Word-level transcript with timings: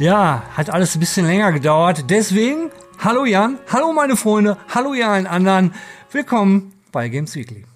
Ja, 0.00 0.44
hat 0.56 0.70
alles 0.70 0.96
ein 0.96 1.00
bisschen 1.00 1.26
länger 1.26 1.52
gedauert. 1.52 2.06
Deswegen, 2.08 2.70
hallo 3.00 3.26
Jan, 3.26 3.58
hallo 3.70 3.92
meine 3.92 4.16
Freunde, 4.16 4.56
hallo 4.74 4.94
ihr 4.94 5.06
allen 5.06 5.26
anderen. 5.26 5.74
Willkommen 6.10 6.72
bei 6.90 7.10
Games 7.10 7.36
Weekly. 7.36 7.66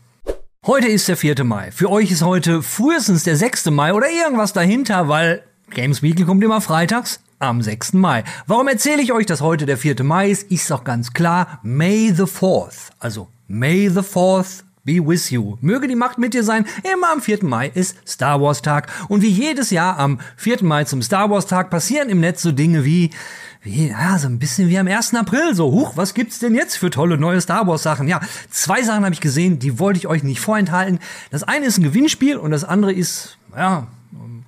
Heute 0.66 0.88
ist 0.88 1.06
der 1.06 1.18
4. 1.18 1.44
Mai. 1.44 1.70
Für 1.70 1.90
euch 1.90 2.10
ist 2.10 2.22
heute 2.22 2.62
frühestens 2.62 3.24
der 3.24 3.36
6. 3.36 3.66
Mai 3.66 3.92
oder 3.92 4.06
irgendwas 4.08 4.54
dahinter, 4.54 5.06
weil 5.08 5.42
Games 5.68 6.00
Weekly 6.00 6.24
kommt 6.24 6.42
immer 6.42 6.62
freitags 6.62 7.20
am 7.40 7.60
6. 7.60 7.92
Mai. 7.92 8.24
Warum 8.46 8.68
erzähle 8.68 9.02
ich 9.02 9.12
euch, 9.12 9.26
dass 9.26 9.42
heute 9.42 9.66
der 9.66 9.76
4. 9.76 10.02
Mai 10.02 10.30
ist? 10.30 10.50
Ist 10.50 10.70
doch 10.70 10.82
ganz 10.82 11.12
klar. 11.12 11.60
May 11.62 12.10
the 12.16 12.22
4th. 12.22 12.88
Also 13.00 13.28
May 13.48 13.90
the 13.90 14.00
4th 14.00 14.62
Be 14.86 15.00
with 15.00 15.30
you. 15.30 15.56
Möge 15.62 15.88
die 15.88 15.94
Macht 15.94 16.18
mit 16.18 16.34
dir 16.34 16.44
sein. 16.44 16.66
Immer 16.92 17.10
am 17.10 17.22
4. 17.22 17.42
Mai 17.42 17.70
ist 17.72 17.96
Star 18.06 18.42
Wars 18.42 18.60
Tag. 18.60 18.92
Und 19.08 19.22
wie 19.22 19.30
jedes 19.30 19.70
Jahr 19.70 19.98
am 19.98 20.20
4. 20.36 20.62
Mai 20.62 20.84
zum 20.84 21.00
Star 21.00 21.30
Wars 21.30 21.46
Tag 21.46 21.70
passieren 21.70 22.10
im 22.10 22.20
Netz 22.20 22.42
so 22.42 22.52
Dinge 22.52 22.84
wie, 22.84 23.08
wie, 23.62 23.88
ja, 23.88 24.18
so 24.18 24.28
ein 24.28 24.38
bisschen 24.38 24.68
wie 24.68 24.78
am 24.78 24.86
1. 24.86 25.14
April. 25.14 25.54
So, 25.54 25.72
huch, 25.72 25.96
was 25.96 26.12
gibt's 26.12 26.38
denn 26.38 26.54
jetzt 26.54 26.76
für 26.76 26.90
tolle 26.90 27.16
neue 27.16 27.40
Star 27.40 27.66
Wars 27.66 27.82
Sachen? 27.82 28.08
Ja, 28.08 28.20
zwei 28.50 28.82
Sachen 28.82 29.04
habe 29.04 29.14
ich 29.14 29.22
gesehen, 29.22 29.58
die 29.58 29.78
wollte 29.78 29.96
ich 29.96 30.06
euch 30.06 30.22
nicht 30.22 30.40
vorenthalten. 30.40 30.98
Das 31.30 31.44
eine 31.44 31.64
ist 31.64 31.78
ein 31.78 31.84
Gewinnspiel 31.84 32.36
und 32.36 32.50
das 32.50 32.64
andere 32.64 32.92
ist, 32.92 33.38
ja, 33.56 33.86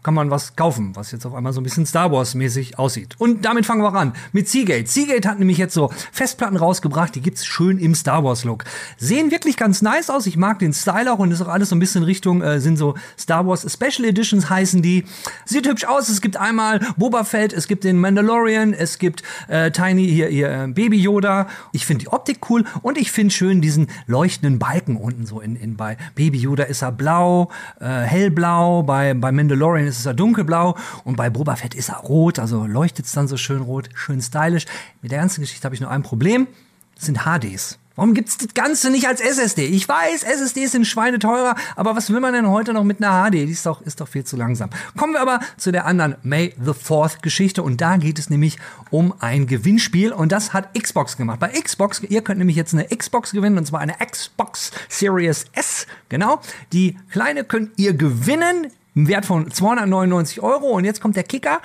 kann 0.07 0.15
man 0.15 0.31
was 0.31 0.55
kaufen, 0.55 0.95
was 0.95 1.11
jetzt 1.11 1.27
auf 1.27 1.35
einmal 1.35 1.53
so 1.53 1.61
ein 1.61 1.65
bisschen 1.65 1.85
Star 1.85 2.13
Wars-mäßig 2.13 2.79
aussieht. 2.79 3.17
Und 3.19 3.45
damit 3.45 3.67
fangen 3.67 3.83
wir 3.83 3.93
an 3.93 4.13
mit 4.31 4.49
Seagate. 4.49 4.87
Seagate 4.87 5.29
hat 5.29 5.41
nämlich 5.41 5.59
jetzt 5.59 5.75
so 5.75 5.91
Festplatten 6.13 6.57
rausgebracht, 6.57 7.17
die 7.17 7.21
gibt's 7.21 7.45
schön 7.45 7.77
im 7.79 7.93
Star 7.97 8.23
Wars-Look. 8.23 8.67
Sehen 8.99 9.33
wirklich 9.33 9.57
ganz 9.57 9.83
nice 9.83 10.09
aus. 10.09 10.27
Ich 10.27 10.37
mag 10.37 10.61
den 10.61 10.73
Style 10.73 11.13
auch 11.13 11.19
und 11.19 11.33
ist 11.33 11.43
auch 11.43 11.49
alles 11.49 11.71
so 11.71 11.75
ein 11.75 11.81
bisschen 11.81 12.05
Richtung, 12.05 12.41
äh, 12.41 12.61
sind 12.61 12.77
so 12.77 12.95
Star 13.19 13.49
Wars 13.49 13.67
Special 13.69 14.09
Editions 14.09 14.49
heißen 14.49 14.81
die. 14.81 15.07
Sieht 15.45 15.67
hübsch 15.67 15.85
aus. 15.87 16.09
Es 16.09 16.21
gibt 16.21 16.37
einmal 16.37 16.79
Boba 16.97 17.25
Fett, 17.25 17.53
es 17.53 17.67
gibt 17.67 17.83
den 17.83 17.99
Mandalorian, 17.99 18.75
es 18.75 18.99
gibt 18.99 19.25
äh, 19.49 19.73
Tiny 19.73 20.07
hier, 20.07 20.29
hier 20.29 20.51
äh, 20.53 20.69
Baby 20.69 21.01
Yoda. 21.01 21.49
Ich 21.73 21.85
finde 21.85 22.05
die 22.05 22.13
Optik 22.13 22.49
cool 22.49 22.63
und 22.83 22.97
ich 22.97 23.11
finde 23.11 23.35
schön 23.35 23.61
diesen 23.61 23.89
leuchtenden 24.07 24.61
Balken 24.61 24.99
unten 24.99 25.27
so 25.27 25.41
in, 25.41 25.57
in 25.57 25.77
bei 25.77 25.97
Baby 26.15 26.39
Yoda 26.39 26.63
ist 26.63 26.83
er 26.83 26.93
blau, 26.93 27.51
äh, 27.81 27.87
hellblau, 27.87 28.85
bei, 28.85 29.13
bei 29.13 29.33
Mandalorian 29.33 29.89
ist 29.89 29.96
ist 29.99 30.07
er 30.07 30.15
dunkelblau 30.15 30.77
und 31.05 31.17
bei 31.17 31.31
Boba 31.31 31.57
Fett 31.57 31.75
ist 31.75 31.89
er 31.89 31.99
rot, 31.99 32.39
also 32.39 32.67
leuchtet 32.67 33.07
es 33.07 33.13
dann 33.13 33.29
so 33.29 33.37
schön 33.37 33.63
rot, 33.63 33.89
schön 33.95 34.21
stylisch. 34.21 34.67
Mit 35.03 35.13
der 35.13 35.19
ganzen 35.19 35.41
Geschichte 35.41 35.65
habe 35.65 35.75
ich 35.75 35.81
nur 35.81 35.91
ein 35.91 36.03
Problem, 36.03 36.47
das 36.95 37.07
sind 37.07 37.21
HDs. 37.25 37.79
Warum 37.97 38.13
gibt's 38.13 38.37
das 38.37 38.53
Ganze 38.53 38.91
nicht 38.91 39.09
als 39.09 39.23
SSD? 39.23 39.65
Ich 39.65 39.89
weiß, 39.89 40.23
SSDs 40.23 40.73
sind 40.73 40.87
schweineteurer, 40.87 41.55
aber 41.77 41.97
was 41.97 42.11
will 42.13 42.21
man 42.21 42.35
denn 42.35 42.47
heute 42.47 42.75
noch 42.75 42.85
mit 42.85 43.03
einer 43.03 43.31
HD? 43.31 43.35
Die 43.35 43.53
ist 43.53 43.65
doch, 43.65 43.81
ist 43.81 44.03
doch 44.03 44.09
viel 44.09 44.23
zu 44.23 44.37
langsam. 44.37 44.69
Kommen 44.99 45.15
wir 45.15 45.23
aber 45.23 45.41
zu 45.57 45.73
der 45.73 45.87
anderen 45.87 46.17
May 46.23 46.55
the 46.63 46.75
Fourth 46.75 47.23
Geschichte 47.23 47.63
und 47.63 47.81
da 47.81 47.97
geht 47.97 48.19
es 48.19 48.29
nämlich 48.29 48.59
um 48.91 49.15
ein 49.21 49.47
Gewinnspiel 49.47 50.13
und 50.13 50.31
das 50.31 50.53
hat 50.53 50.79
Xbox 50.79 51.17
gemacht. 51.17 51.41
Bei 51.41 51.49
Xbox, 51.49 52.03
ihr 52.03 52.21
könnt 52.21 52.39
nämlich 52.39 52.57
jetzt 52.57 52.75
eine 52.75 52.85
Xbox 52.85 53.33
gewinnen 53.33 53.57
und 53.57 53.67
zwar 53.67 53.81
eine 53.81 53.95
Xbox 53.95 54.73
Series 54.91 55.47
S, 55.53 55.87
genau. 56.11 56.43
Die 56.75 56.99
kleine 57.11 57.45
könnt 57.45 57.79
ihr 57.79 57.95
gewinnen 57.95 58.67
im 58.97 59.07
Wert 59.07 59.27
von 59.27 59.49
299 59.49 60.43
Euro. 60.43 60.71
Und 60.71 60.85
jetzt 60.85 61.01
kommt 61.01 61.15
der 61.15 61.23
Kicker 61.23 61.61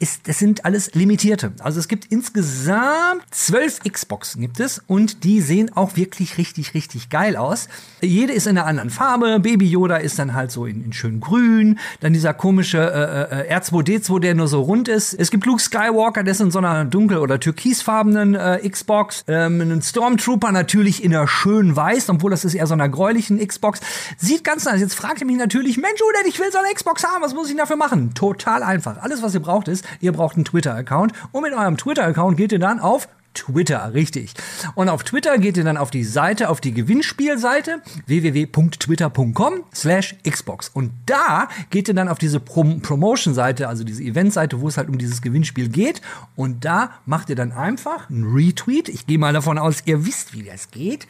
ist, 0.00 0.26
das 0.28 0.38
sind 0.38 0.64
alles 0.64 0.94
limitierte. 0.94 1.52
Also 1.60 1.78
es 1.78 1.86
gibt 1.86 2.06
insgesamt 2.06 3.22
zwölf 3.30 3.80
Xboxen 3.80 4.40
gibt 4.40 4.58
es 4.58 4.82
und 4.86 5.24
die 5.24 5.42
sehen 5.42 5.76
auch 5.76 5.96
wirklich 5.96 6.38
richtig, 6.38 6.72
richtig 6.72 7.10
geil 7.10 7.36
aus. 7.36 7.68
Jede 8.00 8.32
ist 8.32 8.46
in 8.46 8.56
einer 8.56 8.66
anderen 8.66 8.88
Farbe. 8.88 9.38
Baby 9.40 9.66
Yoda 9.68 9.98
ist 9.98 10.18
dann 10.18 10.34
halt 10.34 10.50
so 10.50 10.64
in, 10.64 10.82
in 10.82 10.92
schön 10.94 11.20
grün. 11.20 11.78
Dann 12.00 12.14
dieser 12.14 12.32
komische 12.32 12.78
äh, 12.78 13.50
äh, 13.50 13.58
R2D2, 13.58 14.20
der 14.20 14.34
nur 14.34 14.48
so 14.48 14.62
rund 14.62 14.88
ist. 14.88 15.12
Es 15.12 15.30
gibt 15.30 15.44
Luke 15.44 15.60
Skywalker, 15.60 16.22
der 16.22 16.32
ist 16.32 16.40
in 16.40 16.50
so 16.50 16.58
einer 16.58 16.86
dunkel- 16.86 17.18
oder 17.18 17.38
türkisfarbenen 17.38 18.34
äh, 18.34 18.68
Xbox. 18.68 19.24
Ähm, 19.28 19.60
einen 19.60 19.82
Stormtrooper 19.82 20.50
natürlich 20.50 21.04
in 21.04 21.14
einer 21.14 21.28
schönen 21.28 21.76
Weiß, 21.76 22.08
obwohl 22.08 22.30
das 22.30 22.46
ist 22.46 22.54
eher 22.54 22.66
so 22.66 22.72
einer 22.72 22.88
gräulichen 22.88 23.38
Xbox. 23.46 23.80
Sieht 24.16 24.44
ganz 24.44 24.64
nice. 24.64 24.80
Jetzt 24.80 24.94
fragt 24.94 25.20
ihr 25.20 25.26
mich 25.26 25.36
natürlich, 25.36 25.76
Mensch, 25.76 26.00
Udet, 26.00 26.26
ich 26.26 26.40
will 26.40 26.50
so 26.50 26.58
eine 26.58 26.72
Xbox 26.72 27.04
haben. 27.04 27.22
Was 27.22 27.34
muss 27.34 27.50
ich 27.50 27.56
dafür 27.56 27.76
machen? 27.76 28.14
Total 28.14 28.62
einfach. 28.62 28.96
Alles, 29.02 29.22
was 29.22 29.34
ihr 29.34 29.40
braucht, 29.40 29.68
ist, 29.68 29.84
ihr 30.00 30.12
braucht 30.12 30.36
einen 30.36 30.44
Twitter-Account. 30.44 31.12
Und 31.32 31.42
mit 31.42 31.52
eurem 31.52 31.76
Twitter-Account 31.76 32.36
geht 32.36 32.52
ihr 32.52 32.58
dann 32.58 32.80
auf 32.80 33.08
Twitter, 33.34 33.94
richtig. 33.94 34.34
Und 34.74 34.88
auf 34.88 35.04
Twitter 35.04 35.38
geht 35.38 35.56
ihr 35.56 35.62
dann 35.62 35.76
auf 35.76 35.90
die 35.90 36.02
Seite, 36.02 36.48
auf 36.48 36.60
die 36.60 36.72
Gewinnspielseite 36.72 37.80
www.twitter.com 38.06 39.64
slash 39.72 40.16
Xbox. 40.28 40.68
Und 40.68 40.90
da 41.06 41.48
geht 41.70 41.86
ihr 41.86 41.94
dann 41.94 42.08
auf 42.08 42.18
diese 42.18 42.40
Prom 42.40 42.82
Promotion-Seite, 42.82 43.68
also 43.68 43.84
diese 43.84 44.02
Event-Seite, 44.02 44.60
wo 44.60 44.66
es 44.66 44.76
halt 44.76 44.88
um 44.88 44.98
dieses 44.98 45.22
Gewinnspiel 45.22 45.68
geht. 45.68 46.02
Und 46.34 46.64
da 46.64 46.90
macht 47.06 47.30
ihr 47.30 47.36
dann 47.36 47.52
einfach 47.52 48.10
einen 48.10 48.34
Retweet. 48.34 48.88
Ich 48.88 49.06
gehe 49.06 49.18
mal 49.18 49.32
davon 49.32 49.58
aus, 49.58 49.82
ihr 49.84 50.04
wisst, 50.04 50.34
wie 50.34 50.42
das 50.42 50.70
geht. 50.72 51.06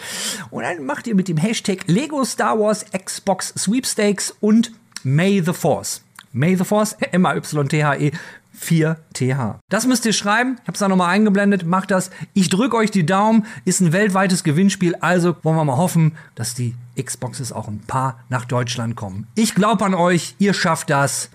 Und 0.50 0.64
dann 0.64 0.84
macht 0.84 1.06
ihr 1.06 1.14
mit 1.14 1.28
dem 1.28 1.38
Hashtag 1.38 1.84
Lego 1.86 2.24
Star 2.24 2.58
Wars 2.58 2.84
Xbox 2.92 3.54
Sweepstakes 3.56 4.34
und 4.40 4.72
May 5.04 5.42
the 5.42 5.54
Force. 5.54 6.02
May 6.32 6.54
the 6.54 6.64
Force, 6.64 6.96
M-A-Y-T-H-E 7.12 8.12
4TH. 8.58 9.56
Das 9.68 9.86
müsst 9.86 10.06
ihr 10.06 10.12
schreiben. 10.12 10.56
Ich 10.60 10.62
habe 10.62 10.72
es 10.72 10.80
da 10.80 10.88
nochmal 10.88 11.10
eingeblendet. 11.10 11.64
Macht 11.64 11.90
das. 11.90 12.10
Ich 12.34 12.48
drücke 12.48 12.76
euch 12.76 12.90
die 12.90 13.06
Daumen. 13.06 13.46
Ist 13.64 13.80
ein 13.80 13.92
weltweites 13.92 14.44
Gewinnspiel. 14.44 14.96
Also 15.00 15.36
wollen 15.42 15.56
wir 15.56 15.64
mal 15.64 15.76
hoffen, 15.76 16.16
dass 16.34 16.54
die 16.54 16.74
Xboxes 17.00 17.52
auch 17.52 17.68
ein 17.68 17.80
paar 17.80 18.20
nach 18.28 18.44
Deutschland 18.44 18.96
kommen. 18.96 19.26
Ich 19.34 19.54
glaube 19.54 19.84
an 19.84 19.94
euch. 19.94 20.34
Ihr 20.38 20.54
schafft 20.54 20.90
das. 20.90 21.30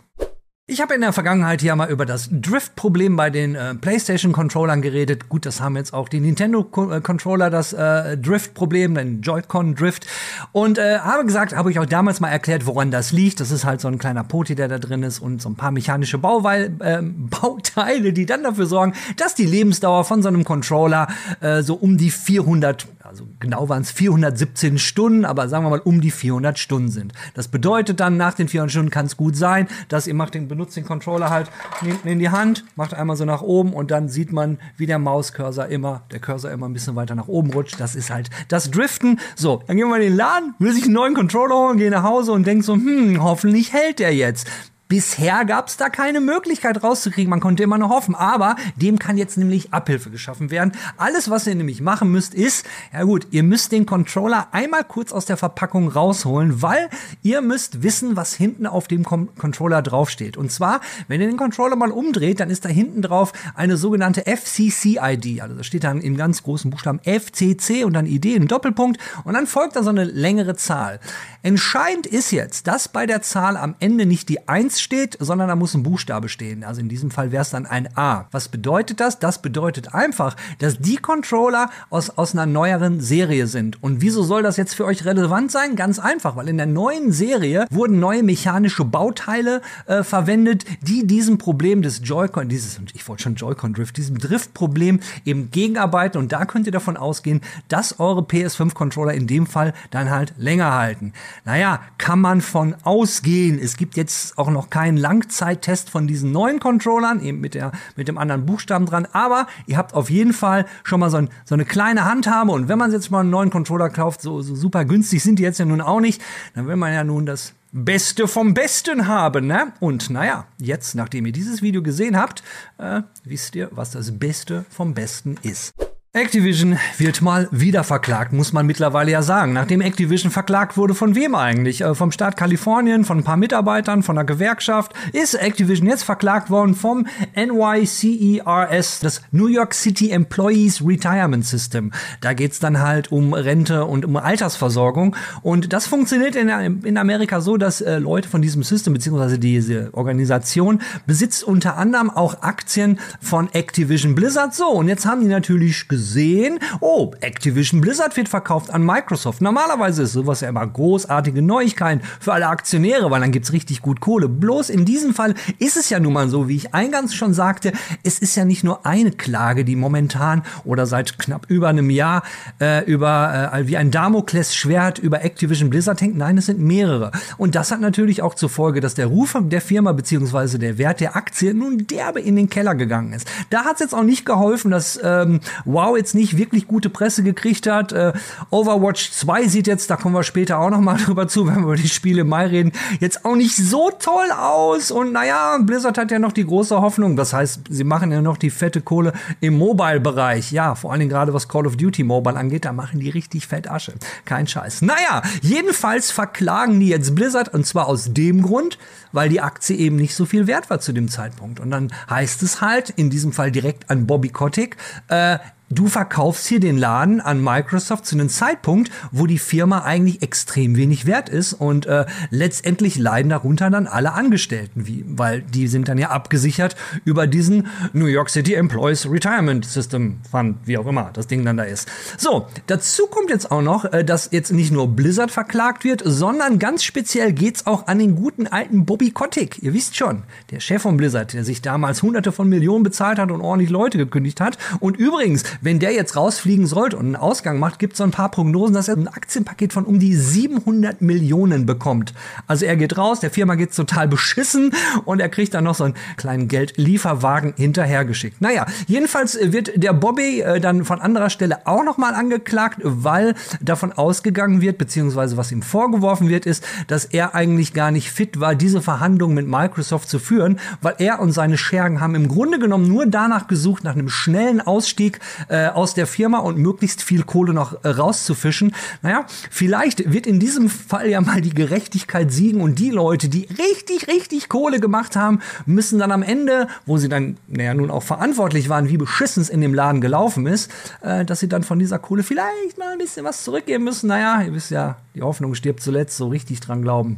Ich 0.67 0.81
habe 0.81 0.95
in 0.95 1.01
der 1.01 1.13
Vergangenheit 1.13 1.61
ja 1.61 1.75
mal 1.75 1.91
über 1.91 2.07
das 2.07 2.27
Drift-Problem 2.31 3.15
bei 3.15 3.29
den 3.29 3.53
äh, 3.53 3.75
PlayStation-Controllern 3.75 4.81
geredet. 4.81 5.29
Gut, 5.29 5.45
das 5.45 5.61
haben 5.61 5.75
jetzt 5.75 5.93
auch 5.93 6.09
die 6.09 6.19
Nintendo-Controller, 6.19 7.51
das 7.51 7.71
äh, 7.73 8.17
Drift-Problem, 8.17 8.95
den 8.95 9.21
Joy-Con-Drift. 9.21 10.07
Und 10.53 10.79
äh, 10.79 10.97
habe 10.97 11.23
gesagt, 11.23 11.55
habe 11.55 11.69
ich 11.69 11.77
auch 11.77 11.85
damals 11.85 12.19
mal 12.19 12.29
erklärt, 12.29 12.65
woran 12.65 12.89
das 12.89 13.11
liegt. 13.11 13.41
Das 13.41 13.51
ist 13.51 13.63
halt 13.63 13.79
so 13.79 13.89
ein 13.89 13.99
kleiner 13.99 14.23
Poti, 14.23 14.55
der 14.55 14.67
da 14.67 14.79
drin 14.79 15.03
ist 15.03 15.19
und 15.19 15.39
so 15.39 15.49
ein 15.49 15.55
paar 15.55 15.69
mechanische 15.69 16.17
Bauweil, 16.17 16.73
äh, 16.79 16.97
Bauteile, 17.03 18.11
die 18.11 18.25
dann 18.25 18.41
dafür 18.41 18.65
sorgen, 18.65 18.93
dass 19.17 19.35
die 19.35 19.45
Lebensdauer 19.45 20.03
von 20.03 20.23
so 20.23 20.29
einem 20.29 20.45
Controller 20.45 21.09
äh, 21.41 21.61
so 21.61 21.75
um 21.75 21.99
die 21.99 22.09
400 22.09 22.87
also 23.05 23.27
genau 23.39 23.69
waren 23.69 23.83
es 23.83 23.91
417 23.91 24.77
Stunden, 24.77 25.25
aber 25.25 25.47
sagen 25.47 25.63
wir 25.65 25.69
mal 25.69 25.79
um 25.79 26.01
die 26.01 26.11
400 26.11 26.57
Stunden 26.57 26.89
sind. 26.89 27.13
Das 27.33 27.47
bedeutet 27.47 27.99
dann, 27.99 28.17
nach 28.17 28.33
den 28.33 28.47
400 28.47 28.71
Stunden 28.71 28.89
kann 28.89 29.05
es 29.05 29.15
gut 29.15 29.35
sein, 29.35 29.67
dass 29.89 30.07
ihr 30.07 30.13
macht 30.13 30.33
den, 30.33 30.47
benutzt 30.47 30.75
den 30.75 30.85
Controller 30.85 31.29
halt, 31.29 31.51
ihn 31.81 31.97
in 32.03 32.19
die 32.19 32.29
Hand, 32.29 32.65
macht 32.75 32.93
einmal 32.93 33.15
so 33.15 33.25
nach 33.25 33.41
oben 33.41 33.73
und 33.73 33.91
dann 33.91 34.09
sieht 34.09 34.31
man, 34.31 34.57
wie 34.77 34.87
der 34.87 34.99
Mauscursor 34.99 35.67
immer, 35.67 36.03
der 36.11 36.19
Cursor 36.19 36.51
immer 36.51 36.67
ein 36.67 36.73
bisschen 36.73 36.95
weiter 36.95 37.15
nach 37.15 37.27
oben 37.27 37.51
rutscht. 37.51 37.79
Das 37.79 37.95
ist 37.95 38.09
halt 38.09 38.29
das 38.47 38.71
Driften. 38.71 39.19
So, 39.35 39.61
dann 39.67 39.77
gehen 39.77 39.87
wir 39.87 39.97
in 39.97 40.01
den 40.01 40.15
Laden, 40.15 40.55
will 40.59 40.73
sich 40.73 40.85
einen 40.85 40.93
neuen 40.93 41.13
Controller 41.13 41.55
holen, 41.55 41.77
geh 41.77 41.89
nach 41.89 42.03
Hause 42.03 42.31
und 42.31 42.47
denkt 42.47 42.65
so, 42.65 42.73
hm, 42.73 43.21
hoffentlich 43.21 43.73
hält 43.73 43.99
der 43.99 44.15
jetzt. 44.15 44.47
Bisher 44.87 45.45
gab 45.45 45.67
es 45.67 45.77
da 45.77 45.89
keine 45.89 46.21
Möglichkeit 46.21 46.83
rauszukriegen. 46.83 47.29
Man 47.29 47.39
konnte 47.39 47.63
immer 47.63 47.79
noch 47.79 47.89
hoffen. 47.89 48.13
Aber 48.13 48.55
dem 48.75 48.99
kann 48.99 49.17
jetzt 49.17 49.35
nämlich 49.35 49.73
Abhilfe 49.73 50.11
geschaffen 50.11 50.51
werden. 50.51 50.73
Alles, 50.97 51.29
was 51.31 51.47
ihr 51.47 51.55
nämlich 51.55 51.81
machen 51.81 52.11
müsst, 52.11 52.35
ist, 52.35 52.67
ja 52.93 53.03
gut, 53.03 53.27
ihr 53.31 53.41
müsst 53.41 53.71
den 53.71 53.87
Controller 53.87 54.47
einmal 54.51 54.83
kurz 54.83 55.11
aus 55.11 55.25
der 55.25 55.37
Verpackung 55.37 55.87
rausholen, 55.87 56.61
weil 56.61 56.89
ihr 57.23 57.41
müsst 57.41 57.81
wissen, 57.81 58.15
was 58.15 58.35
hinten 58.35 58.67
auf 58.67 58.87
dem 58.87 59.03
Com 59.03 59.29
Controller 59.35 59.81
draufsteht. 59.81 60.37
Und 60.37 60.51
zwar, 60.51 60.81
wenn 61.07 61.19
ihr 61.19 61.27
den 61.27 61.37
Controller 61.37 61.75
mal 61.75 61.91
umdreht, 61.91 62.39
dann 62.39 62.51
ist 62.51 62.63
da 62.63 62.69
hinten 62.69 63.01
drauf 63.01 63.33
eine 63.55 63.77
sogenannte 63.77 64.21
FCC-ID. 64.21 65.41
Also 65.41 65.55
da 65.55 65.63
steht 65.63 65.83
dann 65.83 65.99
in 65.99 66.15
ganz 66.15 66.43
großen 66.43 66.69
Buchstaben 66.69 66.99
FCC 66.99 67.85
und 67.85 67.93
dann 67.93 68.05
ID 68.05 68.25
in 68.25 68.47
Doppelpunkt. 68.47 68.99
Und 69.23 69.33
dann 69.33 69.47
folgt 69.47 69.75
da 69.75 69.81
so 69.81 69.89
eine 69.89 70.03
längere 70.03 70.55
Zahl. 70.55 70.99
Entscheidend 71.45 72.07
ist 72.07 72.31
jetzt, 72.31 72.67
dass 72.67 72.89
bei 72.89 73.05
der 73.05 73.21
Zahl 73.21 73.57
am 73.57 73.75
Ende 73.79 74.05
nicht 74.05 74.27
die 74.27 74.47
1 74.47 74.65
1 74.65 74.81
steht, 74.81 75.17
sondern 75.19 75.47
da 75.47 75.55
muss 75.55 75.73
ein 75.73 75.83
Buchstabe 75.83 76.29
stehen. 76.29 76.63
Also 76.63 76.81
in 76.81 76.89
diesem 76.89 77.11
Fall 77.11 77.31
wäre 77.31 77.41
es 77.41 77.51
dann 77.51 77.65
ein 77.65 77.89
A. 77.95 78.27
Was 78.31 78.49
bedeutet 78.49 78.99
das? 78.99 79.19
Das 79.19 79.41
bedeutet 79.41 79.93
einfach, 79.93 80.35
dass 80.59 80.79
die 80.79 80.97
Controller 80.97 81.69
aus, 81.89 82.09
aus 82.09 82.33
einer 82.33 82.45
neueren 82.45 82.99
Serie 82.99 83.47
sind. 83.47 83.83
Und 83.83 84.01
wieso 84.01 84.23
soll 84.23 84.43
das 84.43 84.57
jetzt 84.57 84.73
für 84.73 84.85
euch 84.85 85.05
relevant 85.05 85.51
sein? 85.51 85.75
Ganz 85.75 85.99
einfach, 85.99 86.35
weil 86.35 86.49
in 86.49 86.57
der 86.57 86.65
neuen 86.65 87.11
Serie 87.11 87.67
wurden 87.69 87.99
neue 87.99 88.23
mechanische 88.23 88.85
Bauteile 88.85 89.61
äh, 89.85 90.03
verwendet, 90.03 90.65
die 90.81 91.05
diesem 91.05 91.37
Problem 91.37 91.81
des 91.81 92.01
Joy-Con, 92.03 92.49
dieses, 92.49 92.79
ich 92.93 93.07
wollte 93.07 93.23
schon 93.23 93.35
Joy-Con 93.35 93.73
Drift, 93.73 93.97
diesem 93.97 94.17
Drift-Problem 94.17 94.99
eben 95.25 95.51
gegenarbeiten. 95.51 96.17
Und 96.17 96.31
da 96.31 96.45
könnt 96.45 96.65
ihr 96.65 96.71
davon 96.71 96.97
ausgehen, 96.97 97.41
dass 97.67 97.99
eure 97.99 98.21
PS5-Controller 98.21 99.13
in 99.13 99.27
dem 99.27 99.47
Fall 99.47 99.73
dann 99.91 100.09
halt 100.09 100.33
länger 100.37 100.73
halten. 100.73 101.13
Naja, 101.43 101.81
kann 101.97 102.19
man 102.19 102.41
von 102.41 102.75
ausgehen. 102.83 103.59
Es 103.59 103.77
gibt 103.77 103.97
jetzt 103.97 104.37
auch 104.37 104.49
noch 104.49 104.69
keinen 104.69 104.97
Langzeittest 104.97 105.89
von 105.89 106.07
diesen 106.07 106.31
neuen 106.31 106.59
Controllern, 106.59 107.21
eben 107.21 107.41
mit, 107.41 107.53
der, 107.53 107.71
mit 107.95 108.07
dem 108.07 108.17
anderen 108.17 108.45
Buchstaben 108.45 108.85
dran. 108.85 109.07
Aber 109.11 109.47
ihr 109.67 109.77
habt 109.77 109.93
auf 109.93 110.09
jeden 110.09 110.33
Fall 110.33 110.65
schon 110.83 110.99
mal 110.99 111.09
so, 111.09 111.17
ein, 111.17 111.29
so 111.45 111.55
eine 111.55 111.65
kleine 111.65 112.05
Handhabe. 112.05 112.51
Und 112.51 112.67
wenn 112.67 112.79
man 112.79 112.91
jetzt 112.91 113.11
mal 113.11 113.21
einen 113.21 113.29
neuen 113.29 113.49
Controller 113.49 113.89
kauft, 113.89 114.21
so, 114.21 114.41
so 114.41 114.55
super 114.55 114.85
günstig 114.85 115.21
sind 115.21 115.39
die 115.39 115.43
jetzt 115.43 115.59
ja 115.59 115.65
nun 115.65 115.81
auch 115.81 115.99
nicht, 115.99 116.21
dann 116.53 116.67
will 116.67 116.75
man 116.75 116.93
ja 116.93 117.03
nun 117.03 117.25
das 117.25 117.53
Beste 117.77 118.29
vom 118.29 118.53
Besten 118.53 119.07
haben, 119.07 119.47
ne? 119.47 119.73
Und 119.81 120.09
naja, 120.09 120.47
jetzt, 120.59 120.95
nachdem 120.95 121.25
ihr 121.25 121.33
dieses 121.33 121.61
Video 121.61 121.83
gesehen 121.83 122.15
habt, 122.15 122.41
äh, 122.77 123.01
wisst 123.25 123.53
ihr, 123.55 123.69
was 123.71 123.91
das 123.91 124.17
Beste 124.17 124.65
vom 124.69 124.93
Besten 124.93 125.35
ist. 125.41 125.73
Activision 126.15 126.77
wird 126.97 127.21
mal 127.21 127.49
wieder 127.51 127.83
verklagt, 127.83 128.31
muss 128.31 128.53
man 128.53 128.65
mittlerweile 128.65 129.11
ja 129.11 129.21
sagen. 129.21 129.51
Nachdem 129.51 129.81
Activision 129.81 130.31
verklagt 130.31 130.77
wurde, 130.77 130.95
von 130.95 131.13
wem 131.13 131.35
eigentlich? 131.35 131.81
Äh, 131.81 131.93
vom 131.93 132.13
Staat 132.13 132.37
Kalifornien, 132.37 133.03
von 133.03 133.17
ein 133.17 133.23
paar 133.25 133.35
Mitarbeitern, 133.35 134.01
von 134.01 134.15
der 134.15 134.23
Gewerkschaft. 134.23 134.93
Ist 135.11 135.33
Activision 135.33 135.89
jetzt 135.89 136.03
verklagt 136.03 136.49
worden 136.49 136.73
vom 136.73 137.05
NYCERS, 137.35 139.01
das 139.01 139.23
New 139.31 139.47
York 139.47 139.73
City 139.73 140.11
Employees 140.11 140.81
Retirement 140.81 141.45
System. 141.45 141.91
Da 142.21 142.31
geht's 142.31 142.59
dann 142.59 142.79
halt 142.79 143.11
um 143.11 143.33
Rente 143.33 143.83
und 143.83 144.05
um 144.05 144.15
Altersversorgung. 144.15 145.17
Und 145.41 145.73
das 145.73 145.85
funktioniert 145.85 146.37
in, 146.37 146.47
in 146.85 146.97
Amerika 146.97 147.41
so, 147.41 147.57
dass 147.57 147.81
äh, 147.81 147.97
Leute 147.97 148.29
von 148.29 148.41
diesem 148.41 148.63
System, 148.63 148.93
beziehungsweise 148.93 149.37
diese 149.37 149.93
Organisation, 149.93 150.81
besitzt 151.05 151.43
unter 151.43 151.75
anderem 151.75 152.09
auch 152.09 152.41
Aktien 152.41 153.01
von 153.19 153.49
Activision 153.51 154.15
Blizzard. 154.15 154.55
So, 154.55 154.67
und 154.69 154.87
jetzt 154.87 155.05
haben 155.05 155.19
die 155.19 155.27
natürlich 155.27 155.89
gesagt, 155.89 156.04
gesehen, 156.05 156.59
oh, 156.81 157.11
Activision 157.21 157.81
Blizzard 157.81 158.15
wird 158.15 158.29
verkauft 158.29 158.71
an 158.71 158.85
Microsoft. 158.85 159.41
Normalerweise 159.41 160.03
ist 160.03 160.13
sowas 160.13 160.41
ja 160.41 160.49
immer 160.49 160.65
großartige 160.65 161.41
Neuigkeiten 161.41 162.01
für 162.19 162.33
alle 162.33 162.47
Aktionäre, 162.47 163.09
weil 163.09 163.21
dann 163.21 163.31
gibt's 163.31 163.53
richtig 163.53 163.81
gut 163.81 164.01
Kohle. 164.01 164.29
Bloß 164.29 164.69
in 164.69 164.85
diesem 164.85 165.15
Fall 165.15 165.33
ist 165.57 165.77
es 165.77 165.89
ja 165.89 165.99
nun 165.99 166.13
mal 166.13 166.29
so, 166.29 166.47
wie 166.47 166.57
ich 166.57 166.75
eingangs 166.75 167.15
schon 167.15 167.33
sagte, 167.33 167.73
es 168.03 168.19
ist 168.19 168.35
ja 168.35 168.45
nicht 168.45 168.63
nur 168.63 168.85
eine 168.85 169.11
Klage, 169.11 169.65
die 169.65 169.75
momentan 169.75 170.43
oder 170.63 170.85
seit 170.85 171.17
knapp 171.17 171.49
über 171.49 171.69
einem 171.69 171.89
Jahr 171.89 172.21
äh, 172.61 172.85
über 172.85 173.51
äh, 173.51 173.67
wie 173.67 173.77
ein 173.77 173.89
Damoklesschwert 173.89 174.99
über 174.99 175.23
Activision 175.23 175.71
Blizzard 175.71 176.01
hängt. 176.01 176.17
Nein, 176.17 176.37
es 176.37 176.45
sind 176.45 176.59
mehrere. 176.59 177.11
Und 177.37 177.55
das 177.55 177.71
hat 177.71 177.81
natürlich 177.81 178.21
auch 178.21 178.35
zur 178.35 178.49
Folge, 178.49 178.79
dass 178.79 178.93
der 178.93 179.07
Ruf 179.07 179.35
der 179.39 179.61
Firma 179.61 179.91
beziehungsweise 179.91 180.59
der 180.59 180.77
Wert 180.77 180.99
der 180.99 181.15
Aktie 181.15 181.55
nun 181.55 181.87
derbe 181.87 182.21
in 182.21 182.35
den 182.35 182.47
Keller 182.47 182.75
gegangen 182.75 183.11
ist. 183.11 183.27
Da 183.49 183.65
hat 183.65 183.75
es 183.75 183.79
jetzt 183.79 183.95
auch 183.95 184.03
nicht 184.03 184.23
geholfen, 184.25 184.69
dass 184.69 184.99
ähm, 185.03 185.39
Wow 185.65 185.94
jetzt 185.97 186.15
nicht 186.15 186.37
wirklich 186.37 186.67
gute 186.67 186.89
Presse 186.89 187.23
gekriegt 187.23 187.67
hat. 187.67 187.91
Äh, 187.91 188.13
Overwatch 188.49 189.11
2 189.11 189.47
sieht 189.47 189.67
jetzt, 189.67 189.89
da 189.89 189.95
kommen 189.95 190.15
wir 190.15 190.23
später 190.23 190.59
auch 190.59 190.69
noch 190.69 190.81
mal 190.81 190.97
drüber 191.05 191.27
zu, 191.27 191.47
wenn 191.47 191.55
wir 191.55 191.63
über 191.63 191.75
die 191.75 191.89
Spiele 191.89 192.21
im 192.21 192.29
Mai 192.29 192.47
reden, 192.47 192.71
jetzt 192.99 193.25
auch 193.25 193.35
nicht 193.35 193.55
so 193.55 193.91
toll 193.97 194.31
aus. 194.31 194.91
Und 194.91 195.13
naja, 195.13 195.57
Blizzard 195.61 195.97
hat 195.97 196.11
ja 196.11 196.19
noch 196.19 196.31
die 196.31 196.45
große 196.45 196.79
Hoffnung. 196.81 197.15
Das 197.15 197.33
heißt, 197.33 197.61
sie 197.69 197.83
machen 197.83 198.11
ja 198.11 198.21
noch 198.21 198.37
die 198.37 198.49
fette 198.49 198.81
Kohle 198.81 199.13
im 199.41 199.57
Mobile-Bereich. 199.57 200.51
Ja, 200.51 200.75
vor 200.75 200.91
allen 200.91 200.99
Dingen 200.99 201.11
gerade 201.11 201.33
was 201.33 201.47
Call 201.47 201.67
of 201.67 201.77
Duty 201.77 202.03
Mobile 202.03 202.35
angeht, 202.35 202.65
da 202.65 202.73
machen 202.73 202.99
die 202.99 203.09
richtig 203.09 203.47
fett 203.47 203.69
Asche. 203.69 203.93
Kein 204.25 204.47
Scheiß. 204.47 204.81
Naja, 204.81 205.21
jedenfalls 205.41 206.11
verklagen 206.11 206.79
die 206.79 206.89
jetzt 206.89 207.15
Blizzard 207.15 207.53
und 207.53 207.65
zwar 207.65 207.87
aus 207.87 208.13
dem 208.13 208.41
Grund, 208.41 208.77
weil 209.11 209.29
die 209.29 209.41
Aktie 209.41 209.77
eben 209.77 209.95
nicht 209.95 210.15
so 210.15 210.25
viel 210.25 210.47
wert 210.47 210.69
war 210.69 210.79
zu 210.79 210.91
dem 210.91 211.09
Zeitpunkt. 211.09 211.59
Und 211.59 211.71
dann 211.71 211.91
heißt 212.09 212.43
es 212.43 212.61
halt, 212.61 212.89
in 212.89 213.09
diesem 213.09 213.31
Fall 213.31 213.51
direkt 213.51 213.89
an 213.89 214.07
Bobby 214.07 214.29
Kotick, 214.29 214.77
äh, 215.07 215.39
du 215.69 215.87
verkaufst 215.87 216.45
hier 216.47 216.59
den 216.59 216.77
Laden 216.77 217.21
an 217.21 217.43
Microsoft 217.43 218.05
zu 218.05 218.15
einem 218.15 218.29
Zeitpunkt, 218.29 218.91
wo 219.11 219.25
die 219.25 219.39
Firma 219.39 219.83
eigentlich 219.83 220.21
extrem 220.21 220.75
wenig 220.75 221.05
wert 221.05 221.29
ist 221.29 221.53
und 221.53 221.85
äh, 221.85 222.05
letztendlich 222.29 222.97
leiden 222.97 223.29
darunter 223.29 223.69
dann 223.69 223.87
alle 223.87 224.13
Angestellten, 224.13 224.87
wie, 224.87 225.03
weil 225.07 225.41
die 225.41 225.67
sind 225.67 225.87
dann 225.87 225.97
ja 225.97 226.09
abgesichert 226.09 226.75
über 227.03 227.27
diesen 227.27 227.67
New 227.93 228.05
York 228.05 228.29
City 228.29 228.53
Employees 228.53 229.09
Retirement 229.09 229.65
System 229.65 230.19
Fund, 230.29 230.57
wie 230.65 230.77
auch 230.77 230.85
immer 230.85 231.09
das 231.13 231.27
Ding 231.27 231.43
dann 231.43 231.57
da 231.57 231.63
ist. 231.63 231.89
So, 232.17 232.47
dazu 232.67 233.07
kommt 233.07 233.29
jetzt 233.29 233.51
auch 233.51 233.61
noch, 233.61 233.85
äh, 233.85 234.03
dass 234.03 234.29
jetzt 234.31 234.51
nicht 234.51 234.71
nur 234.71 234.87
Blizzard 234.87 235.31
verklagt 235.31 235.83
wird, 235.83 236.01
sondern 236.05 236.59
ganz 236.59 236.83
speziell 236.83 237.33
geht's 237.33 237.65
auch 237.65 237.87
an 237.87 237.99
den 237.99 238.15
guten 238.15 238.47
alten 238.47 238.85
Bobby 238.85 239.11
Kotick. 239.11 239.61
Ihr 239.63 239.73
wisst 239.73 239.95
schon, 239.95 240.23
der 240.51 240.59
Chef 240.59 240.83
von 240.83 240.97
Blizzard, 240.97 241.33
der 241.33 241.43
sich 241.43 241.61
damals 241.61 242.03
hunderte 242.03 242.31
von 242.31 242.47
Millionen 242.47 242.83
bezahlt 242.83 243.17
hat 243.17 243.31
und 243.31 243.41
ordentlich 243.41 243.71
Leute 243.71 243.97
gekündigt 243.97 244.39
hat. 244.41 244.57
Und 244.79 244.97
übrigens, 244.97 245.43
wenn 245.61 245.79
der 245.79 245.93
jetzt 245.93 246.15
rausfliegen 246.15 246.67
sollte 246.67 246.97
und 246.97 247.05
einen 247.05 247.15
Ausgang 247.15 247.59
macht, 247.59 247.79
gibt 247.79 247.93
es 247.93 247.97
so 247.97 248.03
ein 248.03 248.11
paar 248.11 248.29
Prognosen, 248.29 248.73
dass 248.73 248.87
er 248.87 248.97
ein 248.97 249.07
Aktienpaket 249.07 249.73
von 249.73 249.85
um 249.85 249.99
die 249.99 250.15
700 250.15 251.01
Millionen 251.01 251.65
bekommt. 251.65 252.13
Also 252.47 252.65
er 252.65 252.75
geht 252.75 252.97
raus, 252.97 253.19
der 253.19 253.31
Firma 253.31 253.55
geht's 253.55 253.75
total 253.75 254.07
beschissen 254.07 254.71
und 255.05 255.19
er 255.19 255.29
kriegt 255.29 255.53
dann 255.53 255.63
noch 255.63 255.75
so 255.75 255.85
einen 255.85 255.95
kleinen 256.17 256.47
Geldlieferwagen 256.47 257.53
hinterhergeschickt. 257.55 258.41
Naja, 258.41 258.65
jedenfalls 258.87 259.37
wird 259.41 259.71
der 259.75 259.93
Bobby 259.93 260.41
äh, 260.41 260.59
dann 260.59 260.85
von 260.85 261.01
anderer 261.01 261.29
Stelle 261.29 261.65
auch 261.65 261.83
nochmal 261.83 262.13
angeklagt, 262.13 262.79
weil 262.83 263.35
davon 263.61 263.91
ausgegangen 263.91 264.61
wird, 264.61 264.77
beziehungsweise 264.77 265.37
was 265.37 265.51
ihm 265.51 265.61
vorgeworfen 265.61 266.29
wird, 266.29 266.45
ist, 266.45 266.63
dass 266.87 267.05
er 267.05 267.35
eigentlich 267.35 267.73
gar 267.73 267.91
nicht 267.91 268.11
fit 268.11 268.39
war, 268.39 268.55
diese 268.55 268.81
Verhandlungen 268.81 269.35
mit 269.35 269.47
Microsoft 269.47 270.09
zu 270.09 270.19
führen, 270.19 270.59
weil 270.81 270.95
er 270.99 271.19
und 271.19 271.31
seine 271.31 271.57
Schergen 271.57 272.01
haben 272.01 272.15
im 272.15 272.27
Grunde 272.27 272.59
genommen 272.59 272.87
nur 272.87 273.05
danach 273.05 273.47
gesucht, 273.47 273.83
nach 273.83 273.93
einem 273.93 274.09
schnellen 274.09 274.61
Ausstieg 274.61 275.19
äh, 275.47 275.67
aus 275.67 275.93
der 275.93 276.07
Firma 276.07 276.39
und 276.39 276.57
möglichst 276.57 277.01
viel 277.01 277.23
Kohle 277.23 277.53
noch 277.53 277.83
äh, 277.83 277.89
rauszufischen. 277.89 278.73
Naja, 279.01 279.25
vielleicht 279.49 280.11
wird 280.11 280.27
in 280.27 280.39
diesem 280.39 280.69
Fall 280.69 281.09
ja 281.09 281.21
mal 281.21 281.41
die 281.41 281.53
Gerechtigkeit 281.53 282.31
siegen 282.31 282.61
und 282.61 282.79
die 282.79 282.91
Leute, 282.91 283.29
die 283.29 283.47
richtig, 283.57 284.07
richtig 284.07 284.49
Kohle 284.49 284.79
gemacht 284.79 285.15
haben, 285.15 285.39
müssen 285.65 285.99
dann 285.99 286.11
am 286.11 286.23
Ende, 286.23 286.67
wo 286.85 286.97
sie 286.97 287.09
dann, 287.09 287.37
naja, 287.47 287.73
nun 287.73 287.91
auch 287.91 288.03
verantwortlich 288.03 288.69
waren, 288.69 288.89
wie 288.89 288.97
beschissen 288.97 289.41
es 289.41 289.49
in 289.49 289.61
dem 289.61 289.73
Laden 289.73 290.01
gelaufen 290.01 290.47
ist, 290.47 290.71
äh, 291.01 291.25
dass 291.25 291.39
sie 291.39 291.49
dann 291.49 291.63
von 291.63 291.79
dieser 291.79 291.99
Kohle 291.99 292.23
vielleicht 292.23 292.77
mal 292.77 292.91
ein 292.91 292.97
bisschen 292.97 293.25
was 293.25 293.43
zurückgeben 293.43 293.83
müssen. 293.83 294.07
Naja, 294.07 294.41
ihr 294.41 294.53
wisst 294.53 294.71
ja, 294.71 294.97
die 295.13 295.21
Hoffnung 295.21 295.55
stirbt 295.55 295.81
zuletzt, 295.81 296.17
so 296.17 296.27
richtig 296.27 296.59
dran 296.59 296.81
glauben. 296.81 297.17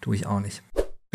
Tue 0.00 0.14
ich 0.14 0.26
auch 0.26 0.40
nicht. 0.40 0.62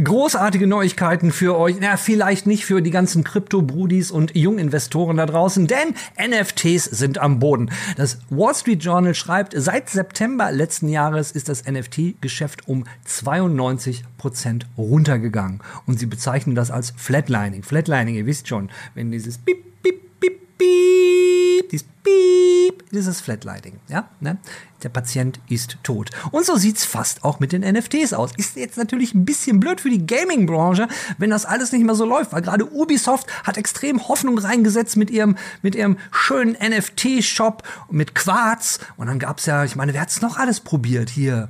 Großartige 0.03 0.67
Neuigkeiten 0.67 1.31
für 1.31 1.57
euch, 1.57 1.77
na, 1.79 1.97
vielleicht 1.97 2.47
nicht 2.47 2.65
für 2.65 2.81
die 2.81 2.89
ganzen 2.89 3.23
Krypto-Brudis 3.23 4.11
und 4.11 4.35
Junginvestoren 4.35 5.17
da 5.17 5.25
draußen, 5.25 5.67
denn 5.67 5.94
NFTs 6.17 6.85
sind 6.85 7.19
am 7.19 7.39
Boden. 7.39 7.69
Das 7.95 8.18
Wall 8.30 8.56
Street 8.56 8.83
Journal 8.83 9.13
schreibt, 9.13 9.54
seit 9.56 9.89
September 9.89 10.51
letzten 10.51 10.89
Jahres 10.89 11.31
ist 11.31 11.47
das 11.47 11.66
NFT-Geschäft 11.66 12.68
um 12.68 12.85
92 13.06 14.04
Prozent 14.18 14.66
runtergegangen. 14.78 15.61
Und 15.85 15.99
sie 15.99 16.07
bezeichnen 16.07 16.56
das 16.56 16.71
als 16.71 16.94
Flatlining. 16.97 17.63
Flatlining, 17.63 18.16
ihr 18.16 18.25
wisst 18.25 18.47
schon, 18.47 18.71
wenn 18.95 19.11
dieses 19.11 19.37
Bip, 19.37 19.63
Bip, 19.83 20.19
Bip, 20.19 20.57
Bip, 20.57 21.69
dieses 21.69 21.87
Piep, 22.04 22.72
dieses 22.94 23.21
Flatlining. 23.21 23.80
Ja, 23.88 24.07
ne? 24.19 24.38
Der 24.83 24.90
Patient 24.90 25.40
ist 25.50 25.78
tot. 25.83 26.12
Und 26.31 26.45
so 26.45 26.56
sieht's 26.56 26.85
fast 26.85 27.23
auch 27.23 27.40
mit 27.40 27.52
den 27.52 27.62
NFTs 27.62 28.14
aus. 28.14 28.31
Ist 28.38 28.56
jetzt 28.56 28.78
natürlich 28.78 29.14
ein 29.14 29.26
bisschen 29.26 29.59
blöd 29.59 29.81
für 29.81 29.90
die 29.90 30.06
Gaming-Branche, 30.06 30.88
wenn 31.18 31.30
das 31.30 31.45
alles 31.45 31.71
nicht 31.71 31.83
mehr 31.83 31.95
so 31.95 32.06
läuft, 32.06 32.33
weil 32.33 32.42
gerade 32.42 32.71
Ubisoft 32.71 33.28
hat 33.44 33.57
extrem 33.57 34.07
Hoffnung 34.07 34.38
reingesetzt 34.38 34.97
mit 34.97 35.09
ihrem, 35.09 35.38
mit 35.62 35.76
ihrem 35.76 35.97
schönen 36.12 36.54
NFT-Shop 36.54 37.64
mit 37.90 38.16
Quarz. 38.16 38.80
Und 38.97 39.07
dann 39.07 39.19
gab's 39.19 39.45
ja, 39.45 39.64
ich 39.64 39.76
meine, 39.76 39.94
wer 39.94 40.02
hat's 40.02 40.21
noch 40.21 40.38
alles 40.38 40.59
probiert 40.59 41.09
hier? 41.09 41.50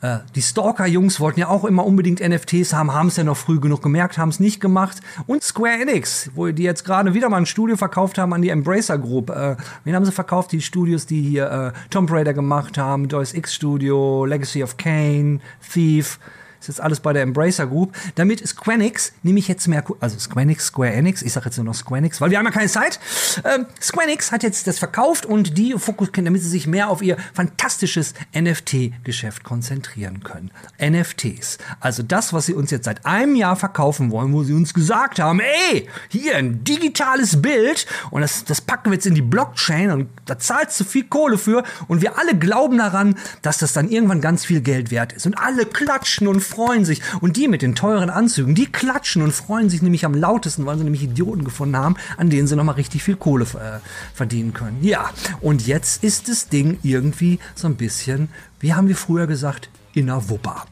Äh, 0.00 0.18
die 0.34 0.42
Stalker-Jungs 0.42 1.20
wollten 1.20 1.40
ja 1.40 1.48
auch 1.48 1.64
immer 1.64 1.84
unbedingt 1.86 2.20
NFTs 2.20 2.72
haben, 2.72 2.92
haben 2.92 3.08
es 3.08 3.16
ja 3.16 3.24
noch 3.24 3.36
früh 3.36 3.60
genug 3.60 3.82
gemerkt, 3.82 4.18
haben 4.18 4.28
es 4.28 4.40
nicht 4.40 4.60
gemacht. 4.60 5.00
Und 5.26 5.42
Square 5.42 5.80
Enix, 5.82 6.30
wo 6.34 6.48
die 6.48 6.62
jetzt 6.62 6.84
gerade 6.84 7.14
wieder 7.14 7.28
mal 7.28 7.38
ein 7.38 7.46
Studio 7.46 7.76
verkauft 7.76 8.18
haben 8.18 8.32
an 8.32 8.42
die 8.42 8.50
Embracer 8.50 8.98
Group. 8.98 9.30
Äh, 9.30 9.56
wen 9.84 9.94
haben 9.94 10.04
sie 10.04 10.12
verkauft? 10.12 10.52
Die 10.52 10.60
Studios, 10.60 11.06
die 11.06 11.22
hier 11.22 11.50
äh, 11.50 11.88
Tomb 11.90 12.10
Raider 12.10 12.34
gemacht 12.34 12.78
haben, 12.78 13.08
Deus 13.08 13.34
X 13.34 13.54
Studio, 13.54 14.24
Legacy 14.24 14.62
of 14.62 14.76
Kane, 14.76 15.40
Thief. 15.72 16.18
Ist 16.60 16.68
jetzt 16.68 16.80
alles 16.80 17.00
bei 17.00 17.12
der 17.12 17.22
Embracer 17.22 17.66
Group, 17.66 17.94
damit 18.14 18.46
Square 18.46 18.76
Enix 18.76 19.12
nämlich 19.22 19.48
jetzt 19.48 19.66
mehr, 19.68 19.84
also 20.00 20.18
Square 20.18 20.42
Enix, 20.42 20.66
Square 20.66 20.92
Enix, 20.92 21.22
ich 21.22 21.32
sage 21.32 21.46
jetzt 21.46 21.56
nur 21.56 21.64
noch 21.64 21.74
Square 21.74 21.98
Enix, 21.98 22.20
weil 22.20 22.30
wir 22.30 22.38
haben 22.38 22.46
ja 22.46 22.50
keine 22.50 22.68
Zeit. 22.68 22.98
Ähm, 23.44 23.66
Square 23.80 24.06
Enix 24.06 24.32
hat 24.32 24.42
jetzt 24.42 24.66
das 24.66 24.78
verkauft 24.78 25.26
und 25.26 25.58
die 25.58 25.72
fokussieren, 25.72 26.24
damit 26.24 26.42
sie 26.42 26.48
sich 26.48 26.66
mehr 26.66 26.88
auf 26.88 27.02
ihr 27.02 27.16
fantastisches 27.34 28.14
NFT-Geschäft 28.34 29.44
konzentrieren 29.44 30.22
können. 30.22 30.50
NFTs. 30.80 31.58
Also 31.80 32.02
das, 32.02 32.32
was 32.32 32.46
sie 32.46 32.54
uns 32.54 32.70
jetzt 32.70 32.84
seit 32.84 33.04
einem 33.06 33.34
Jahr 33.34 33.56
verkaufen 33.56 34.10
wollen, 34.10 34.32
wo 34.32 34.42
sie 34.42 34.52
uns 34.52 34.74
gesagt 34.74 35.18
haben, 35.18 35.40
ey, 35.40 35.88
hier 36.08 36.36
ein 36.36 36.64
digitales 36.64 37.40
Bild 37.42 37.86
und 38.10 38.20
das, 38.20 38.44
das 38.44 38.60
packen 38.60 38.90
wir 38.90 38.94
jetzt 38.94 39.06
in 39.06 39.14
die 39.14 39.22
Blockchain 39.22 39.90
und 39.90 40.08
da 40.24 40.38
zahlst 40.38 40.78
du 40.80 40.84
viel 40.84 41.04
Kohle 41.04 41.38
für 41.38 41.64
und 41.88 42.02
wir 42.02 42.18
alle 42.18 42.36
glauben 42.36 42.78
daran, 42.78 43.16
dass 43.42 43.58
das 43.58 43.72
dann 43.72 43.88
irgendwann 43.88 44.20
ganz 44.20 44.44
viel 44.44 44.60
Geld 44.60 44.90
wert 44.90 45.12
ist. 45.12 45.26
Und 45.26 45.38
alle 45.38 45.66
klatschen 45.66 46.28
und 46.28 46.40
freuen 46.46 46.84
sich. 46.84 47.02
Und 47.20 47.36
die 47.36 47.48
mit 47.48 47.62
den 47.62 47.74
teuren 47.74 48.10
Anzügen, 48.10 48.54
die 48.54 48.66
klatschen 48.66 49.22
und 49.22 49.32
freuen 49.32 49.68
sich 49.68 49.82
nämlich 49.82 50.04
am 50.04 50.14
lautesten, 50.14 50.66
weil 50.66 50.78
sie 50.78 50.84
nämlich 50.84 51.02
Idioten 51.02 51.44
gefunden 51.44 51.76
haben, 51.76 51.96
an 52.16 52.30
denen 52.30 52.46
sie 52.46 52.56
nochmal 52.56 52.76
richtig 52.76 53.02
viel 53.02 53.16
Kohle 53.16 53.44
äh, 53.44 53.80
verdienen 54.14 54.52
können. 54.52 54.78
Ja, 54.82 55.10
und 55.40 55.66
jetzt 55.66 56.02
ist 56.02 56.28
das 56.28 56.48
Ding 56.48 56.78
irgendwie 56.82 57.38
so 57.54 57.66
ein 57.68 57.76
bisschen, 57.76 58.28
wie 58.60 58.74
haben 58.74 58.88
wir 58.88 58.96
früher 58.96 59.26
gesagt, 59.26 59.68
in 59.92 60.06
der 60.06 60.28
Wupper. 60.28 60.64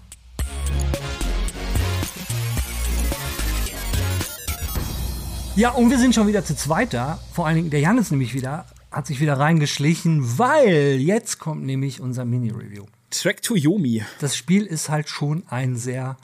Ja, 5.57 5.71
und 5.71 5.88
wir 5.90 5.99
sind 5.99 6.14
schon 6.16 6.26
wieder 6.26 6.45
zu 6.45 6.57
zweit 6.57 6.93
da. 6.95 7.21
Vor 7.33 7.47
allen 7.47 7.57
Dingen, 7.57 7.71
der 7.71 7.78
Jan 7.78 7.97
ist 7.97 8.11
nämlich 8.11 8.35
wieder, 8.35 8.66
hat 8.90 9.07
sich 9.07 9.21
wieder 9.21 9.38
reingeschlichen, 9.38 10.37
weil 10.38 10.97
jetzt 10.99 11.38
kommt 11.38 11.64
nämlich 11.64 12.00
unser 12.00 12.25
Mini-Review. 12.25 12.87
Track 13.21 13.42
to 13.42 13.54
Yomi. 13.54 14.04
Das 14.21 14.37
Spiel 14.37 14.66
ist 14.66 14.88
halt 14.88 15.09
schon 15.09 15.44
ein 15.49 15.76
sehr 15.76 16.16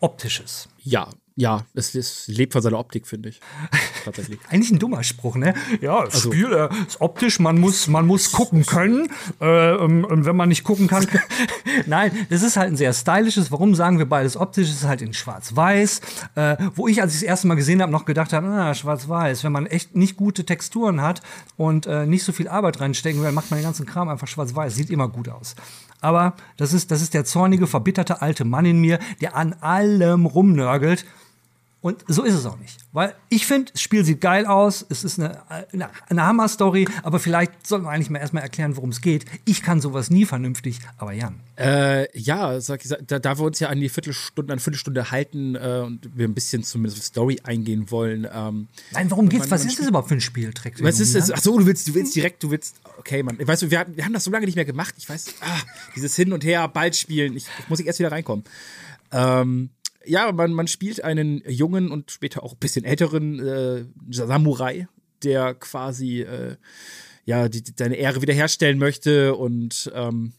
optisches. 0.00 0.68
Ja, 0.82 1.08
ja, 1.34 1.64
es, 1.72 1.94
es 1.94 2.28
lebt 2.28 2.52
von 2.52 2.60
seiner 2.60 2.78
Optik, 2.78 3.06
finde 3.06 3.30
ich. 3.30 3.40
Tatsächlich. 4.04 4.38
Eigentlich 4.50 4.70
ein 4.70 4.78
dummer 4.78 5.02
Spruch, 5.02 5.36
ne? 5.36 5.54
Ja, 5.80 6.04
das 6.04 6.14
also, 6.14 6.32
Spiel 6.32 6.52
äh, 6.52 6.68
ist 6.86 7.00
optisch, 7.00 7.40
man 7.40 7.58
muss, 7.58 7.88
man 7.88 8.06
muss 8.06 8.32
gucken 8.32 8.66
können. 8.66 9.08
Äh, 9.40 9.72
und, 9.76 10.04
und 10.04 10.26
wenn 10.26 10.36
man 10.36 10.50
nicht 10.50 10.62
gucken 10.62 10.88
kann. 10.88 11.06
Nein, 11.86 12.26
das 12.28 12.42
ist 12.42 12.58
halt 12.58 12.68
ein 12.68 12.76
sehr 12.76 12.92
stylisches. 12.92 13.50
Warum 13.50 13.74
sagen 13.74 13.98
wir 13.98 14.06
beides 14.06 14.36
optisch? 14.36 14.68
Es 14.68 14.76
ist 14.76 14.84
halt 14.84 15.00
in 15.00 15.14
Schwarz-Weiß. 15.14 16.00
Äh, 16.34 16.56
wo 16.74 16.86
ich, 16.86 17.00
als 17.00 17.14
ich 17.14 17.20
das 17.20 17.28
erste 17.28 17.46
Mal 17.46 17.54
gesehen 17.54 17.80
habe, 17.80 17.90
noch 17.90 18.04
gedacht 18.04 18.34
habe, 18.34 18.46
ah, 18.48 18.74
Schwarz-Weiß. 18.74 19.42
Wenn 19.42 19.52
man 19.52 19.64
echt 19.66 19.96
nicht 19.96 20.18
gute 20.18 20.44
Texturen 20.44 21.00
hat 21.00 21.22
und 21.56 21.86
äh, 21.86 22.04
nicht 22.04 22.24
so 22.24 22.32
viel 22.32 22.48
Arbeit 22.48 22.80
reinstecken 22.80 23.22
will, 23.22 23.32
macht 23.32 23.50
man 23.50 23.58
den 23.58 23.64
ganzen 23.64 23.86
Kram 23.86 24.10
einfach 24.10 24.28
schwarz-weiß. 24.28 24.74
Sieht 24.74 24.90
immer 24.90 25.08
gut 25.08 25.30
aus. 25.30 25.54
Aber 26.02 26.34
das 26.58 26.74
ist, 26.74 26.90
das 26.90 27.00
ist 27.00 27.14
der 27.14 27.24
zornige, 27.24 27.66
verbitterte 27.66 28.20
alte 28.20 28.44
Mann 28.44 28.66
in 28.66 28.78
mir, 28.78 28.98
der 29.22 29.36
an 29.36 29.54
allem 29.54 30.26
rumnörgelt. 30.26 31.06
Und 31.82 32.04
so 32.06 32.22
ist 32.22 32.34
es 32.34 32.46
auch 32.46 32.58
nicht. 32.58 32.78
Weil 32.92 33.14
ich 33.28 33.44
finde, 33.44 33.72
das 33.72 33.82
Spiel 33.82 34.04
sieht 34.04 34.20
geil 34.20 34.46
aus, 34.46 34.86
es 34.88 35.02
ist 35.02 35.18
eine, 35.18 35.42
eine, 35.50 35.90
eine 36.08 36.22
Hammer-Story, 36.26 36.86
aber 37.02 37.18
vielleicht 37.18 37.66
sollten 37.66 37.86
wir 37.86 37.90
eigentlich 37.90 38.08
mal 38.08 38.20
erstmal 38.20 38.44
erklären, 38.44 38.76
worum 38.76 38.90
es 38.90 39.00
geht. 39.00 39.24
Ich 39.46 39.62
kann 39.62 39.80
sowas 39.80 40.08
nie 40.08 40.24
vernünftig, 40.24 40.78
aber 40.96 41.12
Jan. 41.12 41.40
Äh, 41.58 42.16
ja, 42.16 42.60
sag 42.60 42.84
ich, 42.84 42.92
da, 43.06 43.18
da 43.18 43.36
wir 43.36 43.44
uns 43.44 43.58
ja 43.58 43.68
an 43.68 43.80
die 43.80 43.88
Viertelstunde, 43.88 44.52
an 44.52 44.60
Viertelstunde 44.60 45.10
halten 45.10 45.56
äh, 45.56 45.82
und 45.84 46.08
wir 46.16 46.28
ein 46.28 46.34
bisschen 46.34 46.62
zumindest 46.62 46.98
auf 46.98 47.04
Story 47.04 47.40
eingehen 47.42 47.90
wollen. 47.90 48.28
Ähm, 48.32 48.68
Nein, 48.92 49.10
warum 49.10 49.28
geht's? 49.28 49.50
Was 49.50 49.64
ist 49.64 49.80
das 49.80 49.88
überhaupt 49.88 50.08
für 50.08 50.14
ein 50.14 50.20
Spiel? 50.20 50.52
Was 50.78 51.00
ist 51.00 51.16
das? 51.16 51.32
Ach 51.32 51.40
so, 51.40 51.58
du 51.58 51.66
willst, 51.66 51.88
du 51.88 51.94
willst 51.94 52.14
direkt, 52.14 52.44
du 52.44 52.52
willst, 52.52 52.76
okay, 52.98 53.22
Mann. 53.22 53.38
Weißt 53.40 53.62
du, 53.62 53.70
wir, 53.70 53.86
wir 53.88 54.04
haben 54.04 54.12
das 54.12 54.24
so 54.24 54.30
lange 54.30 54.46
nicht 54.46 54.56
mehr 54.56 54.64
gemacht. 54.64 54.94
Ich 54.98 55.08
weiß, 55.08 55.34
ah, 55.40 55.60
dieses 55.96 56.16
Hin 56.16 56.32
und 56.32 56.44
Her, 56.44 56.68
bald 56.68 56.96
spielen. 56.96 57.36
Ich, 57.36 57.46
ich 57.58 57.68
muss 57.68 57.80
ich 57.80 57.86
erst 57.86 57.98
wieder 57.98 58.12
reinkommen. 58.12 58.44
Ähm, 59.12 59.70
ja, 60.04 60.32
man, 60.32 60.52
man 60.52 60.66
spielt 60.66 61.04
einen 61.04 61.42
jungen 61.48 61.90
und 61.90 62.10
später 62.10 62.42
auch 62.42 62.54
ein 62.54 62.58
bisschen 62.58 62.84
älteren 62.84 63.38
äh, 63.38 63.84
Samurai, 64.10 64.88
der 65.22 65.54
quasi 65.54 66.22
äh, 66.22 66.56
ja 67.24 67.48
die, 67.48 67.62
seine 67.76 67.96
Ehre 67.96 68.22
wiederherstellen 68.22 68.78
möchte 68.78 69.34
und 69.34 69.90
ähm, 69.94 70.32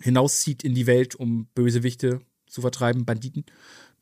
hinauszieht 0.00 0.64
in 0.64 0.74
die 0.74 0.86
Welt, 0.86 1.14
um 1.14 1.46
Bösewichte 1.54 2.20
zu 2.46 2.62
vertreiben, 2.62 3.04
Banditen, 3.04 3.44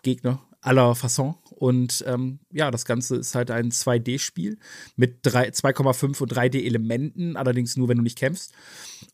Gegner 0.03 0.43
aller 0.63 0.95
Fasson. 0.95 1.35
Und 1.51 2.03
ähm, 2.09 2.41
ja, 2.51 2.71
das 2.71 2.85
Ganze 2.85 3.17
ist 3.17 3.35
halt 3.35 3.51
ein 3.51 3.71
2D-Spiel 3.71 4.59
mit 4.97 5.25
2,5 5.25 6.23
und 6.23 6.33
3D-Elementen, 6.33 7.37
allerdings 7.37 7.77
nur, 7.77 7.89
wenn 7.89 7.99
du 7.99 8.03
nicht 8.03 8.19
kämpfst. 8.19 8.53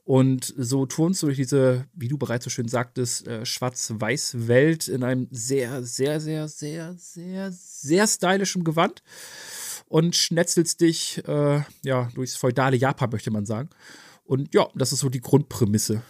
Und 0.05 0.55
so 0.57 0.87
turnst 0.87 1.23
du 1.23 1.27
durch 1.27 1.37
diese, 1.37 1.87
wie 1.93 2.09
du 2.09 2.17
bereits 2.17 2.45
so 2.45 2.51
schön 2.51 2.69
sagtest, 2.69 3.27
äh, 3.27 3.45
schwarz-weiß-Welt 3.45 4.89
in 4.89 5.03
einem 5.03 5.29
sehr, 5.31 5.83
sehr, 5.83 6.21
sehr, 6.21 6.49
sehr, 6.49 6.95
sehr, 6.97 7.53
sehr 7.53 8.07
stylischen 8.07 8.65
Gewand 8.65 9.03
und 9.87 10.17
schnetzelst 10.17 10.81
dich 10.81 11.23
äh, 11.27 11.63
ja 11.83 12.09
durchs 12.15 12.37
feudale 12.37 12.77
Japan, 12.77 13.11
möchte 13.11 13.31
man 13.31 13.45
sagen. 13.45 13.69
Und 14.25 14.55
ja, 14.55 14.69
das 14.75 14.93
ist 14.93 15.01
so 15.01 15.09
die 15.09 15.21
Grundprämisse 15.21 16.03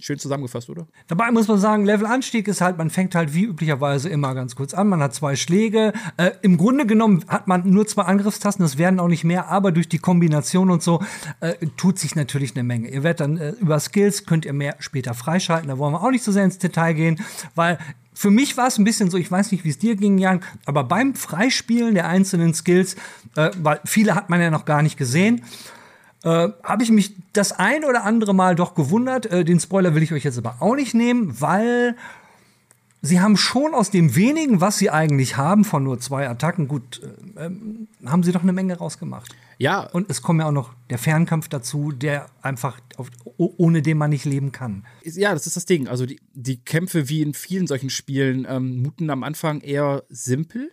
Schön 0.00 0.18
zusammengefasst, 0.18 0.68
oder? 0.68 0.88
Dabei 1.06 1.30
muss 1.30 1.46
man 1.46 1.58
sagen, 1.58 1.84
Levelanstieg 1.84 2.48
ist 2.48 2.60
halt, 2.60 2.78
man 2.78 2.90
fängt 2.90 3.14
halt 3.14 3.34
wie 3.34 3.44
üblicherweise 3.44 4.08
immer 4.08 4.34
ganz 4.34 4.56
kurz 4.56 4.74
an. 4.74 4.88
Man 4.88 5.00
hat 5.00 5.14
zwei 5.14 5.36
Schläge. 5.36 5.92
Äh, 6.16 6.32
Im 6.42 6.56
Grunde 6.56 6.86
genommen 6.86 7.24
hat 7.28 7.46
man 7.46 7.68
nur 7.68 7.86
zwei 7.86 8.02
Angriffstasten, 8.02 8.64
das 8.64 8.78
werden 8.78 8.98
auch 8.98 9.08
nicht 9.08 9.22
mehr, 9.22 9.48
aber 9.48 9.70
durch 9.70 9.88
die 9.88 9.98
Kombination 9.98 10.70
und 10.70 10.82
so 10.82 11.02
äh, 11.40 11.54
tut 11.76 11.98
sich 11.98 12.16
natürlich 12.16 12.56
eine 12.56 12.64
Menge. 12.64 12.88
Ihr 12.88 13.02
werdet 13.02 13.20
dann 13.20 13.36
äh, 13.36 13.50
über 13.60 13.78
Skills, 13.78 14.26
könnt 14.26 14.44
ihr 14.44 14.52
mehr 14.54 14.76
später 14.80 15.14
freischalten. 15.14 15.68
Da 15.68 15.78
wollen 15.78 15.92
wir 15.92 16.02
auch 16.02 16.10
nicht 16.10 16.24
so 16.24 16.32
sehr 16.32 16.44
ins 16.44 16.58
Detail 16.58 16.94
gehen, 16.94 17.20
weil 17.54 17.78
für 18.14 18.30
mich 18.30 18.56
war 18.56 18.66
es 18.66 18.78
ein 18.78 18.84
bisschen 18.84 19.10
so, 19.10 19.18
ich 19.18 19.30
weiß 19.30 19.52
nicht, 19.52 19.64
wie 19.64 19.70
es 19.70 19.78
dir 19.78 19.96
ging, 19.96 20.18
Jan, 20.18 20.40
aber 20.66 20.84
beim 20.84 21.14
Freispielen 21.14 21.94
der 21.94 22.08
einzelnen 22.08 22.54
Skills, 22.54 22.96
äh, 23.36 23.50
weil 23.58 23.80
viele 23.84 24.14
hat 24.14 24.30
man 24.30 24.40
ja 24.40 24.50
noch 24.50 24.64
gar 24.64 24.82
nicht 24.82 24.96
gesehen, 24.96 25.42
äh, 26.24 26.48
habe 26.62 26.82
ich 26.82 26.90
mich 26.90 27.14
das 27.32 27.52
ein 27.52 27.84
oder 27.84 28.04
andere 28.04 28.34
Mal 28.34 28.54
doch 28.54 28.74
gewundert. 28.74 29.26
Äh, 29.26 29.44
den 29.44 29.60
Spoiler 29.60 29.94
will 29.94 30.02
ich 30.02 30.12
euch 30.12 30.24
jetzt 30.24 30.38
aber 30.38 30.56
auch 30.60 30.76
nicht 30.76 30.94
nehmen, 30.94 31.40
weil 31.40 31.96
sie 33.02 33.20
haben 33.20 33.36
schon 33.36 33.74
aus 33.74 33.90
dem 33.90 34.14
wenigen, 34.14 34.60
was 34.60 34.78
sie 34.78 34.90
eigentlich 34.90 35.36
haben, 35.36 35.64
von 35.64 35.82
nur 35.82 35.98
zwei 35.98 36.28
Attacken, 36.28 36.68
gut, 36.68 37.02
äh, 37.36 37.46
ähm, 37.46 37.88
haben 38.06 38.22
sie 38.22 38.32
doch 38.32 38.42
eine 38.42 38.52
Menge 38.52 38.78
rausgemacht. 38.78 39.34
Ja. 39.58 39.80
Und 39.80 40.10
es 40.10 40.22
kommt 40.22 40.40
ja 40.40 40.46
auch 40.46 40.52
noch 40.52 40.74
der 40.90 40.98
Fernkampf 40.98 41.48
dazu, 41.48 41.92
der 41.92 42.26
einfach, 42.40 42.80
auf, 42.96 43.10
ohne 43.36 43.82
den 43.82 43.98
man 43.98 44.10
nicht 44.10 44.24
leben 44.24 44.52
kann. 44.52 44.86
Ja, 45.02 45.34
das 45.34 45.46
ist 45.46 45.56
das 45.56 45.66
Ding. 45.66 45.88
Also 45.88 46.06
die, 46.06 46.20
die 46.32 46.64
Kämpfe, 46.64 47.08
wie 47.08 47.22
in 47.22 47.34
vielen 47.34 47.66
solchen 47.66 47.90
Spielen, 47.90 48.46
ähm, 48.48 48.82
muten 48.82 49.10
am 49.10 49.22
Anfang 49.22 49.60
eher 49.60 50.04
simpel, 50.08 50.72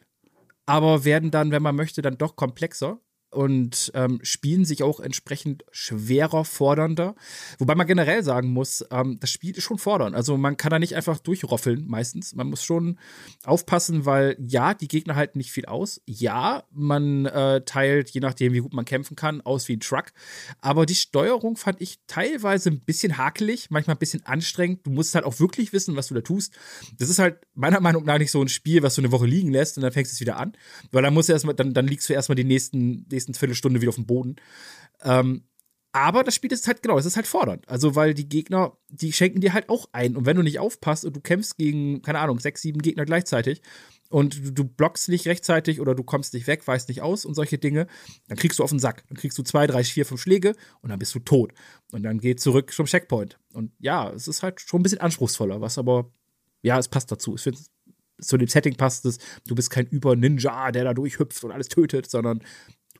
aber 0.65 1.03
werden 1.05 1.31
dann, 1.31 1.51
wenn 1.51 1.63
man 1.63 1.75
möchte, 1.75 2.01
dann 2.01 2.17
doch 2.17 2.35
komplexer 2.35 2.99
und 3.31 3.91
ähm, 3.93 4.19
spielen 4.23 4.65
sich 4.65 4.83
auch 4.83 4.99
entsprechend 4.99 5.63
schwerer, 5.71 6.45
fordernder. 6.45 7.15
Wobei 7.57 7.75
man 7.75 7.87
generell 7.87 8.23
sagen 8.23 8.49
muss, 8.49 8.85
ähm, 8.91 9.19
das 9.19 9.29
Spiel 9.29 9.55
ist 9.55 9.63
schon 9.63 9.77
fordernd. 9.77 10.15
Also 10.15 10.37
man 10.37 10.57
kann 10.57 10.71
da 10.71 10.79
nicht 10.79 10.95
einfach 10.95 11.19
durchroffeln 11.19 11.85
meistens. 11.87 12.35
Man 12.35 12.49
muss 12.49 12.63
schon 12.63 12.97
aufpassen, 13.43 14.05
weil 14.05 14.35
ja, 14.39 14.73
die 14.73 14.87
Gegner 14.87 15.15
halten 15.15 15.37
nicht 15.37 15.51
viel 15.51 15.65
aus. 15.65 16.01
Ja, 16.05 16.63
man 16.71 17.25
äh, 17.25 17.61
teilt, 17.61 18.09
je 18.11 18.21
nachdem, 18.21 18.53
wie 18.53 18.59
gut 18.59 18.73
man 18.73 18.85
kämpfen 18.85 19.15
kann, 19.15 19.41
aus 19.41 19.67
wie 19.67 19.77
ein 19.77 19.81
Truck. 19.81 20.05
Aber 20.59 20.85
die 20.85 20.95
Steuerung 20.95 21.55
fand 21.55 21.81
ich 21.81 21.99
teilweise 22.07 22.69
ein 22.69 22.81
bisschen 22.81 23.17
hakelig, 23.17 23.69
manchmal 23.69 23.95
ein 23.95 23.99
bisschen 23.99 24.25
anstrengend. 24.25 24.85
Du 24.85 24.91
musst 24.91 25.15
halt 25.15 25.25
auch 25.25 25.39
wirklich 25.39 25.73
wissen, 25.73 25.95
was 25.95 26.07
du 26.07 26.15
da 26.15 26.21
tust. 26.21 26.53
Das 26.97 27.09
ist 27.09 27.19
halt 27.19 27.37
meiner 27.59 27.79
Meinung 27.79 28.05
nach 28.05 28.17
nicht 28.17 28.31
so 28.31 28.41
ein 28.41 28.47
Spiel, 28.47 28.81
was 28.83 28.95
du 28.95 29.01
eine 29.01 29.11
Woche 29.11 29.25
liegen 29.25 29.51
lässt 29.51 29.77
und 29.77 29.83
dann 29.83 29.91
fängst 29.91 30.11
du 30.11 30.15
es 30.15 30.21
wieder 30.21 30.37
an. 30.37 30.53
Weil 30.91 31.03
dann 31.03 31.13
musst 31.13 31.29
du 31.29 31.33
erstmal, 31.33 31.55
dann, 31.55 31.73
dann 31.73 31.87
liegst 31.87 32.09
du 32.09 32.13
erstmal 32.13 32.35
die 32.35 32.43
nächsten, 32.43 33.05
nächsten 33.11 33.33
Viertelstunde 33.33 33.81
wieder 33.81 33.89
auf 33.89 33.95
dem 33.95 34.05
Boden. 34.05 34.37
Ähm, 35.03 35.43
aber 35.91 36.23
das 36.23 36.35
Spiel 36.35 36.51
ist 36.51 36.67
halt, 36.67 36.83
genau, 36.83 36.99
es 36.99 37.05
ist 37.05 37.15
halt 37.15 37.25
fordernd. 37.25 37.67
Also, 37.67 37.95
weil 37.95 38.13
die 38.13 38.29
Gegner, 38.29 38.77
die 38.89 39.11
schenken 39.11 39.41
dir 39.41 39.53
halt 39.53 39.69
auch 39.69 39.89
ein. 39.91 40.15
Und 40.15 40.25
wenn 40.25 40.37
du 40.37 40.43
nicht 40.43 40.59
aufpasst 40.59 41.03
und 41.03 41.15
du 41.15 41.19
kämpfst 41.19 41.57
gegen, 41.57 42.01
keine 42.03 42.19
Ahnung, 42.19 42.39
sechs, 42.39 42.61
sieben 42.61 42.81
Gegner 42.81 43.05
gleichzeitig 43.05 43.61
und 44.09 44.37
du, 44.37 44.51
du 44.51 44.63
blockst 44.65 45.09
nicht 45.09 45.25
rechtzeitig 45.25 45.81
oder 45.81 45.95
du 45.95 46.03
kommst 46.03 46.33
nicht 46.35 46.45
weg, 46.45 46.67
weißt 46.67 46.89
nicht 46.89 47.01
aus 47.01 47.25
und 47.25 47.33
solche 47.33 47.57
Dinge, 47.57 47.87
dann 48.27 48.37
kriegst 48.37 48.59
du 48.59 48.63
auf 48.63 48.69
den 48.69 48.79
Sack. 48.79 49.03
Dann 49.07 49.17
kriegst 49.17 49.37
du 49.39 49.43
zwei, 49.43 49.65
drei, 49.65 49.83
vier, 49.83 50.05
fünf 50.05 50.21
Schläge 50.21 50.55
und 50.81 50.89
dann 50.89 50.99
bist 50.99 51.15
du 51.15 51.19
tot. 51.19 51.53
Und 51.91 52.03
dann 52.03 52.19
geht 52.19 52.39
zurück 52.39 52.71
zum 52.71 52.85
Checkpoint. 52.85 53.39
Und 53.53 53.71
ja, 53.79 54.11
es 54.11 54.27
ist 54.27 54.43
halt 54.43 54.61
schon 54.61 54.81
ein 54.81 54.83
bisschen 54.83 55.01
anspruchsvoller, 55.01 55.59
was 55.59 55.79
aber, 55.79 56.11
ja, 56.61 56.77
es 56.77 56.87
passt 56.87 57.11
dazu. 57.11 57.35
Ich 57.35 57.41
finde, 57.41 57.59
zu 58.21 58.37
dem 58.37 58.47
Setting 58.47 58.75
passt 58.75 59.05
es. 59.05 59.17
Du 59.47 59.55
bist 59.55 59.69
kein 59.69 59.87
Über-Ninja, 59.87 60.71
der 60.71 60.83
da 60.83 60.93
durchhüpft 60.93 61.43
und 61.43 61.51
alles 61.51 61.69
tötet, 61.69 62.09
sondern 62.09 62.41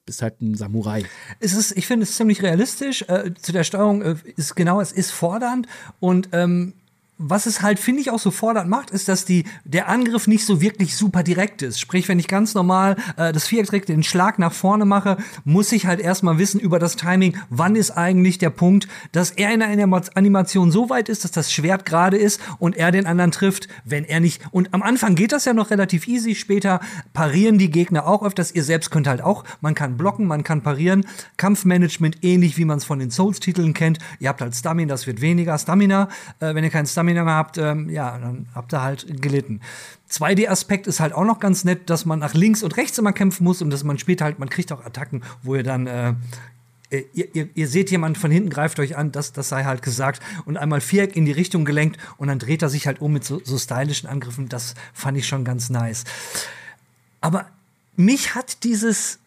bist 0.05 0.21
halt 0.23 0.41
ein 0.41 0.55
Samurai. 0.55 1.03
Es 1.39 1.53
ist, 1.53 1.77
ich 1.77 1.85
finde 1.85 2.03
es 2.03 2.15
ziemlich 2.15 2.41
realistisch. 2.41 3.03
Äh, 3.07 3.33
zu 3.35 3.51
der 3.51 3.63
Steuerung 3.63 4.01
äh, 4.01 4.15
ist 4.37 4.55
genau, 4.55 4.81
es 4.81 4.91
ist 4.91 5.11
fordernd 5.11 5.67
und 5.99 6.29
ähm, 6.31 6.73
was 7.21 7.45
es 7.45 7.61
halt, 7.61 7.79
finde 7.79 7.99
ich, 7.99 8.11
auch 8.11 8.19
so 8.19 8.31
fordernd 8.31 8.69
macht, 8.69 8.91
ist, 8.91 9.09
dass 9.09 9.25
die, 9.25 9.43
der 9.65 9.89
Angriff 9.89 10.25
nicht 10.25 10.45
so 10.45 10.61
wirklich 10.61 10.95
super 10.95 11.21
direkt 11.21 11.61
ist. 11.61 11.77
Sprich, 11.77 12.07
wenn 12.07 12.17
ich 12.17 12.29
ganz 12.29 12.53
normal 12.53 12.95
äh, 13.17 13.33
das 13.33 13.45
Viereck 13.45 13.65
direkt 13.65 13.89
den 13.89 14.03
Schlag 14.03 14.39
nach 14.39 14.53
vorne 14.53 14.85
mache, 14.85 15.17
muss 15.43 15.73
ich 15.73 15.85
halt 15.85 15.99
erstmal 15.99 16.37
wissen 16.37 16.61
über 16.61 16.79
das 16.79 16.95
Timing, 16.95 17.37
wann 17.49 17.75
ist 17.75 17.91
eigentlich 17.91 18.37
der 18.37 18.51
Punkt, 18.51 18.87
dass 19.11 19.31
er 19.31 19.53
in 19.53 19.59
der 19.59 19.69
Animation 20.15 20.71
so 20.71 20.89
weit 20.89 21.09
ist, 21.09 21.25
dass 21.25 21.31
das 21.31 21.51
Schwert 21.51 21.85
gerade 21.85 22.15
ist 22.15 22.39
und 22.57 22.77
er 22.77 22.91
den 22.91 23.05
anderen 23.05 23.31
trifft, 23.31 23.67
wenn 23.83 24.05
er 24.05 24.21
nicht. 24.21 24.41
Und 24.51 24.73
am 24.73 24.81
Anfang 24.81 25.15
geht 25.15 25.33
das 25.33 25.43
ja 25.43 25.53
noch 25.53 25.71
relativ 25.71 26.07
easy, 26.07 26.35
später 26.35 26.79
parieren 27.11 27.57
die 27.57 27.69
Gegner 27.69 28.07
auch 28.07 28.23
öfters. 28.23 28.53
Ihr 28.53 28.63
selbst 28.63 28.91
könnt 28.91 29.07
halt 29.07 29.21
auch, 29.21 29.43
man 29.59 29.75
kann 29.75 29.97
blocken, 29.97 30.25
man 30.25 30.43
kann 30.43 30.63
parieren. 30.63 31.05
Kampfmanagement 31.35 32.19
ähnlich 32.21 32.57
wie 32.57 32.63
man 32.63 32.77
es 32.77 32.85
von 32.85 32.99
den 32.99 33.11
Souls-Titeln 33.11 33.73
kennt. 33.73 33.99
Ihr 34.19 34.29
habt 34.29 34.39
halt 34.39 34.55
Stamina, 34.55 34.87
das 34.93 35.05
wird 35.05 35.19
weniger 35.19 35.57
Stamina. 35.57 36.07
Äh, 36.39 36.55
wenn 36.55 36.63
ihr 36.63 36.69
kein 36.69 36.85
Stamina 36.85 37.08
Stamina 37.09 37.23
mehr 37.23 37.35
habt, 37.35 37.57
ähm, 37.57 37.89
ja, 37.89 38.17
dann 38.17 38.47
habt 38.53 38.73
ihr 38.73 38.81
halt 38.81 39.21
gelitten. 39.21 39.61
2D-Aspekt 40.11 40.87
ist 40.87 40.99
halt 40.99 41.13
auch 41.13 41.25
noch 41.25 41.39
ganz 41.39 41.63
nett, 41.63 41.89
dass 41.89 42.05
man 42.05 42.19
nach 42.19 42.33
links 42.33 42.63
und 42.63 42.77
rechts 42.77 42.97
immer 42.97 43.13
kämpfen 43.13 43.43
muss 43.43 43.61
und 43.61 43.69
dass 43.69 43.83
man 43.83 43.97
später 43.97 44.25
halt, 44.25 44.39
man 44.39 44.49
kriegt 44.49 44.71
auch 44.71 44.85
Attacken, 44.85 45.23
wo 45.43 45.55
ihr 45.55 45.63
dann 45.63 45.87
äh, 45.87 46.13
Ihr, 46.91 47.35
ihr, 47.35 47.49
ihr, 47.53 47.67
seht 47.67 47.91
jemand 47.91 48.17
von 48.17 48.31
hinten 48.31 48.49
greift 48.49 48.79
euch 48.79 48.97
an, 48.97 49.11
das, 49.11 49.31
das 49.31 49.47
sei 49.47 49.63
halt 49.63 49.83
gesagt 49.83 50.23
und 50.45 50.57
einmal 50.57 50.81
Viereck 50.81 51.15
in 51.15 51.23
die 51.23 51.31
Richtung 51.31 51.63
gelenkt 51.63 51.99
und 52.17 52.29
dann 52.29 52.39
dreht 52.39 52.63
er 52.63 52.69
sich 52.69 52.87
halt 52.87 52.99
um 52.99 53.13
mit 53.13 53.23
so, 53.23 53.39
so 53.43 53.59
stylischen 53.59 54.09
Angriffen. 54.09 54.49
Das 54.49 54.73
fand 54.91 55.15
ich 55.15 55.27
schon 55.27 55.45
ganz 55.45 55.69
nice. 55.69 56.05
Aber 57.21 57.45
mich 57.95 58.33
hat 58.33 58.63
dieses 58.63 59.19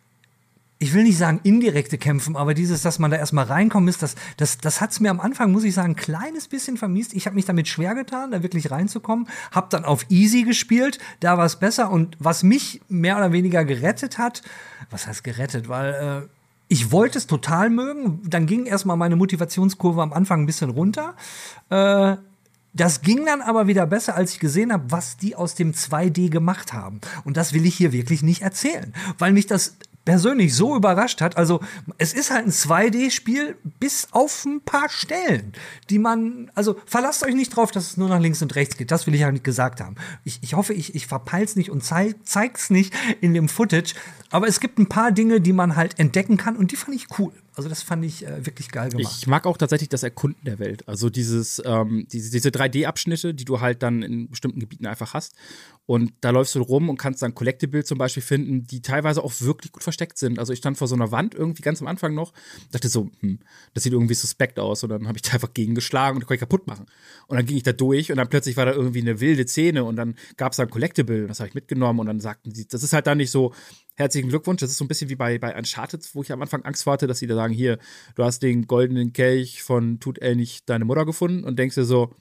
ich 0.82 0.94
will 0.94 1.04
nicht 1.04 1.16
sagen 1.16 1.38
indirekte 1.44 1.96
Kämpfen, 1.96 2.34
aber 2.34 2.54
dieses, 2.54 2.82
dass 2.82 2.98
man 2.98 3.12
da 3.12 3.16
erstmal 3.16 3.44
reinkommen 3.44 3.88
ist, 3.88 4.02
das, 4.02 4.16
das, 4.36 4.58
das 4.58 4.80
hat 4.80 4.90
es 4.90 4.98
mir 4.98 5.12
am 5.12 5.20
Anfang, 5.20 5.52
muss 5.52 5.62
ich 5.62 5.74
sagen, 5.74 5.92
ein 5.92 5.96
kleines 5.96 6.48
bisschen 6.48 6.76
vermisst. 6.76 7.14
Ich 7.14 7.26
habe 7.26 7.36
mich 7.36 7.44
damit 7.44 7.68
schwer 7.68 7.94
getan, 7.94 8.32
da 8.32 8.42
wirklich 8.42 8.72
reinzukommen. 8.72 9.28
Hab 9.52 9.70
dann 9.70 9.84
auf 9.84 10.04
Easy 10.08 10.42
gespielt, 10.42 10.98
da 11.20 11.38
war 11.38 11.44
es 11.44 11.54
besser. 11.54 11.88
Und 11.88 12.16
was 12.18 12.42
mich 12.42 12.80
mehr 12.88 13.16
oder 13.16 13.30
weniger 13.30 13.64
gerettet 13.64 14.18
hat, 14.18 14.42
was 14.90 15.06
heißt 15.06 15.22
gerettet, 15.22 15.68
weil 15.68 16.24
äh, 16.24 16.28
ich 16.66 16.90
wollte 16.90 17.18
es 17.18 17.28
total 17.28 17.70
mögen. 17.70 18.20
Dann 18.28 18.46
ging 18.46 18.66
erstmal 18.66 18.96
meine 18.96 19.14
Motivationskurve 19.14 20.02
am 20.02 20.12
Anfang 20.12 20.42
ein 20.42 20.46
bisschen 20.46 20.70
runter. 20.70 21.14
Äh, 21.70 22.16
das 22.72 23.02
ging 23.02 23.24
dann 23.24 23.40
aber 23.40 23.68
wieder 23.68 23.86
besser, 23.86 24.16
als 24.16 24.32
ich 24.32 24.40
gesehen 24.40 24.72
habe, 24.72 24.90
was 24.90 25.16
die 25.16 25.36
aus 25.36 25.54
dem 25.54 25.74
2D 25.74 26.28
gemacht 26.28 26.72
haben. 26.72 27.00
Und 27.24 27.36
das 27.36 27.52
will 27.52 27.66
ich 27.66 27.76
hier 27.76 27.92
wirklich 27.92 28.24
nicht 28.24 28.42
erzählen, 28.42 28.92
weil 29.18 29.32
mich 29.32 29.46
das 29.46 29.76
persönlich 30.04 30.54
so 30.54 30.76
überrascht 30.76 31.20
hat. 31.20 31.36
Also 31.36 31.60
es 31.98 32.12
ist 32.12 32.30
halt 32.30 32.46
ein 32.46 32.52
2D-Spiel 32.52 33.56
bis 33.78 34.08
auf 34.10 34.44
ein 34.44 34.60
paar 34.60 34.88
Stellen, 34.88 35.52
die 35.90 35.98
man, 35.98 36.50
also 36.54 36.76
verlasst 36.86 37.24
euch 37.24 37.34
nicht 37.34 37.54
drauf, 37.54 37.70
dass 37.70 37.90
es 37.90 37.96
nur 37.96 38.08
nach 38.08 38.20
links 38.20 38.42
und 38.42 38.54
rechts 38.54 38.76
geht. 38.76 38.90
Das 38.90 39.06
will 39.06 39.14
ich 39.14 39.22
halt 39.22 39.34
nicht 39.34 39.44
gesagt 39.44 39.80
haben. 39.80 39.96
Ich, 40.24 40.40
ich 40.42 40.54
hoffe, 40.54 40.74
ich, 40.74 40.94
ich 40.94 41.06
verpeil's 41.06 41.56
nicht 41.56 41.70
und 41.70 41.84
zeig, 41.84 42.16
zeig's 42.24 42.70
nicht 42.70 42.92
in 43.20 43.34
dem 43.34 43.48
Footage. 43.48 43.94
Aber 44.30 44.48
es 44.48 44.60
gibt 44.60 44.78
ein 44.78 44.88
paar 44.88 45.12
Dinge, 45.12 45.40
die 45.40 45.52
man 45.52 45.76
halt 45.76 45.98
entdecken 45.98 46.36
kann 46.36 46.56
und 46.56 46.72
die 46.72 46.76
fand 46.76 46.96
ich 46.96 47.06
cool. 47.18 47.32
Also 47.54 47.68
das 47.68 47.82
fand 47.82 48.04
ich 48.04 48.26
äh, 48.26 48.46
wirklich 48.46 48.70
geil 48.70 48.88
gemacht. 48.88 49.14
Ich 49.18 49.26
mag 49.26 49.46
auch 49.46 49.58
tatsächlich 49.58 49.90
das 49.90 50.02
Erkunden 50.02 50.42
der 50.44 50.58
Welt. 50.58 50.88
Also 50.88 51.10
dieses, 51.10 51.62
ähm, 51.64 52.06
diese, 52.10 52.30
diese 52.30 52.48
3D-Abschnitte, 52.48 53.34
die 53.34 53.44
du 53.44 53.60
halt 53.60 53.82
dann 53.82 54.02
in 54.02 54.30
bestimmten 54.30 54.58
Gebieten 54.58 54.86
einfach 54.86 55.12
hast. 55.12 55.34
Und 55.84 56.12
da 56.20 56.30
läufst 56.30 56.54
du 56.54 56.62
rum 56.62 56.88
und 56.88 56.96
kannst 56.96 57.22
dann 57.22 57.34
Collectibles 57.34 57.86
zum 57.86 57.98
Beispiel 57.98 58.22
finden, 58.22 58.66
die 58.66 58.80
teilweise 58.80 59.22
auch 59.22 59.32
wirklich 59.40 59.72
gut 59.72 59.82
versteckt 59.82 60.16
sind. 60.16 60.38
Also 60.38 60.52
ich 60.52 60.60
stand 60.60 60.78
vor 60.78 60.88
so 60.88 60.94
einer 60.94 61.10
Wand 61.10 61.34
irgendwie 61.34 61.62
ganz 61.62 61.82
am 61.82 61.88
Anfang 61.88 62.14
noch, 62.14 62.32
dachte 62.70 62.88
so, 62.88 63.10
hm, 63.20 63.40
das 63.74 63.82
sieht 63.82 63.92
irgendwie 63.92 64.14
suspekt 64.14 64.58
aus. 64.58 64.82
Und 64.84 64.90
dann 64.90 65.06
habe 65.06 65.18
ich 65.18 65.22
da 65.22 65.32
einfach 65.32 65.52
gegen 65.52 65.74
geschlagen 65.74 66.16
und 66.16 66.22
konnte 66.22 66.34
ich 66.34 66.40
kaputt 66.40 66.66
machen. 66.66 66.86
Und 67.26 67.36
dann 67.36 67.44
ging 67.44 67.56
ich 67.56 67.64
da 67.64 67.72
durch 67.72 68.10
und 68.10 68.16
dann 68.16 68.28
plötzlich 68.28 68.56
war 68.56 68.64
da 68.64 68.72
irgendwie 68.72 69.00
eine 69.00 69.20
wilde 69.20 69.46
Szene 69.46 69.84
und 69.84 69.96
dann 69.96 70.14
gab 70.36 70.52
es 70.52 70.56
da 70.56 70.62
ein 70.62 70.70
Collectible. 70.70 71.26
Das 71.26 71.40
habe 71.40 71.48
ich 71.48 71.54
mitgenommen 71.54 72.00
und 72.00 72.06
dann 72.06 72.20
sagten 72.20 72.54
sie, 72.54 72.66
das 72.66 72.82
ist 72.82 72.92
halt 72.94 73.06
dann 73.06 73.18
nicht 73.18 73.30
so, 73.30 73.52
herzlichen 73.94 74.28
Glückwunsch. 74.28 74.60
Das 74.60 74.70
ist 74.70 74.78
so 74.78 74.84
ein 74.84 74.88
bisschen 74.88 75.10
wie 75.10 75.16
bei, 75.16 75.38
bei 75.38 75.56
Uncharted, 75.56 76.08
wo 76.14 76.22
ich 76.22 76.32
am 76.32 76.42
Anfang 76.42 76.62
Angst 76.62 76.86
hatte, 76.86 77.06
dass 77.06 77.18
sie 77.18 77.26
da 77.26 77.34
sagen, 77.34 77.52
hier, 77.52 77.78
du 78.14 78.24
hast 78.24 78.42
den 78.42 78.66
goldenen 78.66 79.12
Kelch 79.12 79.62
von 79.62 80.00
Tut 80.00 80.18
er 80.18 80.34
nicht 80.34 80.68
deine 80.68 80.84
Mutter 80.84 81.04
gefunden 81.04 81.44
und 81.44 81.58
denkst 81.58 81.74
dir 81.74 81.84
so, 81.84 82.14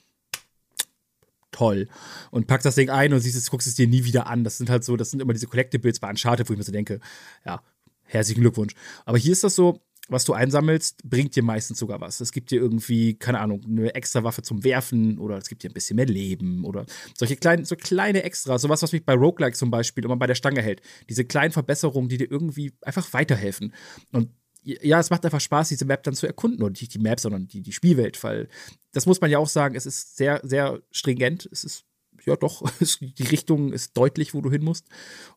toll. 1.51 1.87
Und 2.31 2.47
packst 2.47 2.65
das 2.65 2.75
Ding 2.75 2.89
ein 2.89 3.13
und 3.13 3.19
siehst 3.19 3.37
es, 3.37 3.49
guckst 3.49 3.67
es 3.67 3.75
dir 3.75 3.87
nie 3.87 4.05
wieder 4.05 4.27
an. 4.27 4.43
Das 4.43 4.57
sind 4.57 4.69
halt 4.69 4.83
so, 4.83 4.97
das 4.97 5.11
sind 5.11 5.21
immer 5.21 5.33
diese 5.33 5.47
Collectibles 5.47 5.99
bei 5.99 6.09
Uncharted, 6.09 6.49
wo 6.49 6.53
ich 6.53 6.57
mir 6.57 6.63
so 6.63 6.71
denke, 6.71 6.99
ja, 7.45 7.61
herzlichen 8.03 8.41
Glückwunsch. 8.41 8.73
Aber 9.05 9.17
hier 9.17 9.31
ist 9.31 9.43
das 9.43 9.55
so, 9.55 9.81
was 10.07 10.25
du 10.25 10.33
einsammelst, 10.33 11.07
bringt 11.09 11.35
dir 11.35 11.43
meistens 11.43 11.79
sogar 11.79 12.01
was. 12.01 12.19
Es 12.19 12.31
gibt 12.31 12.51
dir 12.51 12.59
irgendwie, 12.59 13.13
keine 13.13 13.39
Ahnung, 13.39 13.61
eine 13.65 13.93
extra 13.95 14.23
Waffe 14.23 14.41
zum 14.41 14.63
Werfen 14.63 15.19
oder 15.19 15.37
es 15.37 15.47
gibt 15.47 15.63
dir 15.63 15.69
ein 15.69 15.73
bisschen 15.73 15.95
mehr 15.95 16.05
Leben 16.05 16.65
oder 16.65 16.85
solche 17.17 17.37
kleinen, 17.37 17.65
so 17.65 17.75
kleine 17.75 18.23
Extras. 18.23 18.61
Sowas, 18.61 18.81
was 18.81 18.91
mich 18.91 19.05
bei 19.05 19.13
Roguelike 19.13 19.55
zum 19.55 19.71
Beispiel 19.71 20.03
immer 20.03 20.17
bei 20.17 20.27
der 20.27 20.35
Stange 20.35 20.61
hält. 20.61 20.81
Diese 21.09 21.23
kleinen 21.23 21.51
Verbesserungen, 21.51 22.09
die 22.09 22.17
dir 22.17 22.29
irgendwie 22.29 22.73
einfach 22.81 23.13
weiterhelfen. 23.13 23.73
Und 24.11 24.29
ja, 24.63 24.99
es 24.99 25.09
macht 25.09 25.25
einfach 25.25 25.41
Spaß, 25.41 25.69
diese 25.69 25.85
Map 25.85 26.03
dann 26.03 26.13
zu 26.13 26.27
erkunden. 26.27 26.63
Und 26.63 26.81
nicht 26.81 26.93
die 26.93 26.99
Map, 26.99 27.19
sondern 27.19 27.47
die, 27.47 27.61
die 27.61 27.71
Spielwelt, 27.71 28.21
weil 28.23 28.47
das 28.91 29.05
muss 29.05 29.21
man 29.21 29.31
ja 29.31 29.39
auch 29.39 29.47
sagen, 29.47 29.75
es 29.75 29.85
ist 29.85 30.17
sehr, 30.17 30.41
sehr 30.43 30.81
stringent. 30.91 31.47
Es 31.51 31.63
ist 31.63 31.85
ja 32.25 32.35
doch, 32.35 32.63
die 33.01 33.23
Richtung 33.23 33.73
ist 33.73 33.97
deutlich, 33.97 34.33
wo 34.33 34.41
du 34.41 34.51
hin 34.51 34.63
musst. 34.63 34.87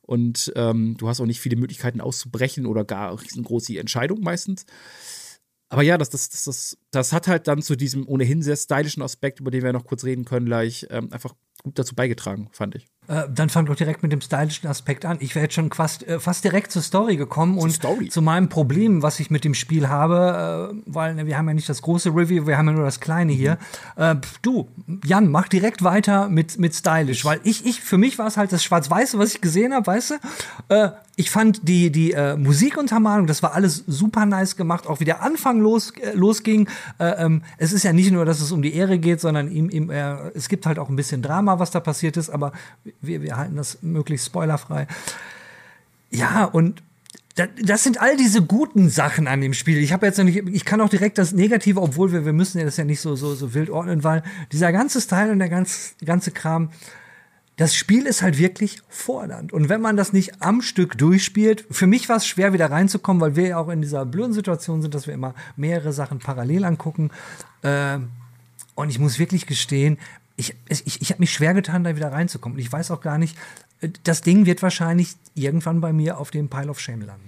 Und 0.03 0.53
ähm, 0.57 0.97
du 0.97 1.09
hast 1.09 1.21
auch 1.21 1.26
nicht 1.26 1.41
viele 1.41 1.57
Möglichkeiten 1.57 2.00
auszubrechen 2.00 2.67
oder 2.67 2.85
gar 2.85 3.21
riesengroße 3.21 3.79
Entscheidungen 3.79 4.23
meistens. 4.23 4.67
Aber 5.69 5.83
ja, 5.83 5.99
das, 5.99 6.11
das, 6.11 6.29
das, 6.29 6.45
das, 6.45 6.79
das 6.91 7.12
hat 7.12 7.26
halt 7.26 7.49
dann 7.49 7.62
zu 7.62 7.75
diesem 7.75 8.06
ohnehin 8.06 8.43
sehr 8.43 8.56
stylischen 8.56 9.02
Aspekt, 9.02 9.41
über 9.41 9.50
den 9.50 9.63
wir 9.63 9.73
noch 9.73 9.87
kurz 9.87 10.04
reden 10.04 10.25
können, 10.25 10.47
gleich 10.47 10.87
ähm, 10.91 11.13
einfach 11.13 11.35
gut 11.65 11.79
dazu 11.79 11.95
beigetragen, 11.95 12.49
fand 12.53 12.75
ich. 12.75 12.87
Äh, 13.09 13.25
dann 13.31 13.49
fang 13.49 13.67
doch 13.67 13.75
direkt 13.75 14.03
mit 14.03 14.13
dem 14.13 14.21
stylischen 14.21 14.69
Aspekt 14.69 15.05
an. 15.05 15.17
Ich 15.21 15.35
wäre 15.35 15.45
jetzt 15.45 15.55
schon 15.55 15.73
fast, 15.73 16.07
äh, 16.07 16.21
fast 16.21 16.45
direkt 16.45 16.71
zur 16.71 16.83
Story 16.83 17.17
gekommen 17.17 17.55
zur 17.55 17.65
und 17.65 17.71
Story. 17.73 18.09
zu 18.11 18.23
meinem 18.23 18.49
Problem, 18.49 19.03
was 19.03 19.19
ich 19.19 19.31
mit 19.31 19.45
dem 19.45 19.55
Spiel 19.55 19.89
habe, 19.89 20.73
äh, 20.75 20.83
weil 20.87 21.15
ne, 21.15 21.27
wir 21.27 21.37
haben 21.37 21.49
ja 21.49 21.55
nicht 21.55 21.69
das 21.69 21.83
große 21.83 22.11
Review, 22.11 22.47
wir 22.47 22.59
haben 22.59 22.67
ja 22.67 22.75
nur 22.75 22.85
das 22.85 23.00
kleine 23.00 23.33
mhm. 23.33 23.37
hier. 23.37 23.59
Äh, 23.97 24.17
du, 24.43 24.69
Jan, 25.05 25.31
mach 25.31 25.49
direkt 25.49 25.83
weiter 25.83 26.29
mit, 26.29 26.59
mit 26.59 26.75
stylisch, 26.75 27.25
weil 27.25 27.41
ich, 27.45 27.65
ich, 27.65 27.81
für 27.81 27.99
mich 27.99 28.19
war 28.19 28.27
es 28.27 28.37
halt 28.37 28.53
das 28.53 28.63
Schwarz-Weiße, 28.63 29.19
was 29.19 29.35
ich 29.35 29.41
gesehen 29.41 29.73
habe, 29.73 29.87
weißt 29.87 30.11
du? 30.69 30.95
Ich 31.17 31.31
fand 31.31 31.69
die, 31.69 31.91
die 31.91 32.13
äh, 32.13 32.37
Musikuntermalung, 32.37 33.29
das 33.29 33.43
war 33.43 33.55
alles 33.55 33.85
super 33.87 34.27
nice 34.27 34.57
gemacht, 34.57 34.89
auch 34.89 34.99
wie 34.99 35.05
der 35.05 35.23
Anfang 35.23 35.61
los, 35.61 35.93
äh, 35.93 36.13
losging. 36.13 36.69
Äh, 36.99 37.25
ähm, 37.25 37.43
es 37.57 37.73
ist 37.73 37.85
ja 37.85 37.93
nicht 37.93 38.11
nur, 38.11 38.25
dass 38.25 38.41
es 38.41 38.50
um 38.50 38.63
die 38.63 38.75
Ehre 38.75 38.99
geht, 38.99 39.21
sondern 39.21 39.50
ihm, 39.50 39.71
ihm, 39.71 39.91
äh, 39.91 40.31
es 40.35 40.49
gibt 40.49 40.67
halt 40.67 40.79
auch 40.79 40.89
ein 40.89 40.97
bisschen 40.97 41.23
Drama, 41.23 41.61
was 41.61 41.71
da 41.71 41.79
passiert 41.79 42.17
ist, 42.17 42.31
aber 42.31 42.53
wir, 43.00 43.23
wir 43.23 43.37
halten 43.37 43.55
das 43.55 43.79
möglichst 43.83 44.27
spoilerfrei. 44.27 44.89
Ja, 46.11 46.45
und 46.45 46.83
das 47.35 47.83
sind 47.83 48.00
all 48.00 48.17
diese 48.17 48.43
guten 48.43 48.89
Sachen 48.89 49.27
an 49.27 49.41
dem 49.41 49.55
Spiel. 49.55 49.79
Ich 49.79 49.93
habe 49.93 50.07
jetzt 50.07 50.19
nicht, 50.19 50.49
ich 50.49 50.65
kann 50.65 50.81
auch 50.81 50.89
direkt 50.89 51.19
das 51.19 51.33
Negative, 51.33 51.83
obwohl 51.83 52.13
wir, 52.13 52.25
wir 52.25 52.33
müssen 52.33 52.59
ja 52.59 52.65
das 52.65 52.77
ja 52.77 52.85
nicht 52.85 53.00
so, 53.00 53.17
so, 53.17 53.35
so 53.35 53.55
wild 53.55 53.71
ordnen, 53.71 54.05
weil 54.05 54.23
dieser 54.53 54.71
ganze 54.71 55.00
Style 55.00 55.33
und 55.33 55.41
der 55.41 55.49
ganz, 55.49 55.97
ganze 56.05 56.31
Kram, 56.31 56.71
das 57.56 57.76
Spiel 57.76 58.06
ist 58.06 58.23
halt 58.23 58.38
wirklich 58.38 58.80
fordernd. 58.88 59.52
Und 59.52 59.69
wenn 59.69 59.80
man 59.80 59.97
das 59.97 60.12
nicht 60.12 60.43
am 60.43 60.60
Stück 60.60 60.99
durchspielt, 60.99 61.64
für 61.71 61.86
mich 61.86 62.08
war 62.08 62.17
es 62.17 62.26
schwer, 62.26 62.52
wieder 62.52 62.71
reinzukommen, 62.71 63.21
weil 63.21 63.36
wir 63.36 63.49
ja 63.49 63.58
auch 63.58 63.69
in 63.69 63.80
dieser 63.80 64.04
blöden 64.04 64.32
Situation 64.32 64.82
sind, 64.82 64.95
dass 64.95 65.06
wir 65.06 65.14
immer 65.14 65.34
mehrere 65.56 65.93
Sachen 65.93 66.19
parallel 66.19 66.64
angucken. 66.64 67.10
Äh, 67.62 67.99
und 68.75 68.90
ich 68.90 68.99
muss 68.99 69.21
wirklich 69.21 69.47
gestehen, 69.47 69.99
ich, 70.36 70.56
ich, 70.69 71.00
ich 71.00 71.10
habe 71.10 71.21
mich 71.21 71.32
schwer 71.32 71.54
getan, 71.54 71.84
da 71.84 71.95
wieder 71.95 72.10
reinzukommen. 72.10 72.56
Und 72.56 72.62
ich 72.62 72.73
weiß 72.73 72.90
auch 72.90 73.00
gar 73.00 73.19
nicht, 73.19 73.36
äh, 73.80 73.90
das 74.02 74.21
Ding 74.21 74.47
wird 74.47 74.62
wahrscheinlich 74.62 75.14
irgendwann 75.34 75.80
bei 75.80 75.93
mir 75.93 76.19
auf 76.19 76.32
dem 76.32 76.49
Pile 76.49 76.71
of 76.71 76.80
Shame 76.80 77.02
landen. 77.02 77.26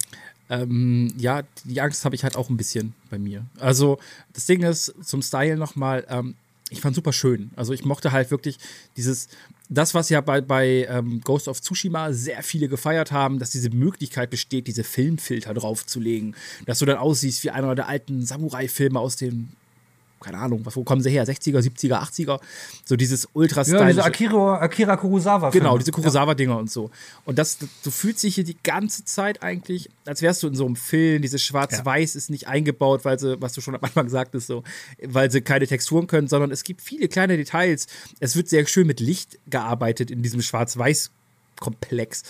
Ähm, 0.48 1.12
ja, 1.16 1.42
die 1.64 1.80
Angst 1.80 2.04
habe 2.04 2.14
ich 2.14 2.24
halt 2.24 2.36
auch 2.36 2.50
ein 2.50 2.56
bisschen 2.56 2.94
bei 3.10 3.18
mir. 3.18 3.44
Also, 3.58 3.98
das 4.32 4.46
Ding 4.46 4.62
ist, 4.62 4.94
zum 5.02 5.22
Style 5.22 5.56
nochmal, 5.56 6.04
ähm, 6.08 6.34
ich 6.70 6.80
fand 6.80 6.94
super 6.94 7.12
schön. 7.12 7.50
Also, 7.56 7.72
ich 7.72 7.84
mochte 7.84 8.12
halt 8.12 8.30
wirklich 8.30 8.58
dieses, 8.96 9.28
das, 9.68 9.94
was 9.94 10.08
ja 10.08 10.20
bei, 10.20 10.40
bei 10.40 10.86
ähm, 10.88 11.20
Ghost 11.22 11.48
of 11.48 11.60
Tsushima 11.60 12.12
sehr 12.12 12.42
viele 12.42 12.68
gefeiert 12.68 13.12
haben, 13.12 13.38
dass 13.38 13.50
diese 13.50 13.70
Möglichkeit 13.70 14.30
besteht, 14.30 14.66
diese 14.66 14.84
Filmfilter 14.84 15.54
draufzulegen, 15.54 16.36
dass 16.66 16.78
du 16.78 16.86
dann 16.86 16.98
aussiehst 16.98 17.44
wie 17.44 17.50
einer 17.50 17.74
der 17.74 17.88
alten 17.88 18.24
Samurai-Filme 18.24 18.98
aus 18.98 19.16
den 19.16 19.50
keine 20.20 20.38
Ahnung, 20.38 20.62
wo 20.64 20.82
kommen 20.82 21.02
sie 21.02 21.10
her? 21.10 21.26
60er, 21.26 21.60
70er, 21.60 22.02
80er? 22.02 22.40
So 22.84 22.96
dieses 22.96 23.28
ultra. 23.34 23.62
Ja, 23.62 23.86
diese 23.86 24.04
Akira, 24.04 24.58
Akira 24.60 24.96
Kurosawa. 24.96 25.48
-Filme. 25.48 25.52
Genau, 25.52 25.78
diese 25.78 25.92
Kurosawa-Dinger 25.92 26.56
und 26.56 26.70
so. 26.70 26.90
Und 27.24 27.38
das, 27.38 27.58
du 27.58 27.90
fühlst 27.90 28.22
dich 28.22 28.34
hier 28.34 28.44
die 28.44 28.56
ganze 28.62 29.04
Zeit 29.04 29.42
eigentlich, 29.42 29.90
als 30.06 30.22
wärst 30.22 30.42
du 30.42 30.48
in 30.48 30.54
so 30.54 30.64
einem 30.64 30.76
Film. 30.76 31.22
Dieses 31.22 31.42
Schwarz-Weiß 31.42 32.14
ja. 32.14 32.18
ist 32.18 32.30
nicht 32.30 32.48
eingebaut, 32.48 33.04
weil 33.04 33.18
sie, 33.18 33.40
was 33.40 33.52
du 33.52 33.60
schon 33.60 33.74
am 33.74 33.84
Anfang 33.84 34.08
sagtest, 34.08 34.46
so, 34.46 34.64
weil 35.02 35.30
sie 35.30 35.42
keine 35.42 35.66
Texturen 35.66 36.06
können, 36.06 36.28
sondern 36.28 36.50
es 36.50 36.64
gibt 36.64 36.80
viele 36.80 37.08
kleine 37.08 37.36
Details. 37.36 37.86
Es 38.18 38.36
wird 38.36 38.48
sehr 38.48 38.66
schön 38.66 38.86
mit 38.86 39.00
Licht 39.00 39.38
gearbeitet 39.48 40.10
in 40.10 40.22
diesem 40.22 40.40
Schwarz-Weiß-Komplex. 40.40 42.22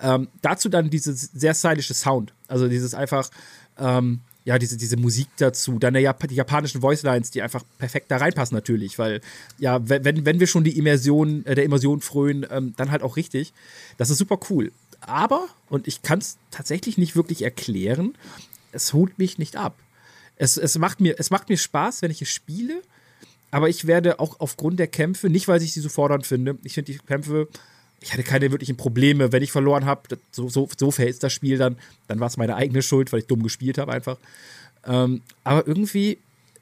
Ähm, 0.00 0.28
dazu 0.40 0.68
dann 0.68 0.88
dieses 0.90 1.20
sehr 1.20 1.54
stylische 1.54 1.94
Sound. 1.94 2.32
Also 2.48 2.68
dieses 2.68 2.94
einfach, 2.94 3.30
ähm, 3.78 4.20
ja, 4.44 4.58
diese, 4.58 4.76
diese 4.76 4.96
Musik 4.96 5.28
dazu, 5.38 5.78
dann 5.78 5.94
Jap 5.94 6.28
die 6.28 6.34
japanischen 6.34 6.82
Voicelines, 6.82 7.30
die 7.30 7.40
einfach 7.40 7.64
perfekt 7.78 8.10
da 8.10 8.18
reinpassen 8.18 8.54
natürlich, 8.54 8.98
weil 8.98 9.20
ja, 9.58 9.88
wenn, 9.88 10.26
wenn 10.26 10.38
wir 10.40 10.46
schon 10.46 10.64
die 10.64 10.76
Immersion, 10.78 11.46
äh, 11.46 11.54
der 11.54 11.64
Immersion 11.64 12.00
frönen, 12.00 12.46
ähm, 12.50 12.74
dann 12.76 12.90
halt 12.90 13.02
auch 13.02 13.16
richtig. 13.16 13.54
Das 13.96 14.10
ist 14.10 14.18
super 14.18 14.38
cool. 14.50 14.70
Aber, 15.00 15.48
und 15.68 15.88
ich 15.88 16.02
kann 16.02 16.18
es 16.18 16.36
tatsächlich 16.50 16.98
nicht 16.98 17.16
wirklich 17.16 17.42
erklären, 17.42 18.14
es 18.72 18.92
holt 18.92 19.18
mich 19.18 19.38
nicht 19.38 19.56
ab. 19.56 19.76
Es, 20.36 20.56
es, 20.56 20.78
macht 20.78 21.00
mir, 21.00 21.14
es 21.18 21.30
macht 21.30 21.48
mir 21.48 21.56
Spaß, 21.56 22.02
wenn 22.02 22.10
ich 22.10 22.20
es 22.20 22.28
spiele, 22.28 22.82
aber 23.50 23.68
ich 23.68 23.86
werde 23.86 24.18
auch 24.20 24.40
aufgrund 24.40 24.78
der 24.78 24.88
Kämpfe, 24.88 25.30
nicht 25.30 25.48
weil 25.48 25.62
ich 25.62 25.72
sie 25.72 25.80
so 25.80 25.88
fordernd 25.88 26.26
finde, 26.26 26.58
ich 26.64 26.74
finde 26.74 26.92
die 26.92 26.98
Kämpfe 26.98 27.48
ich 28.04 28.12
hatte 28.12 28.22
keine 28.22 28.50
wirklichen 28.50 28.76
Probleme. 28.76 29.32
Wenn 29.32 29.42
ich 29.42 29.50
verloren 29.50 29.86
habe, 29.86 30.18
so, 30.30 30.50
so, 30.50 30.68
so 30.76 30.90
verhält 30.90 31.22
das 31.22 31.32
Spiel 31.32 31.56
dann, 31.56 31.78
dann 32.06 32.20
war 32.20 32.26
es 32.26 32.36
meine 32.36 32.54
eigene 32.54 32.82
Schuld, 32.82 33.10
weil 33.12 33.20
ich 33.20 33.26
dumm 33.26 33.42
gespielt 33.42 33.78
habe 33.78 33.92
einfach. 33.92 34.18
Ähm, 34.86 35.22
aber 35.42 35.66
irgendwie, 35.66 36.18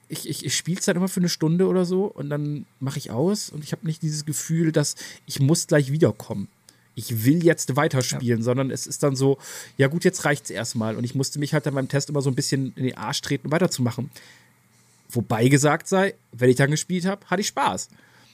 ich, 0.09 0.29
ich, 0.29 0.47
ich 0.47 0.57
spiele 0.57 0.79
es 0.79 0.87
dann 0.87 0.97
immer 0.97 1.09
für 1.09 1.19
eine 1.19 1.29
Stunde 1.29 1.67
oder 1.67 1.85
so 1.85 2.05
und 2.05 2.31
dann 2.31 2.65
mache 2.79 2.99
ich 2.99 3.11
aus 3.11 3.51
und 3.51 3.65
ich 3.65 3.73
habe 3.73 3.85
nicht 3.85 4.03
dieses 4.03 4.25
Gefühl, 4.25 4.71
dass 4.71 4.95
ich 5.27 5.41
muss 5.41 5.67
gleich 5.67 5.91
wiederkommen. 5.91 6.47
Ich 6.95 7.25
will 7.25 7.45
jetzt 7.45 7.75
weiterspielen, 7.75 8.39
ja. 8.41 8.45
sondern 8.45 8.71
es 8.71 8.87
ist 8.87 9.03
dann 9.03 9.17
so, 9.17 9.39
ja 9.79 9.89
gut, 9.89 10.05
jetzt 10.05 10.25
reicht 10.25 10.45
es 10.45 10.51
erstmal. 10.51 10.95
Und 10.95 11.03
ich 11.03 11.17
musste 11.17 11.41
mich 11.41 11.55
halt 11.55 11.67
dann 11.67 11.75
beim 11.75 11.89
Test 11.89 12.09
immer 12.09 12.23
so 12.23 12.31
ein 12.31 12.37
bisschen 12.37 12.73
in 12.77 12.85
den 12.85 12.97
Arsch 12.97 13.21
treten, 13.21 13.49
um 13.49 13.53
weiterzumachen. 13.53 14.11
Wobei 15.11 15.49
gesagt 15.49 15.89
sei, 15.89 16.15
wenn 16.31 16.51
ich 16.51 16.57
dann 16.57 16.71
gespielt 16.71 17.05
habe, 17.05 17.27
hatte 17.27 17.41
ich 17.41 17.49
Spaß 17.49 17.89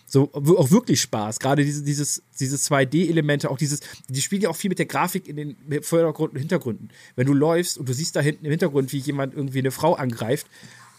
so 0.09 0.31
auch 0.33 0.71
wirklich 0.71 1.01
Spaß. 1.03 1.38
Gerade 1.38 1.64
diese, 1.64 1.83
dieses, 1.83 2.23
diese 2.40 2.57
2D-Elemente, 2.57 3.51
auch 3.51 3.59
dieses, 3.59 3.81
die 4.09 4.23
spielen 4.23 4.42
ja 4.42 4.49
auch 4.49 4.57
viel 4.57 4.71
mit 4.71 4.79
der 4.79 4.87
Grafik 4.87 5.29
in 5.29 5.37
den 5.37 5.83
Vordergrund 5.83 6.33
und 6.33 6.38
Hintergründen. 6.38 6.90
Wenn 7.14 7.27
du 7.27 7.35
läufst 7.35 7.79
und 7.79 7.88
du 7.88 7.92
siehst 7.92 8.16
da 8.16 8.21
hinten 8.21 8.44
im 8.47 8.51
Hintergrund, 8.51 8.92
wie 8.92 8.99
jemand 8.99 9.35
irgendwie 9.35 9.59
eine 9.59 9.71
Frau 9.71 9.94
angreift, 9.94 10.47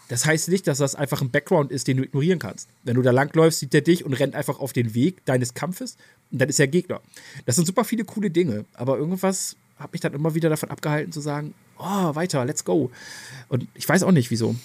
das 0.08 0.26
heißt 0.26 0.48
nicht, 0.48 0.66
dass 0.66 0.78
das 0.78 0.96
einfach 0.96 1.22
ein 1.22 1.30
Background 1.30 1.70
ist, 1.70 1.86
den 1.86 1.96
du 1.96 2.02
ignorieren 2.02 2.40
kannst. 2.40 2.68
Wenn 2.82 2.96
du 2.96 3.02
da 3.02 3.12
langläufst, 3.12 3.60
sieht 3.60 3.74
er 3.74 3.80
dich 3.80 4.04
und 4.04 4.12
rennt 4.14 4.34
einfach 4.34 4.58
auf 4.58 4.72
den 4.72 4.94
Weg 4.94 5.24
deines 5.24 5.54
Kampfes 5.54 5.96
und 6.32 6.40
dann 6.40 6.48
ist 6.48 6.58
er 6.58 6.66
Gegner. 6.66 7.00
Das 7.46 7.56
sind 7.56 7.66
super 7.66 7.84
viele 7.84 8.04
coole 8.04 8.30
Dinge, 8.30 8.64
aber 8.74 8.98
irgendwas 8.98 9.56
hat 9.76 9.92
mich 9.92 10.00
dann 10.00 10.12
immer 10.12 10.34
wieder 10.34 10.48
davon 10.48 10.70
abgehalten 10.70 11.12
zu 11.12 11.20
sagen, 11.20 11.54
oh, 11.78 12.14
weiter, 12.14 12.44
let's 12.44 12.64
go. 12.64 12.90
Und 13.48 13.66
ich 13.74 13.88
weiß 13.88 14.02
auch 14.02 14.12
nicht, 14.12 14.30
wieso. 14.30 14.56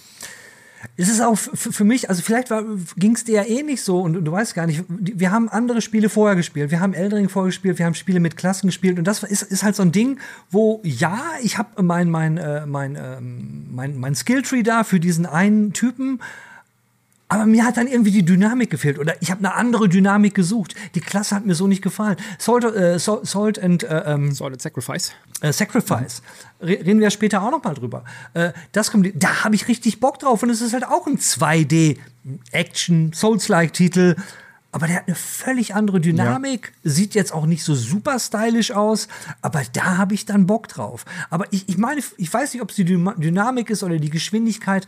Es 0.98 1.10
ist 1.10 1.21
auch 1.21 1.36
für 1.36 1.84
mich, 1.84 2.10
also 2.10 2.21
vielleicht 2.21 2.50
ging 2.98 3.15
es 3.15 3.24
dir 3.24 3.43
ja 3.43 3.43
eh 3.43 3.63
nicht 3.63 3.82
so 3.82 4.00
und 4.00 4.13
du 4.24 4.32
weißt 4.32 4.56
gar 4.56 4.65
nicht, 4.65 4.84
wir 4.88 5.32
haben 5.32 5.50
andere 5.50 5.82
Spiele 5.82 6.10
vorher 6.10 6.36
gespielt, 6.36 6.71
wir 6.71 6.80
haben 6.80 6.93
Eldering 6.93 7.30
vorher 7.30 7.50
gespielt, 7.50 7.80
wir 7.80 7.86
haben 7.86 7.95
Spiele 7.95 8.19
mit 8.19 8.38
Klassen 8.38 8.67
gespielt 8.67 8.98
und 8.98 9.06
das 9.06 9.24
ist, 9.24 9.41
ist 9.41 9.63
halt 9.63 9.76
so 9.76 9.84
ein 9.84 9.91
Ding, 9.91 10.19
wo 10.52 10.82
ja, 10.84 11.21
ich 11.41 11.58
habe 11.58 11.82
mein, 11.84 12.10
mein, 12.10 12.38
äh, 12.38 12.65
mein, 12.65 12.95
äh, 12.95 13.19
mein, 13.19 13.98
mein 13.98 14.15
Skilltree 14.15 14.63
da 14.63 14.84
für 14.84 15.00
diesen 15.00 15.26
einen 15.26 15.74
Typen, 15.74 16.19
aber 17.27 17.45
mir 17.45 17.65
hat 17.65 17.77
dann 17.77 17.88
irgendwie 17.88 18.11
die 18.11 18.23
Dynamik 18.23 18.69
gefehlt 18.69 18.99
oder 18.99 19.15
ich 19.19 19.31
habe 19.31 19.39
eine 19.39 19.55
andere 19.55 19.89
Dynamik 19.89 20.35
gesucht. 20.35 20.75
Die 20.93 21.01
Klasse 21.01 21.35
hat 21.35 21.45
mir 21.45 21.55
so 21.55 21.65
nicht 21.65 21.81
gefallen. 21.81 22.17
Salt, 22.38 22.63
äh, 22.63 22.99
Salt, 22.99 23.61
and, 23.61 23.83
äh, 23.83 24.03
ähm, 24.05 24.31
Salt 24.31 24.53
and 24.53 24.61
Sacrifice. 24.61 25.11
Äh, 25.41 25.51
Sacrifice. 25.51 26.21
Mhm. 26.59 26.67
Reden 26.67 26.99
wir 26.99 27.09
später 27.09 27.41
auch 27.41 27.49
noch 27.49 27.63
mal 27.63 27.73
drüber. 27.73 28.03
Äh, 28.35 28.51
das 28.73 28.91
kommt, 28.91 29.11
da 29.15 29.43
habe 29.43 29.55
ich 29.55 29.67
richtig 29.67 29.99
Bock 29.99 30.19
drauf 30.19 30.43
und 30.43 30.51
es 30.51 30.61
ist 30.61 30.73
halt 30.73 30.85
auch 30.85 31.07
ein 31.07 31.17
2D 31.17 31.97
Action 32.51 33.11
Souls-like 33.11 33.73
Titel. 33.73 34.15
Aber 34.71 34.88
der 34.88 34.97
hat 34.97 35.07
eine 35.07 35.15
völlig 35.15 35.73
andere 35.73 36.01
Dynamik, 36.01 36.73
ja. 36.83 36.91
sieht 36.91 37.15
jetzt 37.15 37.33
auch 37.33 37.45
nicht 37.45 37.63
so 37.63 37.75
super 37.75 38.19
stylisch 38.19 38.71
aus, 38.71 39.07
aber 39.41 39.61
da 39.71 39.97
habe 39.97 40.13
ich 40.13 40.25
dann 40.25 40.47
Bock 40.47 40.67
drauf. 40.67 41.05
Aber 41.29 41.45
ich, 41.51 41.69
ich 41.69 41.77
meine, 41.77 42.01
ich 42.17 42.33
weiß 42.33 42.53
nicht, 42.53 42.61
ob 42.61 42.71
es 42.71 42.75
die 42.75 42.83
Dynamik 42.83 43.69
ist 43.69 43.83
oder 43.83 43.97
die 43.97 44.09
Geschwindigkeit. 44.09 44.85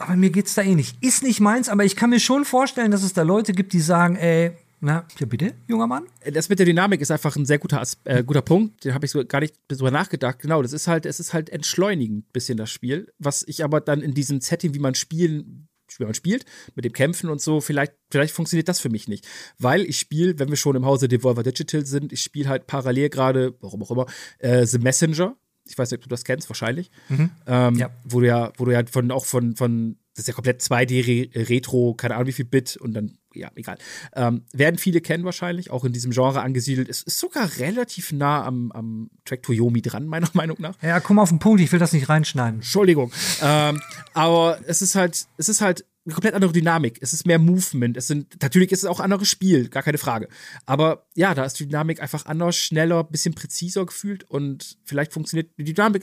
Aber 0.00 0.16
mir 0.16 0.30
geht's 0.30 0.54
da 0.54 0.62
eh 0.62 0.74
nicht. 0.74 0.96
Ist 1.04 1.22
nicht 1.22 1.40
meins, 1.40 1.68
aber 1.68 1.84
ich 1.84 1.94
kann 1.94 2.10
mir 2.10 2.20
schon 2.20 2.46
vorstellen, 2.46 2.90
dass 2.90 3.02
es 3.02 3.12
da 3.12 3.22
Leute 3.22 3.52
gibt, 3.52 3.74
die 3.74 3.80
sagen, 3.80 4.16
ey, 4.16 4.52
na, 4.80 5.06
ja 5.18 5.26
bitte, 5.26 5.52
junger 5.68 5.86
Mann? 5.86 6.04
Das 6.32 6.48
mit 6.48 6.58
der 6.58 6.64
Dynamik 6.64 7.02
ist 7.02 7.10
einfach 7.10 7.36
ein 7.36 7.44
sehr 7.44 7.58
guter, 7.58 7.82
äh, 8.04 8.24
guter 8.24 8.40
Punkt. 8.40 8.82
Den 8.82 8.94
habe 8.94 9.04
ich 9.04 9.10
so 9.10 9.22
gar 9.26 9.40
nicht 9.40 9.54
drüber 9.68 9.90
nachgedacht. 9.90 10.38
Genau, 10.38 10.62
das 10.62 10.72
ist 10.72 10.86
halt, 10.88 11.04
es 11.04 11.20
ist 11.20 11.34
halt 11.34 11.50
entschleunigend 11.50 12.32
bisschen 12.32 12.56
das 12.56 12.70
Spiel, 12.70 13.12
was 13.18 13.44
ich 13.46 13.62
aber 13.62 13.82
dann 13.82 14.00
in 14.00 14.14
diesem 14.14 14.40
Setting, 14.40 14.72
wie 14.72 14.78
man 14.78 14.94
spielen, 14.94 15.68
wie 15.98 16.04
man 16.04 16.14
spielt, 16.14 16.46
mit 16.76 16.86
dem 16.86 16.94
Kämpfen 16.94 17.28
und 17.28 17.42
so, 17.42 17.60
vielleicht, 17.60 17.92
vielleicht 18.10 18.32
funktioniert 18.32 18.68
das 18.68 18.80
für 18.80 18.88
mich 18.88 19.06
nicht. 19.06 19.28
Weil 19.58 19.82
ich 19.82 19.98
spiele, 19.98 20.38
wenn 20.38 20.48
wir 20.48 20.56
schon 20.56 20.76
im 20.76 20.86
Hause 20.86 21.08
Devolver 21.08 21.42
Digital 21.42 21.84
sind, 21.84 22.10
ich 22.10 22.22
spiele 22.22 22.48
halt 22.48 22.66
parallel 22.66 23.10
gerade, 23.10 23.54
warum 23.60 23.82
auch 23.82 23.90
immer, 23.90 24.06
äh, 24.38 24.64
The 24.64 24.78
Messenger 24.78 25.36
ich 25.70 25.78
weiß 25.78 25.90
nicht, 25.90 25.98
ob 25.98 26.02
du 26.02 26.08
das 26.08 26.24
kennst, 26.24 26.50
wahrscheinlich. 26.50 26.90
Mhm. 27.08 27.30
Ähm, 27.46 27.74
ja. 27.76 27.90
Wo 28.04 28.20
du 28.20 28.26
ja, 28.26 28.52
wo 28.56 28.64
du 28.64 28.72
ja 28.72 28.82
von, 28.90 29.10
auch 29.10 29.24
von, 29.24 29.54
von, 29.54 29.96
das 30.14 30.24
ist 30.24 30.28
ja 30.28 30.34
komplett 30.34 30.60
2D-Retro, 30.60 31.94
keine 31.94 32.14
Ahnung 32.16 32.26
wie 32.26 32.32
viel 32.32 32.44
Bit 32.44 32.76
und 32.76 32.92
dann, 32.92 33.18
ja, 33.32 33.50
egal. 33.54 33.78
Ähm, 34.14 34.42
werden 34.52 34.78
viele 34.78 35.00
kennen 35.00 35.24
wahrscheinlich, 35.24 35.70
auch 35.70 35.84
in 35.84 35.92
diesem 35.92 36.10
Genre 36.10 36.42
angesiedelt. 36.42 36.88
Es 36.88 37.02
ist 37.02 37.20
sogar 37.20 37.48
relativ 37.58 38.10
nah 38.12 38.44
am, 38.44 38.72
am 38.72 39.10
Track 39.24 39.44
Toyomi 39.44 39.80
dran, 39.80 40.06
meiner 40.08 40.28
Meinung 40.32 40.56
nach. 40.60 40.82
Ja, 40.82 40.98
komm 40.98 41.18
auf 41.20 41.28
den 41.28 41.38
Punkt, 41.38 41.60
ich 41.60 41.70
will 41.70 41.78
das 41.78 41.92
nicht 41.92 42.08
reinschneiden. 42.08 42.56
Entschuldigung. 42.56 43.12
ähm, 43.42 43.80
aber 44.12 44.58
es 44.66 44.82
ist 44.82 44.96
halt, 44.96 45.26
es 45.36 45.48
ist 45.48 45.60
halt 45.60 45.84
eine 46.06 46.14
komplett 46.14 46.34
andere 46.34 46.52
Dynamik. 46.52 46.98
Es 47.00 47.12
ist 47.12 47.26
mehr 47.26 47.38
Movement. 47.38 47.96
Es 47.96 48.06
sind, 48.06 48.40
natürlich 48.42 48.72
ist 48.72 48.80
es 48.80 48.84
auch 48.86 49.00
ein 49.00 49.04
anderes 49.04 49.28
Spiel, 49.28 49.68
gar 49.68 49.82
keine 49.82 49.98
Frage. 49.98 50.28
Aber 50.66 51.06
ja, 51.14 51.34
da 51.34 51.44
ist 51.44 51.60
die 51.60 51.66
Dynamik 51.66 52.00
einfach 52.00 52.26
anders, 52.26 52.56
schneller, 52.56 53.04
bisschen 53.04 53.34
präziser 53.34 53.84
gefühlt 53.84 54.24
und 54.24 54.78
vielleicht 54.84 55.12
funktioniert 55.12 55.50
die 55.58 55.64
Dynamik. 55.64 56.02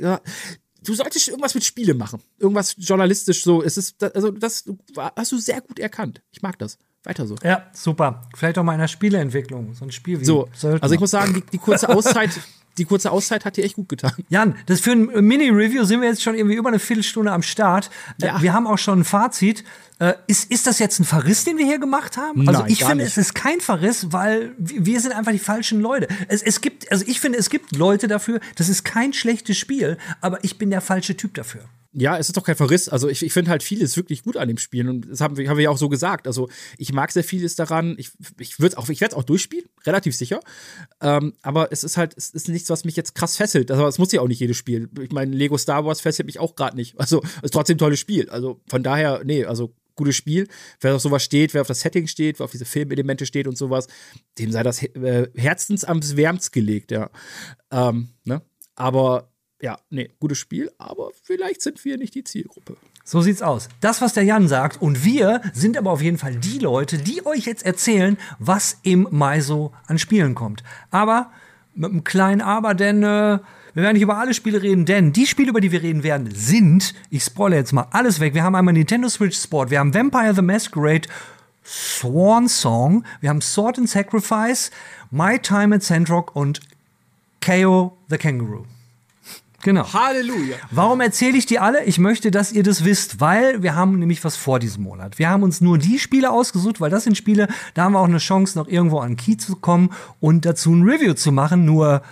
Du 0.84 0.94
solltest 0.94 1.28
irgendwas 1.28 1.56
mit 1.56 1.64
Spiele 1.64 1.96
machen. 1.96 2.22
Irgendwas 2.38 2.76
journalistisch 2.78 3.44
so. 3.44 3.64
Es 3.64 3.78
ist, 3.78 4.02
also 4.04 4.32
das 4.32 4.66
hast 5.16 5.32
du 5.32 5.40
sehr 5.40 5.62
gut 5.62 5.80
erkannt. 5.80 6.22
Ich 6.32 6.42
mag 6.42 6.60
das. 6.60 6.78
Weiter 7.04 7.26
so. 7.26 7.36
Ja, 7.44 7.68
super. 7.74 8.28
Vielleicht 8.36 8.58
auch 8.58 8.64
mal 8.64 8.74
in 8.74 8.82
der 8.82 8.88
Spieleentwicklung. 8.88 9.74
So 9.74 9.86
ein 9.86 9.92
Spiel 9.92 10.20
wie. 10.20 10.26
So, 10.26 10.50
also 10.62 10.94
ich 10.94 11.00
muss 11.00 11.12
sagen, 11.12 11.34
die, 11.36 11.42
die 11.42 11.58
kurze 11.58 11.90
Auszeit 11.90 12.32
die 12.78 12.86
kurze 12.86 13.12
Auszeit 13.12 13.46
hat 13.46 13.58
dir 13.58 13.64
echt 13.64 13.76
gut 13.76 13.90
getan. 13.90 14.12
Jan, 14.30 14.56
das 14.66 14.82
für 14.82 14.92
ein 14.92 15.06
Mini-Review 15.06 15.84
sind 15.84 16.02
wir 16.02 16.08
jetzt 16.08 16.22
schon 16.22 16.36
irgendwie 16.36 16.56
über 16.56 16.70
eine 16.70 16.80
Viertelstunde 16.80 17.32
am 17.32 17.42
Start. 17.42 17.90
Äh, 18.22 18.28
ja. 18.28 18.42
wir 18.42 18.54
haben 18.54 18.68
auch 18.68 18.78
schon 18.78 19.00
ein 19.00 19.04
Fazit. 19.04 19.64
Äh, 20.00 20.14
ist, 20.28 20.52
ist 20.52 20.68
das 20.68 20.78
jetzt 20.80 21.00
ein 21.00 21.06
Verriss, 21.06 21.44
den 21.44 21.58
wir 21.58 21.66
hier 21.66 21.80
gemacht 21.80 22.18
haben? 22.18 22.48
Also 22.48 22.62
Nein, 22.62 22.72
ich 22.72 22.80
finde, 22.80 23.04
nicht. 23.04 23.08
es 23.08 23.18
ist 23.18 23.34
kein 23.34 23.62
Verriss, 23.62 24.12
weil 24.12 24.54
wir 24.58 25.00
sind 25.00 25.14
einfach 25.14 25.32
die 25.32 25.40
falschen 25.40 25.82
Leute. 25.82 26.08
Es, 26.28 26.44
es 26.44 26.62
gibt, 26.62 26.92
also 26.92 27.04
ich 27.08 27.20
finde, 27.20 27.40
es 27.40 27.50
gibt 27.50 27.76
Leute 27.76 28.08
dafür, 28.08 28.40
das 28.56 28.70
ist 28.70 28.86
kein 28.86 29.14
schlechtes 29.14 29.58
Spiel, 29.58 29.98
aber 30.22 30.44
ich 30.44 30.58
bin 30.58 30.70
der 30.70 30.82
falsche 30.82 31.18
Typ 31.18 31.34
dafür. 31.34 31.62
Ja, 32.00 32.16
es 32.16 32.30
ist 32.30 32.38
doch 32.38 32.44
kein 32.44 32.56
Verriss. 32.56 32.90
Also 32.90 33.10
ich, 33.10 33.24
ich 33.24 33.34
finde 33.34 33.50
halt 33.50 33.64
vieles 33.64 33.98
wirklich 33.98 34.22
gut 34.22 34.38
an 34.38 34.48
dem 34.48 34.60
Spiel 34.60 34.88
und 34.88 35.10
das 35.10 35.20
haben 35.20 35.36
wir, 35.36 35.50
haben 35.50 35.58
wir 35.58 35.64
ja 35.64 35.72
auch 35.72 35.80
so 35.80 35.90
gesagt. 35.90 36.28
Also 36.28 36.48
ich 36.78 36.94
mag 36.94 37.12
sehr 37.12 37.24
vieles 37.24 37.56
daran. 37.56 37.96
Ich, 37.98 38.12
ich 38.38 38.52
ich 38.52 38.60
werde 38.60 38.76
es 38.76 39.14
auch 39.14 39.24
durchspielen, 39.24 39.66
relativ 39.84 40.16
sicher. 40.16 40.40
Ähm, 41.02 41.34
aber 41.42 41.72
es 41.72 41.84
ist 41.84 41.98
halt, 41.98 42.14
es 42.16 42.30
ist 42.30 42.50
nichts, 42.50 42.70
was 42.70 42.86
mich 42.86 42.96
jetzt 42.96 43.16
krass 43.16 43.38
fesselt. 43.38 43.72
Also 43.72 43.88
es 43.88 43.98
muss 43.98 44.12
ja 44.12 44.22
auch 44.22 44.28
nicht 44.28 44.40
jedes 44.40 44.58
Spiel. 44.58 44.90
Ich 45.02 45.12
meine, 45.12 45.36
Lego 45.36 45.58
Star 45.58 45.86
Wars 45.86 46.00
fesselt 46.00 46.28
mich 46.28 46.38
auch 46.38 46.56
gerade 46.56 46.76
nicht. 46.76 46.96
Also 47.08 47.22
es 47.38 47.44
ist 47.44 47.54
trotzdem 47.54 47.76
ein 47.76 47.80
tolles 47.80 48.00
Spiel. 48.00 48.30
Also 48.30 48.60
von 48.68 48.84
daher, 48.84 49.22
nee, 49.24 49.46
also 49.46 49.74
gutes 49.96 50.16
Spiel. 50.16 50.48
Wer 50.82 50.96
auf 50.96 51.02
sowas 51.02 51.24
steht, 51.24 51.54
wer 51.54 51.62
auf 51.62 51.68
das 51.68 51.80
Setting 51.80 52.06
steht, 52.06 52.38
wer 52.40 52.44
auf 52.44 52.52
diese 52.52 52.66
Filmelemente 52.66 53.26
steht 53.26 53.48
und 53.48 53.58
sowas, 53.58 53.88
dem 54.38 54.52
sei 54.52 54.62
das 54.62 54.84
äh, 54.84 55.30
herzens 55.36 55.84
am 55.84 56.02
Wärmst 56.04 56.52
gelegt, 56.52 56.92
ja. 56.92 57.10
Ähm, 57.72 58.10
ne? 58.24 58.42
Aber 58.76 59.32
ja, 59.62 59.80
nee, 59.90 60.10
gutes 60.20 60.38
Spiel, 60.38 60.72
aber 60.78 61.10
vielleicht 61.24 61.62
sind 61.62 61.84
wir 61.84 61.98
nicht 61.98 62.14
die 62.14 62.24
Zielgruppe. 62.24 62.78
So 63.04 63.22
sieht's 63.22 63.42
aus. 63.42 63.70
Das, 63.82 64.02
was 64.02 64.14
der 64.14 64.24
Jan 64.24 64.48
sagt, 64.48 64.82
und 64.82 65.04
wir 65.04 65.42
sind 65.54 65.78
aber 65.78 65.92
auf 65.92 66.02
jeden 66.02 66.18
Fall 66.18 66.36
die 66.36 66.60
Leute, 66.60 66.98
die 66.98 67.26
euch 67.26 67.46
jetzt 67.46 67.66
erzählen, 67.66 68.18
was 68.38 68.78
im 68.84 69.08
Mai 69.12 69.42
so 69.42 69.72
an 69.88 69.98
Spielen 69.98 70.36
kommt. 70.36 70.64
Aber 70.92 71.32
mit 71.74 71.92
einem 71.92 72.04
kleinen 72.04 72.42
Aber, 72.42 72.74
denn 72.74 73.04
äh, 73.04 73.40
wir 73.74 73.84
werden 73.84 73.94
nicht 73.94 74.04
über 74.04 74.18
alle 74.18 74.34
Spiele 74.34 74.62
reden, 74.62 74.86
denn 74.86 75.14
die 75.14 75.28
Spiele, 75.28 75.50
über 75.50 75.62
die 75.62 75.72
wir 75.72 75.84
reden 75.84 76.04
werden, 76.04 76.30
sind, 76.34 76.94
ich 77.10 77.24
spoilere 77.24 77.60
jetzt 77.60 77.74
mal 77.74 77.88
alles 77.92 78.20
weg. 78.20 78.34
Wir 78.34 78.44
haben 78.44 78.56
einmal 78.56 78.74
Nintendo 78.74 79.08
Switch 79.10 79.38
Sport, 79.38 79.70
wir 79.70 79.80
haben 79.80 79.94
Vampire 79.94 80.34
the 80.34 80.42
Masquerade, 80.42 81.08
Swan 81.64 82.48
Song, 82.48 83.04
wir 83.22 83.30
haben 83.30 83.42
Sword 83.42 83.78
and 83.78 83.90
Sacrifice, 83.90 84.72
My 85.12 85.38
Time 85.40 85.76
at 85.76 85.84
Sandrock 85.84 86.36
und 86.36 86.60
KO 87.42 87.98
the 88.10 88.18
Kangaroo. 88.18 88.66
Genau. 89.64 89.92
Halleluja. 89.92 90.58
Warum 90.70 91.02
erzähle 91.02 91.38
ich 91.38 91.46
die 91.46 91.60
alle? 91.60 91.84
Ich 91.86 91.98
möchte, 91.98 92.30
dass 92.30 92.52
ihr 92.52 92.64
das 92.64 92.86
wisst, 92.86 93.20
weil 93.20 93.64
wir 93.64 93.76
haben 93.76 93.98
nämlich 93.98 94.24
was 94.24 94.36
vor 94.36 94.60
diesem 94.60 94.84
Monat. 94.84 95.18
Wir 95.18 95.30
haben 95.30 95.44
uns 95.44 95.62
nur 95.62 95.78
die 95.78 95.98
Spiele 95.98 96.32
ausgesucht, 96.32 96.80
weil 96.80 96.92
das 96.92 97.06
sind 97.06 97.18
Spiele, 97.18 97.48
da 97.74 97.84
haben 97.84 97.94
wir 97.94 98.00
auch 98.00 98.06
eine 98.06 98.20
Chance, 98.20 98.58
noch 98.58 98.68
irgendwo 98.68 99.00
an 99.00 99.18
Key 99.18 99.36
zu 99.38 99.56
kommen 99.56 99.90
und 100.20 100.46
dazu 100.46 100.72
ein 100.74 100.84
Review 100.84 101.14
zu 101.16 101.32
machen. 101.32 101.66
Nur 101.66 102.04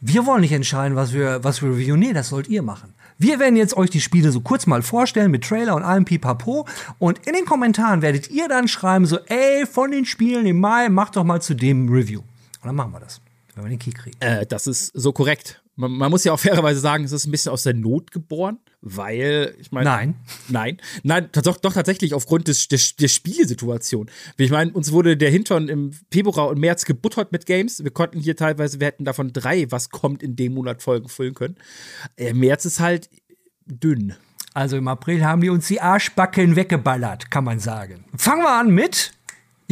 wir 0.00 0.26
wollen 0.26 0.40
nicht 0.40 0.52
entscheiden, 0.52 0.96
was 0.96 1.12
wir, 1.12 1.44
was 1.44 1.62
wir 1.62 1.70
reviewen. 1.70 2.00
Nee, 2.00 2.12
das 2.12 2.28
sollt 2.28 2.48
ihr 2.48 2.62
machen. 2.62 2.94
Wir 3.16 3.38
werden 3.38 3.54
jetzt 3.54 3.76
euch 3.76 3.88
die 3.88 4.00
Spiele 4.00 4.32
so 4.32 4.40
kurz 4.40 4.66
mal 4.66 4.82
vorstellen 4.82 5.30
mit 5.30 5.44
Trailer 5.44 5.76
und 5.76 5.84
allem 5.84 6.04
Pipapo. 6.04 6.66
Und 6.98 7.24
in 7.24 7.34
den 7.34 7.44
Kommentaren 7.44 8.02
werdet 8.02 8.28
ihr 8.28 8.48
dann 8.48 8.66
schreiben 8.66 9.06
so, 9.06 9.18
ey, 9.26 9.64
von 9.64 9.92
den 9.92 10.04
Spielen 10.04 10.44
im 10.46 10.58
Mai, 10.58 10.88
macht 10.88 11.14
doch 11.14 11.22
mal 11.22 11.40
zu 11.40 11.54
dem 11.54 11.88
Review. 11.88 12.18
Und 12.18 12.66
dann 12.66 12.74
machen 12.74 12.92
wir 12.92 12.98
das. 12.98 13.20
Wenn 13.54 13.64
wir 13.64 13.70
den 13.70 13.78
Key 13.78 13.90
kriegen. 13.90 14.16
Äh, 14.20 14.46
das 14.46 14.66
ist 14.66 14.86
so 14.94 15.12
korrekt. 15.12 15.62
Man, 15.74 15.90
man, 15.92 16.10
muss 16.10 16.24
ja 16.24 16.32
auch 16.32 16.40
fairerweise 16.40 16.80
sagen, 16.80 17.04
es 17.04 17.12
ist 17.12 17.26
ein 17.26 17.30
bisschen 17.30 17.50
aus 17.50 17.62
der 17.62 17.72
Not 17.72 18.10
geboren, 18.10 18.58
weil, 18.82 19.54
ich 19.58 19.72
meine. 19.72 19.88
Nein. 19.88 20.14
Nein. 20.48 20.76
Nein, 21.02 21.28
doch, 21.32 21.56
doch 21.56 21.72
tatsächlich 21.72 22.12
aufgrund 22.12 22.48
des, 22.48 22.68
des, 22.68 22.96
der 22.96 23.08
Spielsituation. 23.08 24.10
Ich 24.36 24.50
meine, 24.50 24.72
uns 24.72 24.92
wurde 24.92 25.16
der 25.16 25.30
Hintern 25.30 25.68
im 25.68 25.92
Februar 26.10 26.48
und 26.48 26.58
März 26.58 26.84
gebuttert 26.84 27.32
mit 27.32 27.46
Games. 27.46 27.82
Wir 27.82 27.90
konnten 27.90 28.20
hier 28.20 28.36
teilweise, 28.36 28.80
wir 28.80 28.86
hätten 28.86 29.04
davon 29.04 29.32
drei, 29.32 29.70
was 29.70 29.88
kommt 29.88 30.22
in 30.22 30.36
dem 30.36 30.54
Monat 30.54 30.82
Folgen 30.82 31.08
füllen 31.08 31.34
können. 31.34 31.56
Äh, 32.16 32.34
März 32.34 32.66
ist 32.66 32.80
halt 32.80 33.08
dünn. 33.64 34.14
Also 34.54 34.76
im 34.76 34.88
April 34.88 35.24
haben 35.24 35.40
die 35.40 35.48
uns 35.48 35.68
die 35.68 35.80
Arschbacken 35.80 36.56
weggeballert, 36.56 37.30
kann 37.30 37.44
man 37.44 37.58
sagen. 37.58 38.04
Fangen 38.16 38.42
wir 38.42 38.52
an 38.52 38.70
mit 38.70 39.12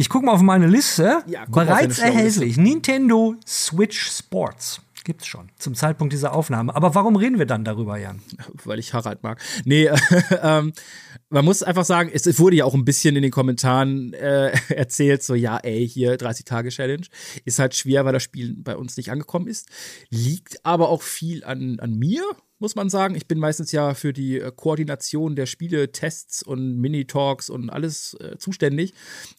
ich 0.01 0.09
gucke 0.09 0.25
mal 0.25 0.31
auf 0.31 0.41
meine 0.41 0.65
Liste. 0.65 1.21
Ja, 1.27 1.45
Bereits 1.47 1.99
erhältlich. 1.99 2.57
Nintendo 2.57 3.35
Switch 3.45 4.09
Sports. 4.09 4.81
Gibt's 5.03 5.27
schon 5.27 5.49
zum 5.59 5.75
Zeitpunkt 5.75 6.11
dieser 6.11 6.33
Aufnahme. 6.33 6.75
Aber 6.75 6.95
warum 6.95 7.15
reden 7.15 7.37
wir 7.37 7.45
dann 7.45 7.63
darüber, 7.63 7.99
Jan? 7.99 8.19
Weil 8.65 8.79
ich 8.79 8.95
Harald 8.95 9.21
mag. 9.21 9.39
Nee, 9.63 9.91
ähm, 10.41 10.73
man 11.29 11.45
muss 11.45 11.61
einfach 11.61 11.85
sagen, 11.85 12.09
es, 12.11 12.39
wurde 12.39 12.55
ja 12.55 12.65
auch 12.65 12.73
ein 12.73 12.83
bisschen 12.83 13.15
in 13.15 13.21
den 13.21 13.31
Kommentaren 13.31 14.13
äh, 14.13 14.51
erzählt, 14.69 15.21
so 15.21 15.35
ja, 15.35 15.57
ey, 15.57 15.87
hier 15.87 16.17
30-Tage-Challenge. 16.17 17.05
Ist 17.45 17.59
halt 17.59 17.75
schwer, 17.75 18.03
weil 18.03 18.13
das 18.13 18.23
Spiel 18.23 18.55
bei 18.57 18.75
uns 18.75 18.97
nicht 18.97 19.11
angekommen 19.11 19.45
ist. 19.45 19.69
Liegt 20.09 20.65
aber 20.65 20.89
auch 20.89 21.03
viel 21.03 21.43
an, 21.43 21.79
an 21.79 21.93
mir, 21.93 22.23
muss 22.61 22.75
man 22.75 22.89
sagen. 22.89 23.15
Ich 23.15 23.27
bin 23.27 23.39
meistens 23.39 23.71
ja 23.71 23.93
für 23.93 24.13
die 24.13 24.39
äh, 24.39 24.51
Koordination 24.55 25.35
der 25.35 25.47
Spiele, 25.47 25.91
Tests 25.91 26.43
und 26.43 26.77
Mini-Talks 26.77 27.49
und 27.49 27.69
alles 27.69 28.13
äh, 28.15 28.37
zuständig. 28.37 28.93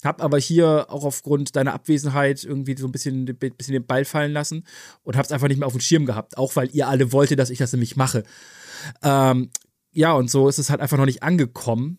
Hab 0.05 0.21
aber 0.21 0.39
hier 0.39 0.87
auch 0.91 1.05
aufgrund 1.05 1.57
deiner 1.57 1.73
Abwesenheit 1.73 2.45
irgendwie 2.45 2.77
so 2.77 2.87
ein 2.87 2.93
bisschen, 2.93 3.25
bisschen 3.25 3.73
den 3.73 3.87
Ball 3.87 4.05
fallen 4.05 4.33
lassen 4.33 4.67
und 5.05 5.17
hab's 5.17 5.33
einfach 5.33 5.49
nicht 5.49 5.59
mehr 5.59 5.67
auf 5.67 5.73
dem 5.73 5.81
Schirm 5.81 6.05
gehabt. 6.05 6.37
Auch 6.37 6.57
weil 6.57 6.69
ihr 6.75 6.89
alle 6.89 7.13
wolltet, 7.13 7.39
dass 7.39 7.51
ich 7.51 7.59
das 7.59 7.73
nämlich 7.73 7.97
mache. 7.97 8.25
Ähm, 9.03 9.51
ja, 9.93 10.13
und 10.13 10.31
so 10.31 10.49
ist 10.49 10.59
es 10.59 10.69
halt 10.69 10.81
einfach 10.81 10.99
noch 10.99 11.07
nicht 11.07 11.23
angekommen. 11.23 11.99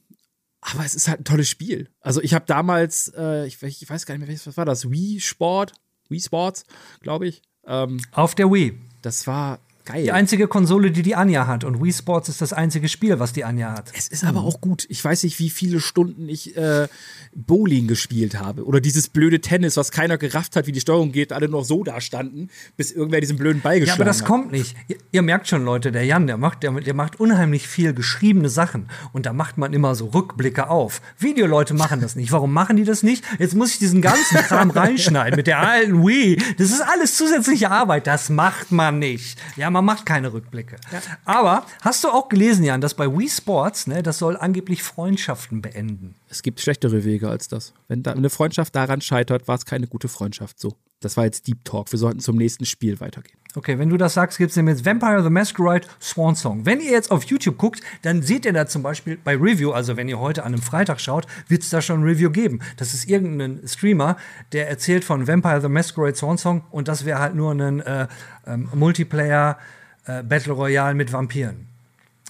Aber 0.60 0.86
es 0.86 0.96
ist 0.96 1.08
halt 1.08 1.22
ein 1.22 1.26
tolles 1.26 1.50
Spiel. 1.50 1.90
Also 2.00 2.22
ich 2.22 2.34
habe 2.34 2.46
damals, 2.46 3.12
äh, 3.18 3.46
ich, 3.46 3.62
ich, 3.62 3.90
weiß 3.90 4.06
gar 4.06 4.18
nicht 4.18 4.28
mehr, 4.28 4.38
was 4.46 4.58
war 4.58 4.66
das? 4.66 4.90
Wii 4.90 5.20
Sport? 5.20 5.74
Wii 6.10 6.22
Sports, 6.22 6.66
glaube 7.02 7.28
ich. 7.28 7.42
Ähm, 7.66 8.00
Auf 8.12 8.36
der 8.36 8.52
Wii. 8.52 8.80
Das 9.02 9.28
war 9.28 9.60
Geil. 9.86 10.04
Die 10.04 10.12
einzige 10.14 10.48
Konsole, 10.48 10.92
die 10.92 11.02
die 11.02 11.16
Anja 11.16 11.46
hat. 11.46 11.66
Und 11.66 11.84
Wii 11.84 11.92
Sports 11.92 12.30
ist 12.30 12.42
das 12.42 12.54
einzige 12.54 12.88
Spiel, 12.88 13.20
was 13.20 13.34
die 13.34 13.44
Anja 13.44 13.74
hat. 13.74 13.92
Es 13.94 14.08
ist 14.08 14.24
aber 14.24 14.42
auch 14.42 14.62
gut. 14.62 14.86
Ich 14.88 15.04
weiß 15.04 15.24
nicht, 15.24 15.40
wie 15.40 15.50
viele 15.50 15.82
Stunden 15.82 16.30
ich 16.30 16.56
äh, 16.56 16.88
Bowling 17.36 17.88
gespielt 17.88 18.40
habe. 18.40 18.66
Oder 18.66 18.80
dieses 18.80 19.10
blöde 19.10 19.42
Tennis, 19.42 19.76
was 19.76 19.92
keiner 19.92 20.18
gerafft 20.18 20.56
hat, 20.56 20.68
wie 20.68 20.72
die 20.72 20.80
Steuerung 20.80 21.12
geht, 21.12 21.34
alle 21.34 21.50
noch 21.50 21.66
so 21.66 21.84
da 21.84 22.00
standen, 22.00 22.50
bis 22.78 22.94
irgendwer 22.94 23.20
diesen 23.20 23.38
blöden 23.38 23.62
Ball 23.62 23.82
geschlagen 23.82 23.92
hat. 23.92 24.00
Ja, 24.00 24.04
aber 24.04 24.10
das 24.10 24.22
hat. 24.22 24.28
kommt 24.28 24.52
nicht. 24.54 24.74
Ihr, 24.88 24.96
ihr, 25.12 25.22
merkt 25.22 25.50
schon, 25.50 25.66
Leute, 25.66 25.92
der 25.92 26.06
Jan, 26.06 26.28
der 26.28 26.38
macht, 26.38 26.64
der, 26.64 26.72
der 26.72 26.94
macht 26.94 27.20
unheimlich 27.20 27.68
viel 27.68 27.94
geschriebene 27.94 28.48
Sachen. 28.48 28.88
Und 29.12 29.26
da 29.26 29.34
macht 29.34 29.58
man 29.58 29.74
immer 29.74 29.96
so 29.96 30.06
Rückblicke 30.08 30.70
auf. 30.70 31.02
Videoleute 31.18 31.74
machen 31.74 32.00
das 32.00 32.16
nicht. 32.16 32.32
Warum 32.32 32.54
machen 32.54 32.78
die 32.78 32.86
das 32.86 33.04
nicht? 33.04 33.26
Jetzt 33.38 33.54
muss 33.54 33.72
ich 33.72 33.80
diesen 33.80 34.02
ganzen 34.02 34.38
Kram 34.48 34.72
reinschneiden 34.72 35.36
mit 35.36 35.48
der 35.48 35.60
alten 35.60 36.06
Wii. 36.06 36.42
Das 36.58 36.70
ist 36.70 36.82
alles 36.82 37.18
zusätzliche 37.18 37.70
Arbeit. 37.70 38.08
Das 38.08 38.30
macht 38.30 38.72
man 38.72 39.00
nicht. 39.00 39.38
Ja, 39.58 39.73
man 39.74 39.84
macht 39.84 40.06
keine 40.06 40.32
Rückblicke. 40.32 40.78
Ja. 40.92 41.02
Aber 41.26 41.66
hast 41.82 42.04
du 42.04 42.10
auch 42.10 42.30
gelesen, 42.30 42.64
Jan, 42.64 42.80
dass 42.80 42.94
bei 42.94 43.08
Wii 43.08 43.30
Sports, 43.30 43.88
ne, 43.88 44.02
das 44.02 44.20
soll 44.20 44.38
angeblich 44.38 44.84
Freundschaften 44.84 45.62
beenden? 45.62 46.16
Es 46.30 46.42
gibt 46.42 46.62
schlechtere 46.62 47.04
Wege 47.04 47.30
als 47.30 47.50
das. 47.50 47.74
Wenn 47.88 48.04
da 48.04 48.14
eine 48.14 48.30
Freundschaft 48.30 48.76
daran 48.76 49.02
scheitert, 49.02 49.48
war 49.48 49.56
es 49.56 49.66
keine 49.66 49.88
gute 49.88 50.08
Freundschaft 50.08 50.60
so. 50.60 50.76
Das 51.04 51.18
war 51.18 51.26
jetzt 51.26 51.48
Deep 51.48 51.64
Talk. 51.66 51.92
Wir 51.92 52.00
sollten 52.00 52.20
zum 52.20 52.38
nächsten 52.38 52.66
Spiel 52.66 53.00
weitergehen. 53.00 53.38
Okay, 53.56 53.78
wenn 53.78 53.90
du 53.90 53.98
das 53.98 54.16
sagst, 54.16 54.40
gibt 54.40 54.50
es 54.50 54.58
nämlich 54.58 54.84
Vampire 54.84 55.22
the 55.22 55.30
Masquerade 55.30 55.88
Swan 56.02 56.36
Song. 56.36 56.66
Wenn 56.66 56.80
ihr 56.80 56.90
jetzt 56.90 57.12
auf 57.12 57.24
YouTube 57.26 57.58
guckt, 57.60 57.82
dann 58.02 58.24
seht 58.24 58.46
ihr 58.46 58.54
da 58.54 58.66
zum 58.66 58.82
Beispiel 58.82 59.20
bei 59.24 59.36
Review, 59.36 59.72
also 59.72 59.96
wenn 59.96 60.10
ihr 60.10 60.20
heute 60.20 60.44
an 60.44 60.54
einem 60.54 60.62
Freitag 60.64 61.00
schaut, 61.00 61.28
wird 61.50 61.62
es 61.62 61.70
da 61.70 61.80
schon 61.80 62.02
ein 62.02 62.04
Review 62.04 62.32
geben. 62.32 62.62
Das 62.78 62.96
ist 62.96 63.08
irgendein 63.08 63.62
Streamer, 63.68 64.18
der 64.54 64.70
erzählt 64.70 65.04
von 65.04 65.28
Vampire 65.28 65.62
the 65.62 65.70
Masquerade 65.70 66.16
Swan 66.16 66.40
Song 66.40 66.64
und 66.72 66.88
das 66.88 67.06
wäre 67.06 67.20
halt 67.20 67.36
nur 67.36 67.52
ein 67.52 67.82
äh, 67.82 68.08
ähm, 68.48 68.70
Multiplayer 68.74 69.60
äh, 70.08 70.24
Battle 70.24 70.54
Royale 70.54 70.96
mit 70.96 71.14
Vampiren. 71.14 71.68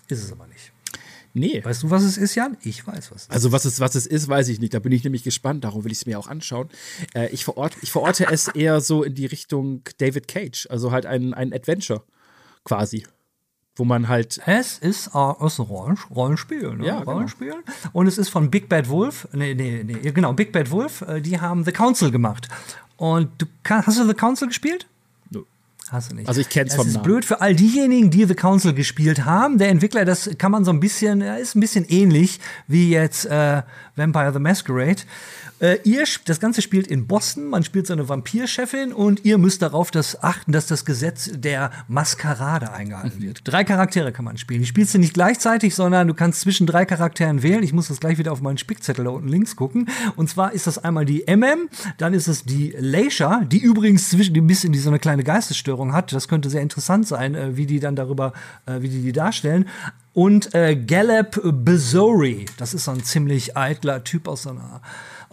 Ist 0.09 0.23
es 0.23 0.31
aber 0.31 0.45
nicht. 0.47 0.52
Nee. 1.33 1.63
Weißt 1.63 1.83
du, 1.83 1.89
was 1.89 2.03
es 2.03 2.17
ist, 2.17 2.35
Jan? 2.35 2.57
Ich 2.61 2.85
weiß, 2.85 3.11
was 3.11 3.21
es 3.21 3.23
ist. 3.23 3.31
Also, 3.31 3.51
was 3.51 3.65
es, 3.65 3.79
was 3.79 3.95
es 3.95 4.05
ist, 4.05 4.27
weiß 4.27 4.49
ich 4.49 4.59
nicht. 4.59 4.73
Da 4.73 4.79
bin 4.79 4.91
ich 4.91 5.03
nämlich 5.03 5.23
gespannt. 5.23 5.63
Darum 5.63 5.83
will 5.83 5.91
ich 5.91 5.99
es 5.99 6.05
mir 6.05 6.19
auch 6.19 6.27
anschauen. 6.27 6.69
Äh, 7.15 7.29
ich, 7.29 7.43
verorte, 7.43 7.77
ich 7.81 7.91
verorte 7.91 8.27
es 8.31 8.47
eher 8.55 8.81
so 8.81 9.03
in 9.03 9.15
die 9.15 9.25
Richtung 9.25 9.81
David 9.97 10.27
Cage. 10.27 10.67
Also 10.69 10.91
halt 10.91 11.07
ein, 11.07 11.33
ein 11.33 11.51
Adventure 11.51 12.03
quasi. 12.63 13.05
Wo 13.75 13.83
man 13.83 14.07
halt. 14.07 14.39
Es 14.45 14.77
ist, 14.77 15.07
äh, 15.07 15.17
ein 15.17 15.47
Rollen, 15.47 15.97
Rollenspiel. 16.11 16.75
Ne? 16.75 16.85
Ja, 16.85 16.99
genau. 16.99 17.13
Rollenspiel. 17.13 17.49
Genau. 17.49 17.63
Und 17.93 18.05
es 18.05 18.19
ist 18.19 18.29
von 18.29 18.51
Big 18.51 18.69
Bad 18.69 18.87
Wolf. 18.89 19.27
Nee, 19.33 19.55
nee, 19.55 19.83
nee. 19.83 20.11
Genau, 20.11 20.33
Big 20.33 20.51
Bad 20.51 20.69
Wolf. 20.69 21.01
Äh, 21.01 21.21
die 21.21 21.41
haben 21.41 21.63
The 21.65 21.71
Council 21.71 22.11
gemacht. 22.11 22.47
Und 22.97 23.29
du 23.39 23.47
kann, 23.63 23.83
hast 23.87 23.97
du 23.97 24.07
The 24.07 24.13
Council 24.13 24.47
gespielt? 24.47 24.87
Hast 25.89 26.11
du 26.11 26.15
nicht. 26.15 26.27
Also 26.27 26.41
ich 26.41 26.49
kenne 26.49 26.67
es 26.67 26.75
vom 26.75 26.85
Namen. 26.85 26.93
Das 26.93 27.01
ist 27.01 27.05
blöd 27.05 27.25
für 27.25 27.41
all 27.41 27.55
diejenigen, 27.55 28.09
die 28.09 28.25
The 28.25 28.35
Council 28.35 28.73
gespielt 28.73 29.25
haben. 29.25 29.57
Der 29.57 29.69
Entwickler, 29.69 30.05
das 30.05 30.29
kann 30.37 30.51
man 30.51 30.65
so 30.65 30.71
ein 30.71 30.79
bisschen, 30.79 31.21
ist 31.21 31.55
ein 31.55 31.59
bisschen 31.59 31.85
ähnlich 31.87 32.39
wie 32.67 32.89
jetzt 32.89 33.25
äh, 33.25 33.61
Vampire 33.95 34.33
the 34.33 34.39
Masquerade. 34.39 35.03
Äh, 35.59 35.77
ihr, 35.83 36.03
das 36.25 36.39
Ganze 36.39 36.61
spielt 36.61 36.87
in 36.87 37.07
Boston, 37.07 37.47
man 37.47 37.63
spielt 37.63 37.87
so 37.87 37.93
eine 37.93 38.09
Vampirchefin 38.09 38.91
und 38.91 39.23
ihr 39.23 39.37
müsst 39.37 39.61
darauf 39.61 39.91
das 39.91 40.21
achten, 40.21 40.51
dass 40.51 40.67
das 40.67 40.83
Gesetz 40.83 41.29
der 41.33 41.71
Maskerade 41.87 42.73
eingehalten 42.73 43.21
wird. 43.21 43.41
Drei 43.45 43.63
Charaktere 43.63 44.11
kann 44.11 44.25
man 44.25 44.37
spielen. 44.37 44.61
Die 44.61 44.67
spielst 44.67 44.93
du 44.93 44.97
nicht 44.97 45.13
gleichzeitig, 45.13 45.75
sondern 45.75 46.07
du 46.07 46.15
kannst 46.15 46.41
zwischen 46.41 46.67
drei 46.67 46.85
Charakteren 46.85 47.43
wählen. 47.43 47.63
Ich 47.63 47.71
muss 47.71 47.87
das 47.87 47.99
gleich 47.99 48.17
wieder 48.17 48.31
auf 48.31 48.41
meinen 48.41 48.57
Spickzettel 48.57 49.05
da 49.05 49.11
unten 49.11 49.29
links 49.29 49.55
gucken. 49.55 49.87
Und 50.15 50.29
zwar 50.29 50.53
ist 50.53 50.67
das 50.67 50.79
einmal 50.79 51.05
die 51.05 51.23
MM, 51.27 51.69
dann 51.97 52.13
ist 52.13 52.27
es 52.27 52.43
die 52.43 52.75
Leisha, 52.77 53.43
die 53.45 53.59
übrigens 53.59 54.09
zwischen, 54.09 54.33
die 54.33 54.41
ein 54.41 54.47
bisschen 54.47 54.73
die 54.73 54.79
so 54.79 54.89
eine 54.89 54.99
kleine 54.99 55.23
Geistesstörung 55.23 55.72
hat. 55.93 56.13
Das 56.13 56.27
könnte 56.27 56.49
sehr 56.49 56.61
interessant 56.61 57.07
sein, 57.07 57.35
äh, 57.35 57.57
wie 57.57 57.65
die 57.65 57.79
dann 57.79 57.95
darüber, 57.95 58.33
äh, 58.65 58.81
wie 58.81 58.89
die 58.89 59.01
die 59.01 59.11
darstellen 59.11 59.67
und 60.13 60.53
äh, 60.53 60.75
Gallup 60.75 61.41
Bezori. 61.43 62.45
Das 62.57 62.73
ist 62.73 62.85
so 62.85 62.91
ein 62.91 63.03
ziemlich 63.03 63.57
eitler 63.57 64.03
Typ 64.03 64.27
aus 64.27 64.43
so 64.43 64.51
einer 64.51 64.81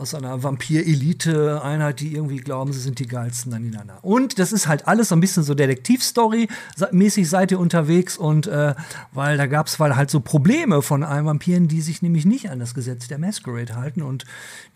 aus 0.01 0.15
einer 0.15 0.43
Vampir-Elite-Einheit, 0.43 2.01
die 2.01 2.15
irgendwie 2.15 2.39
glauben, 2.39 2.73
sie 2.73 2.81
sind 2.81 2.99
die 2.99 3.07
geilsten 3.07 3.53
aneinander. 3.53 3.99
Und 4.03 4.39
das 4.39 4.51
ist 4.51 4.67
halt 4.67 4.89
alles 4.89 5.11
so 5.11 5.15
ein 5.15 5.21
bisschen 5.21 5.43
so 5.43 5.53
Detektivstory-mäßig 5.53 7.29
seid 7.29 7.51
ihr 7.51 7.61
unterwegs 7.61 8.17
und 8.17 8.47
äh, 8.47 8.75
weil 9.13 9.37
da 9.37 9.47
gab 9.47 9.67
es 9.67 9.79
weil 9.79 9.97
halt 9.97 10.11
so 10.11 10.21
Probleme 10.21 10.81
von 10.81 11.05
einem 11.05 11.27
Vampiren, 11.27 11.69
die 11.69 11.83
sich 11.83 12.01
nämlich 12.01 12.25
nicht 12.25 12.51
an 12.51 12.59
das 12.59 12.73
Gesetz 12.73 13.09
der 13.09 13.19
Masquerade 13.19 13.77
halten 13.77 14.01
und 14.01 14.25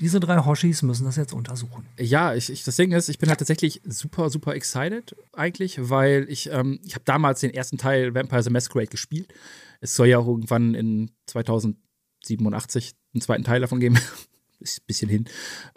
diese 0.01 0.21
drei 0.21 0.45
Hoshis 0.45 0.83
müssen 0.83 1.07
das 1.07 1.17
jetzt 1.17 1.33
untersuchen. 1.33 1.87
Ja, 1.99 2.35
ich, 2.35 2.51
ich 2.51 2.63
das 2.63 2.77
Ding 2.77 2.93
ist, 2.93 3.09
ich 3.09 3.19
bin 3.19 3.31
halt 3.31 3.39
tatsächlich 3.39 3.81
super, 3.87 4.29
super 4.29 4.55
excited 4.55 5.17
eigentlich, 5.33 5.89
weil 5.89 6.27
ich, 6.29 6.51
ähm, 6.53 6.81
ich 6.85 6.95
habe 6.95 7.05
damals 7.07 7.41
den 7.41 7.55
ersten 7.55 7.79
Teil 7.79 8.15
Vampire 8.15 8.43
the 8.43 8.51
Masquerade 8.51 8.89
gespielt. 8.89 9.33
Es 9.81 9.95
soll 9.95 10.09
ja 10.09 10.19
auch 10.19 10.29
irgendwann 10.29 10.75
in 10.75 11.11
2087 11.29 12.93
einen 13.15 13.21
zweiten 13.23 13.45
Teil 13.45 13.63
davon 13.63 13.81
geben 13.81 13.99
ist 14.61 14.81
ein 14.81 14.87
bisschen 14.87 15.09
hin. 15.09 15.25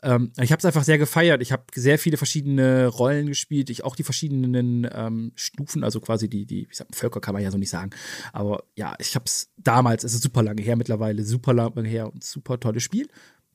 Ähm, 0.04 0.32
ich 0.42 0.52
habe 0.52 0.60
es 0.60 0.66
einfach 0.66 0.84
sehr 0.84 0.98
gefeiert. 0.98 1.42
Ich 1.42 1.52
habe 1.52 1.64
sehr 1.74 2.00
viele 2.00 2.18
verschiedene 2.18 2.88
Rollen 2.88 3.28
gespielt, 3.28 3.70
ich 3.70 3.84
auch 3.84 3.96
die 3.96 4.04
verschiedenen 4.04 4.88
ähm, 4.92 5.32
Stufen, 5.36 5.84
also 5.84 6.00
quasi 6.00 6.30
die, 6.30 6.46
die, 6.46 6.68
sag, 6.72 6.88
Völker 6.94 7.20
kann 7.20 7.34
man 7.34 7.44
ja 7.44 7.52
so 7.52 7.58
nicht 7.58 7.70
sagen. 7.70 7.92
Aber 8.34 8.64
ja, 8.76 8.96
ich 9.00 9.16
habe 9.16 9.26
es 9.26 9.50
damals, 9.58 10.04
es 10.04 10.14
ist 10.14 10.24
super 10.24 10.44
lange 10.44 10.62
her 10.62 10.76
mittlerweile, 10.76 11.24
super 11.24 11.54
lange 11.54 11.88
her 11.88 12.12
und 12.12 12.24
super 12.24 12.60
tolles 12.60 12.84
Spiel. 12.84 13.08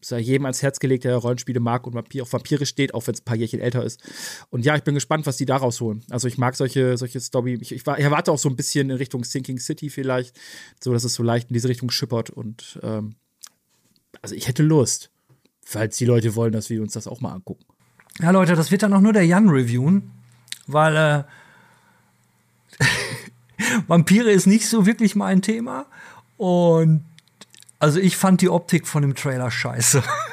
Ist 0.02 0.10
ja 0.10 0.18
jedem 0.18 0.46
ans 0.46 0.62
Herz 0.62 0.80
gelegt, 0.80 1.04
der 1.04 1.14
Rollenspiele 1.14 1.60
mag 1.60 1.86
und 1.86 1.94
Vampir, 1.94 2.24
auf 2.24 2.32
Vampire 2.32 2.66
steht, 2.66 2.92
auch 2.92 3.06
wenn 3.06 3.14
es 3.14 3.20
ein 3.20 3.24
paar 3.24 3.36
Jährchen 3.36 3.60
älter 3.60 3.84
ist. 3.84 4.02
Und 4.50 4.64
ja, 4.64 4.74
ich 4.74 4.82
bin 4.82 4.94
gespannt, 4.94 5.26
was 5.26 5.36
die 5.36 5.46
da 5.46 5.56
rausholen. 5.56 6.02
Also 6.10 6.26
ich 6.26 6.38
mag 6.38 6.56
solche, 6.56 6.96
solche 6.98 7.20
Story. 7.20 7.56
Ich, 7.60 7.70
ich, 7.70 7.82
ich 7.86 7.86
erwarte 7.86 8.32
auch 8.32 8.38
so 8.38 8.48
ein 8.48 8.56
bisschen 8.56 8.90
in 8.90 8.96
Richtung 8.96 9.22
Sinking 9.22 9.60
City 9.60 9.90
vielleicht, 9.90 10.36
so 10.82 10.92
dass 10.92 11.04
es 11.04 11.14
so 11.14 11.22
leicht 11.22 11.50
in 11.50 11.54
diese 11.54 11.68
Richtung 11.68 11.88
schippert 11.92 12.30
und 12.30 12.80
ähm, 12.82 13.14
also 14.20 14.34
ich 14.34 14.48
hätte 14.48 14.64
Lust. 14.64 15.11
Falls 15.64 15.96
die 15.96 16.04
Leute 16.04 16.34
wollen, 16.34 16.52
dass 16.52 16.70
wir 16.70 16.82
uns 16.82 16.92
das 16.92 17.06
auch 17.06 17.20
mal 17.20 17.32
angucken. 17.32 17.64
Ja, 18.20 18.30
Leute, 18.30 18.54
das 18.54 18.70
wird 18.70 18.82
dann 18.82 18.92
auch 18.92 19.00
nur 19.00 19.12
der 19.12 19.24
Jan 19.24 19.48
reviewen, 19.48 20.10
weil 20.66 21.26
äh, 22.78 22.84
Vampire 23.86 24.30
ist 24.30 24.46
nicht 24.46 24.68
so 24.68 24.86
wirklich 24.86 25.14
mein 25.14 25.40
Thema. 25.42 25.86
Und 26.36 27.04
also 27.78 27.98
ich 27.98 28.16
fand 28.16 28.40
die 28.40 28.48
Optik 28.48 28.86
von 28.86 29.02
dem 29.02 29.14
Trailer 29.14 29.50
scheiße. 29.50 30.02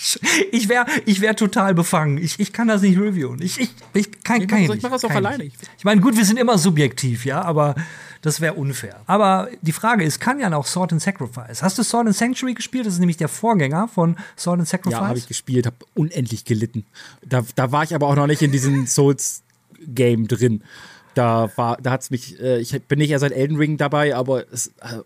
ich 0.52 0.68
wäre 0.68 0.86
ich 1.06 1.20
wär 1.20 1.36
total 1.36 1.74
befangen. 1.74 2.18
Ich, 2.18 2.38
ich 2.38 2.52
kann 2.52 2.68
das 2.68 2.82
nicht 2.82 2.98
reviewen. 2.98 3.40
Ich, 3.42 3.60
ich, 3.60 3.70
ich 3.92 4.22
kann, 4.22 4.40
ich 4.40 4.48
kann 4.48 4.66
mach, 4.66 4.74
ich 4.74 4.82
mach 4.82 4.90
das 4.90 5.04
auch 5.04 5.10
alleine. 5.10 5.44
Ich, 5.44 5.54
ich 5.78 5.84
meine, 5.84 6.00
gut, 6.00 6.16
wir 6.16 6.24
sind 6.24 6.38
immer 6.38 6.58
subjektiv, 6.58 7.24
ja, 7.24 7.42
aber 7.42 7.74
das 8.22 8.40
wäre 8.40 8.54
unfair. 8.54 9.00
Aber 9.06 9.48
die 9.62 9.72
Frage 9.72 10.04
ist, 10.04 10.20
kann 10.20 10.40
ja 10.40 10.52
auch 10.54 10.66
Sword 10.66 10.92
and 10.92 11.02
Sacrifice. 11.02 11.62
Hast 11.62 11.78
du 11.78 11.82
Sword 11.82 12.06
and 12.06 12.16
Sanctuary 12.16 12.54
gespielt? 12.54 12.86
Das 12.86 12.94
ist 12.94 13.00
nämlich 13.00 13.16
der 13.16 13.28
Vorgänger 13.28 13.88
von 13.88 14.16
Sword 14.36 14.60
and 14.60 14.68
Sacrifice. 14.68 15.00
Ja, 15.00 15.08
habe 15.08 15.18
ich 15.18 15.28
gespielt, 15.28 15.66
habe 15.66 15.76
unendlich 15.94 16.44
gelitten. 16.44 16.84
Da, 17.24 17.42
da 17.54 17.72
war 17.72 17.84
ich 17.84 17.94
aber 17.94 18.06
auch 18.08 18.16
noch 18.16 18.26
nicht 18.26 18.42
in 18.42 18.52
diesen 18.52 18.86
Souls 18.86 19.42
Game 19.86 20.28
drin. 20.28 20.62
Da 21.14 21.50
war, 21.56 21.76
da 21.80 21.90
hat's 21.90 22.10
mich, 22.10 22.38
äh, 22.40 22.60
ich 22.60 22.80
bin 22.82 22.98
nicht 22.98 23.10
erst 23.10 23.22
seit 23.22 23.32
Elden 23.32 23.56
Ring 23.56 23.76
dabei, 23.76 24.14
aber 24.14 24.44
es, 24.52 24.68
äh, 24.80 25.00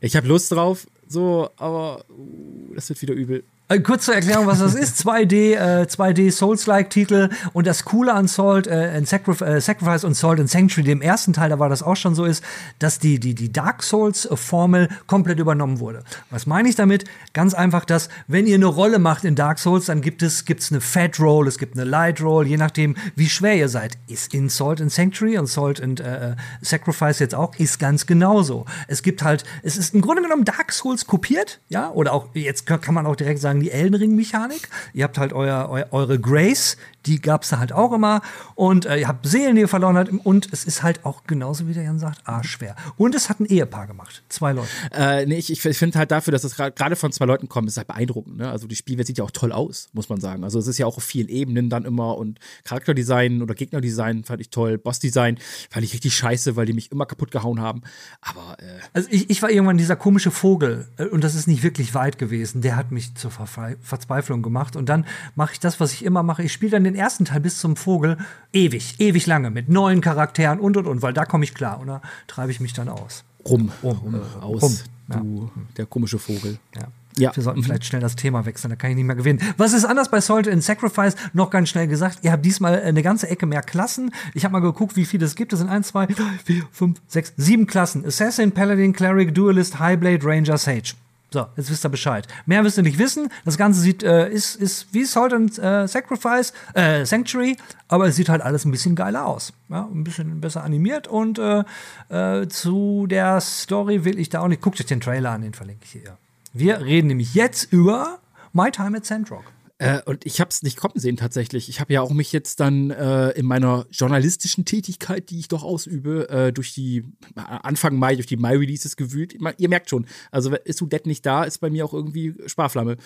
ich 0.00 0.16
habe 0.16 0.26
Lust 0.26 0.50
drauf, 0.50 0.86
so, 1.06 1.50
aber 1.56 2.04
uh, 2.10 2.74
das 2.74 2.88
wird 2.88 3.02
wieder 3.02 3.14
übel. 3.14 3.44
Äh, 3.72 3.80
kurz 3.80 4.04
zur 4.04 4.14
Erklärung, 4.14 4.46
was 4.46 4.58
das 4.58 4.74
ist. 4.74 5.06
2D, 5.06 5.54
äh, 5.54 5.86
2D 5.86 6.30
Souls-like-Titel. 6.30 7.30
Und 7.54 7.66
das 7.66 7.84
Coole 7.84 8.12
an 8.12 8.28
Salt 8.28 8.66
äh, 8.66 8.92
and 8.94 9.08
Sacrif 9.08 9.40
äh, 9.40 9.60
Sacrifice 9.60 10.04
und 10.04 10.14
Salt 10.14 10.40
and 10.40 10.50
Sanctuary, 10.50 10.86
dem 10.86 11.00
ersten 11.00 11.32
Teil, 11.32 11.48
da 11.48 11.58
war 11.58 11.70
das 11.70 11.82
auch 11.82 11.96
schon 11.96 12.14
so, 12.14 12.24
ist, 12.24 12.44
dass 12.78 12.98
die, 12.98 13.18
die, 13.18 13.34
die 13.34 13.50
Dark 13.50 13.82
Souls-Formel 13.82 14.88
komplett 15.06 15.38
übernommen 15.38 15.80
wurde. 15.80 16.04
Was 16.28 16.46
meine 16.46 16.68
ich 16.68 16.74
damit? 16.74 17.04
Ganz 17.32 17.54
einfach, 17.54 17.86
dass, 17.86 18.10
wenn 18.26 18.46
ihr 18.46 18.56
eine 18.56 18.66
Rolle 18.66 18.98
macht 18.98 19.24
in 19.24 19.36
Dark 19.36 19.58
Souls, 19.58 19.86
dann 19.86 20.02
gibt 20.02 20.22
es 20.22 20.44
gibt's 20.44 20.70
eine 20.70 20.82
Fat 20.82 21.18
Roll, 21.18 21.48
es 21.48 21.58
gibt 21.58 21.74
eine 21.74 21.84
Light 21.84 22.20
Roll, 22.20 22.46
je 22.46 22.58
nachdem, 22.58 22.96
wie 23.16 23.28
schwer 23.28 23.56
ihr 23.56 23.68
seid. 23.70 23.96
Ist 24.06 24.34
in 24.34 24.50
Salt 24.50 24.82
and 24.82 24.92
Sanctuary 24.92 25.38
und 25.38 25.46
Salt 25.46 25.82
and 25.82 26.00
äh, 26.00 26.34
Sacrifice 26.60 27.20
jetzt 27.20 27.34
auch, 27.34 27.54
ist 27.56 27.78
ganz 27.78 28.04
genauso. 28.04 28.66
Es 28.88 29.02
gibt 29.02 29.22
halt, 29.22 29.44
es 29.62 29.78
ist 29.78 29.94
im 29.94 30.02
Grunde 30.02 30.22
genommen 30.22 30.44
Dark 30.44 30.72
Souls 30.72 31.06
kopiert, 31.06 31.60
ja, 31.70 31.90
oder 31.90 32.12
auch, 32.12 32.34
jetzt 32.34 32.66
kann 32.66 32.94
man 32.94 33.06
auch 33.06 33.16
direkt 33.16 33.40
sagen, 33.40 33.61
die 33.62 33.70
Elden 33.70 33.94
Ring-Mechanik. 33.94 34.68
Ihr 34.92 35.04
habt 35.04 35.18
halt 35.18 35.32
euer, 35.32 35.68
eu, 35.70 35.84
eure 35.90 36.18
Grace, 36.18 36.76
die 37.06 37.20
gab 37.20 37.42
es 37.42 37.50
da 37.50 37.58
halt 37.58 37.72
auch 37.72 37.92
immer. 37.92 38.22
Und 38.54 38.86
äh, 38.86 38.98
ihr 38.98 39.08
habt 39.08 39.26
Seelen, 39.26 39.56
die 39.56 39.62
ihr 39.62 39.68
verloren 39.68 39.96
habt. 39.96 40.10
Und 40.24 40.52
es 40.52 40.64
ist 40.64 40.82
halt 40.82 41.04
auch 41.04 41.24
genauso, 41.24 41.66
wie 41.68 41.74
der 41.74 41.84
Jan 41.84 41.98
sagt, 41.98 42.26
arschschwer. 42.26 42.76
Und 42.96 43.14
es 43.14 43.28
hat 43.28 43.40
ein 43.40 43.46
Ehepaar 43.46 43.86
gemacht. 43.86 44.22
Zwei 44.28 44.52
Leute. 44.52 44.68
Äh, 44.92 45.26
nee, 45.26 45.36
ich, 45.36 45.50
ich 45.50 45.78
finde 45.78 45.98
halt 45.98 46.10
dafür, 46.10 46.32
dass 46.32 46.44
es 46.44 46.56
gerade 46.56 46.96
von 46.96 47.12
zwei 47.12 47.24
Leuten 47.24 47.48
kommt, 47.48 47.68
ist 47.68 47.76
halt 47.76 47.86
beeindruckend. 47.86 48.38
Ne? 48.38 48.50
Also 48.50 48.66
die 48.66 48.76
Spielwelt 48.76 49.06
sieht 49.06 49.18
ja 49.18 49.24
auch 49.24 49.30
toll 49.30 49.52
aus, 49.52 49.88
muss 49.92 50.08
man 50.08 50.20
sagen. 50.20 50.44
Also 50.44 50.58
es 50.58 50.66
ist 50.66 50.78
ja 50.78 50.86
auch 50.86 50.96
auf 50.96 51.04
vielen 51.04 51.28
Ebenen 51.28 51.70
dann 51.70 51.84
immer. 51.84 52.16
Und 52.16 52.38
Charakterdesign 52.64 53.42
oder 53.42 53.54
Gegnerdesign 53.54 54.24
fand 54.24 54.40
ich 54.40 54.50
toll. 54.50 54.78
Bossdesign 54.78 55.38
fand 55.70 55.84
ich 55.84 55.92
richtig 55.92 56.16
scheiße, 56.16 56.56
weil 56.56 56.66
die 56.66 56.72
mich 56.72 56.92
immer 56.92 57.06
kaputt 57.06 57.30
gehauen 57.30 57.60
haben. 57.60 57.82
Aber 58.20 58.56
äh 58.58 58.64
Also 58.92 59.08
ich, 59.10 59.30
ich 59.30 59.42
war 59.42 59.50
irgendwann 59.50 59.78
dieser 59.78 59.96
komische 59.96 60.30
Vogel. 60.30 60.88
Äh, 60.96 61.06
und 61.06 61.24
das 61.24 61.34
ist 61.34 61.46
nicht 61.46 61.62
wirklich 61.62 61.94
weit 61.94 62.18
gewesen. 62.18 62.62
Der 62.62 62.76
hat 62.76 62.92
mich 62.92 63.14
zur 63.14 63.30
Ver 63.30 63.76
Verzweiflung 63.80 64.42
gemacht. 64.42 64.76
Und 64.76 64.88
dann 64.88 65.06
mache 65.34 65.52
ich 65.52 65.60
das, 65.60 65.80
was 65.80 65.92
ich 65.92 66.04
immer 66.04 66.22
mache. 66.22 66.42
Ich 66.42 66.52
spiele 66.52 66.72
dann 66.72 66.84
den 66.84 66.91
ersten 66.94 67.24
Teil 67.24 67.40
bis 67.40 67.58
zum 67.58 67.76
Vogel 67.76 68.18
ewig, 68.52 68.96
ewig 68.98 69.26
lange 69.26 69.50
mit 69.50 69.68
neuen 69.68 70.00
Charakteren 70.00 70.60
und 70.60 70.76
und 70.76 70.86
und, 70.86 71.02
weil 71.02 71.12
da 71.12 71.24
komme 71.24 71.44
ich 71.44 71.54
klar. 71.54 71.80
Und 71.80 71.88
da 71.88 72.02
treibe 72.26 72.52
ich 72.52 72.60
mich 72.60 72.72
dann 72.72 72.88
aus. 72.88 73.24
Rum, 73.48 73.72
rum, 73.82 73.98
rum 73.98 74.14
äh, 74.14 74.42
aus. 74.42 74.62
Rum. 74.62 74.78
Du, 75.08 75.50
ja. 75.54 75.62
der 75.76 75.86
komische 75.86 76.18
Vogel. 76.18 76.58
Ja. 76.76 76.88
Ja. 77.18 77.34
Wir 77.36 77.42
sollten 77.42 77.62
vielleicht 77.62 77.84
schnell 77.84 78.00
das 78.00 78.16
Thema 78.16 78.46
wechseln, 78.46 78.70
da 78.70 78.76
kann 78.76 78.90
ich 78.90 78.96
nicht 78.96 79.04
mehr 79.04 79.16
gewinnen. 79.16 79.40
Was 79.58 79.72
ist 79.72 79.84
anders 79.84 80.10
bei 80.10 80.20
Salt 80.20 80.46
in 80.46 80.60
Sacrifice? 80.60 81.14
Noch 81.34 81.50
ganz 81.50 81.68
schnell 81.68 81.86
gesagt, 81.86 82.20
ihr 82.22 82.32
habt 82.32 82.44
diesmal 82.44 82.80
eine 82.80 83.02
ganze 83.02 83.28
Ecke 83.28 83.44
mehr 83.44 83.62
Klassen. 83.62 84.14
Ich 84.34 84.44
habe 84.44 84.52
mal 84.52 84.60
geguckt, 84.60 84.96
wie 84.96 85.04
viele 85.04 85.26
es 85.26 85.34
gibt. 85.34 85.52
Es 85.52 85.58
sind 85.58 85.68
1, 85.68 85.88
2, 85.88 86.06
3, 86.06 86.14
4, 86.44 86.62
5, 86.72 87.02
6, 87.08 87.32
7 87.36 87.66
Klassen. 87.66 88.06
Assassin, 88.06 88.52
Paladin, 88.52 88.92
Cleric, 88.92 89.34
Duelist, 89.34 89.78
Highblade, 89.78 90.24
Ranger, 90.24 90.56
Sage. 90.56 90.94
So, 91.32 91.46
jetzt 91.56 91.70
wisst 91.70 91.84
ihr 91.84 91.88
Bescheid. 91.88 92.28
Mehr 92.44 92.62
wisst 92.62 92.76
ihr 92.76 92.82
nicht 92.82 92.98
wissen. 92.98 93.30
Das 93.44 93.56
Ganze 93.56 93.80
sieht, 93.80 94.02
äh, 94.02 94.30
ist, 94.30 94.56
ist 94.56 94.92
wie 94.92 95.04
Salt 95.04 95.32
and 95.32 95.58
äh, 95.58 95.88
Sacrifice, 95.88 96.52
äh, 96.74 97.06
Sanctuary, 97.06 97.56
aber 97.88 98.06
es 98.06 98.16
sieht 98.16 98.28
halt 98.28 98.42
alles 98.42 98.64
ein 98.64 98.70
bisschen 98.70 98.94
geiler 98.94 99.26
aus. 99.26 99.52
Ja, 99.70 99.88
ein 99.92 100.04
bisschen 100.04 100.40
besser 100.40 100.62
animiert 100.62 101.08
und 101.08 101.38
äh, 101.38 101.64
äh, 102.10 102.48
zu 102.48 103.06
der 103.06 103.40
Story 103.40 104.04
will 104.04 104.18
ich 104.18 104.28
da 104.28 104.40
auch 104.40 104.48
nicht. 104.48 104.60
Guckt 104.60 104.78
euch 104.78 104.86
den 104.86 105.00
Trailer 105.00 105.30
an, 105.30 105.42
den 105.42 105.54
verlinke 105.54 105.84
ich 105.84 105.92
hier. 105.92 106.18
Wir 106.52 106.82
reden 106.82 107.08
nämlich 107.08 107.34
jetzt 107.34 107.72
über 107.72 108.18
My 108.52 108.70
Time 108.70 108.98
at 108.98 109.06
Sandrock. 109.06 109.44
Äh, 109.82 110.00
und 110.04 110.24
ich 110.24 110.40
habe 110.40 110.48
es 110.48 110.62
nicht 110.62 110.76
kommen 110.76 110.94
sehen 110.96 111.16
tatsächlich. 111.16 111.68
Ich 111.68 111.80
habe 111.80 111.92
ja 111.92 112.02
auch 112.02 112.12
mich 112.12 112.30
jetzt 112.30 112.60
dann 112.60 112.90
äh, 112.90 113.30
in 113.30 113.44
meiner 113.44 113.84
journalistischen 113.90 114.64
Tätigkeit, 114.64 115.28
die 115.28 115.40
ich 115.40 115.48
doch 115.48 115.64
ausübe, 115.64 116.28
äh, 116.28 116.52
durch 116.52 116.72
die 116.72 117.04
Anfang 117.34 117.96
Mai, 117.96 118.14
durch 118.14 118.28
die 118.28 118.36
Mai-Releases 118.36 118.94
gewühlt. 118.94 119.34
Ihr 119.58 119.68
merkt 119.68 119.90
schon, 119.90 120.06
also 120.30 120.54
ist 120.54 120.80
Dead 120.80 121.04
nicht 121.06 121.26
da, 121.26 121.42
ist 121.42 121.58
bei 121.58 121.68
mir 121.68 121.84
auch 121.84 121.94
irgendwie 121.94 122.32
Sparflamme. 122.46 122.96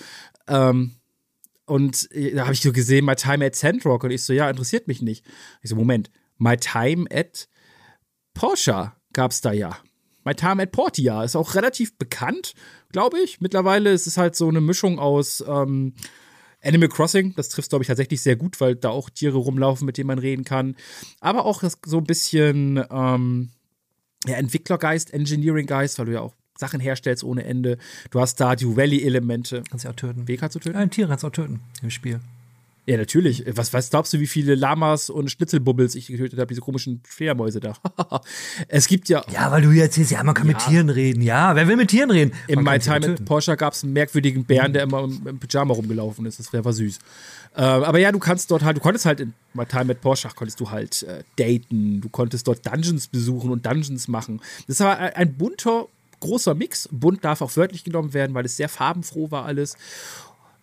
Ähm, 0.48 0.96
und 1.64 2.12
äh, 2.12 2.34
da 2.34 2.42
habe 2.42 2.52
ich 2.52 2.60
so 2.60 2.72
gesehen, 2.72 3.06
My 3.06 3.16
Time 3.16 3.46
at 3.46 3.56
Sandrock. 3.56 4.04
Und 4.04 4.10
ich 4.10 4.22
so, 4.22 4.34
ja, 4.34 4.50
interessiert 4.50 4.86
mich 4.86 5.00
nicht. 5.00 5.24
Ich 5.62 5.70
so, 5.70 5.76
Moment, 5.76 6.10
My 6.36 6.58
Time 6.58 7.06
at 7.10 7.48
Porsche 8.34 8.92
gab's 9.14 9.40
da 9.40 9.52
ja. 9.52 9.78
My 10.26 10.34
Time 10.34 10.62
at 10.62 10.72
Portia 10.72 11.24
ist 11.24 11.36
auch 11.36 11.54
relativ 11.54 11.96
bekannt, 11.96 12.52
glaube 12.92 13.18
ich. 13.18 13.40
Mittlerweile 13.40 13.92
ist 13.92 14.06
es 14.06 14.18
halt 14.18 14.36
so 14.36 14.48
eine 14.48 14.60
Mischung 14.60 14.98
aus 14.98 15.42
ähm, 15.48 15.94
Animal 16.66 16.88
Crossing, 16.88 17.35
das 17.37 17.48
trifft, 17.48 17.70
glaube 17.70 17.83
ich, 17.83 17.88
tatsächlich 17.88 18.20
sehr 18.20 18.37
gut, 18.37 18.61
weil 18.61 18.76
da 18.76 18.90
auch 18.90 19.11
Tiere 19.11 19.38
rumlaufen, 19.38 19.87
mit 19.87 19.98
denen 19.98 20.09
man 20.09 20.18
reden 20.18 20.44
kann. 20.44 20.76
Aber 21.20 21.44
auch 21.44 21.62
so 21.85 21.98
ein 21.98 22.05
bisschen 22.05 22.83
ähm, 22.90 23.50
ja, 24.26 24.37
Entwicklergeist, 24.37 25.12
Engineering-Geist, 25.12 25.98
weil 25.98 26.07
du 26.07 26.12
ja 26.12 26.20
auch 26.20 26.35
Sachen 26.59 26.81
herstellst 26.81 27.22
ohne 27.22 27.44
Ende. 27.44 27.79
Du 28.11 28.20
hast 28.20 28.40
da 28.40 28.57
die 28.57 28.76
Valley-Elemente. 28.76 29.62
Kannst 29.70 29.85
du 29.85 29.90
auch 29.90 29.96
töten. 29.96 30.26
Wie 30.26 30.37
kannst 30.37 30.57
du 30.57 30.61
töten? 30.61 30.76
Ja, 30.76 30.83
ein 30.83 30.90
Tier 30.90 31.07
kannst 31.07 31.22
du 31.22 31.29
auch 31.29 31.33
töten 31.33 31.61
im 31.83 31.90
Spiel. 31.90 32.20
Ja, 32.88 32.96
natürlich. 32.96 33.44
Was, 33.49 33.72
was 33.72 33.90
glaubst 33.90 34.12
du, 34.12 34.20
wie 34.20 34.29
viele 34.29 34.55
Lamas 34.55 35.11
und 35.11 35.29
Schnitzelbubbels 35.29 35.96
ich 35.96 36.07
getötet 36.07 36.38
habe, 36.38 36.46
diese 36.46 36.61
komischen 36.61 37.03
Fledermäuse 37.05 37.59
da? 37.59 37.75
es 38.68 38.87
gibt 38.87 39.09
ja. 39.09 39.25
Ja, 39.33 39.51
weil 39.51 39.62
du 39.62 39.72
jetzt 39.72 39.87
erzählst, 39.96 40.12
ja, 40.12 40.22
man 40.22 40.37
kann 40.37 40.46
ja. 40.46 40.55
mit 40.55 40.64
Tieren 40.64 40.88
reden. 40.88 41.20
Ja, 41.20 41.57
wer 41.57 41.66
will 41.66 41.77
mit 41.77 41.90
Tieren 41.90 42.12
reden? 42.12 42.33
In 42.46 42.62
My 42.62 42.79
Time 42.79 43.09
mit 43.09 43.25
Porsche 43.25 43.57
gab 43.57 43.72
es 43.72 43.83
einen 43.83 43.92
merkwürdigen 43.92 44.44
Bären, 44.44 44.72
der 44.72 44.85
immer 44.85 45.03
im, 45.03 45.27
im 45.27 45.38
Pyjama 45.40 45.75
rumgelaufen 45.75 46.27
ist. 46.27 46.38
Das 46.38 46.53
war 46.53 46.72
süß. 46.72 46.99
Äh, 47.57 47.62
aber 47.62 47.99
ja, 47.99 48.12
du 48.12 48.20
kannst 48.20 48.53
dort 48.53 48.62
halt, 48.62 48.77
du 48.77 48.81
konntest 48.81 49.05
halt 49.05 49.18
in 49.18 49.35
My 49.53 49.66
Time 49.66 49.87
mit 49.87 50.01
Porsche, 50.01 50.29
konntest 50.37 50.61
du 50.61 50.70
halt 50.70 51.03
äh, 51.03 51.25
daten, 51.37 52.01
du 52.01 52.09
konntest 52.09 52.46
dort 52.46 52.64
Dungeons 52.64 53.09
besuchen 53.09 53.51
und 53.51 53.66
Dungeons 53.66 54.07
machen. 54.07 54.40
Das 54.68 54.79
war 54.79 54.96
ein 54.99 55.35
bunter, 55.35 55.88
großer 56.20 56.55
Mix. 56.55 56.88
Bunt 56.92 57.25
darf 57.25 57.40
auch 57.40 57.57
wörtlich 57.57 57.83
genommen 57.83 58.14
werden, 58.14 58.35
weil 58.35 58.44
es 58.44 58.57
sehr 58.57 58.68
farbenfroh 58.68 59.33
war 59.33 59.44
alles. 59.44 59.77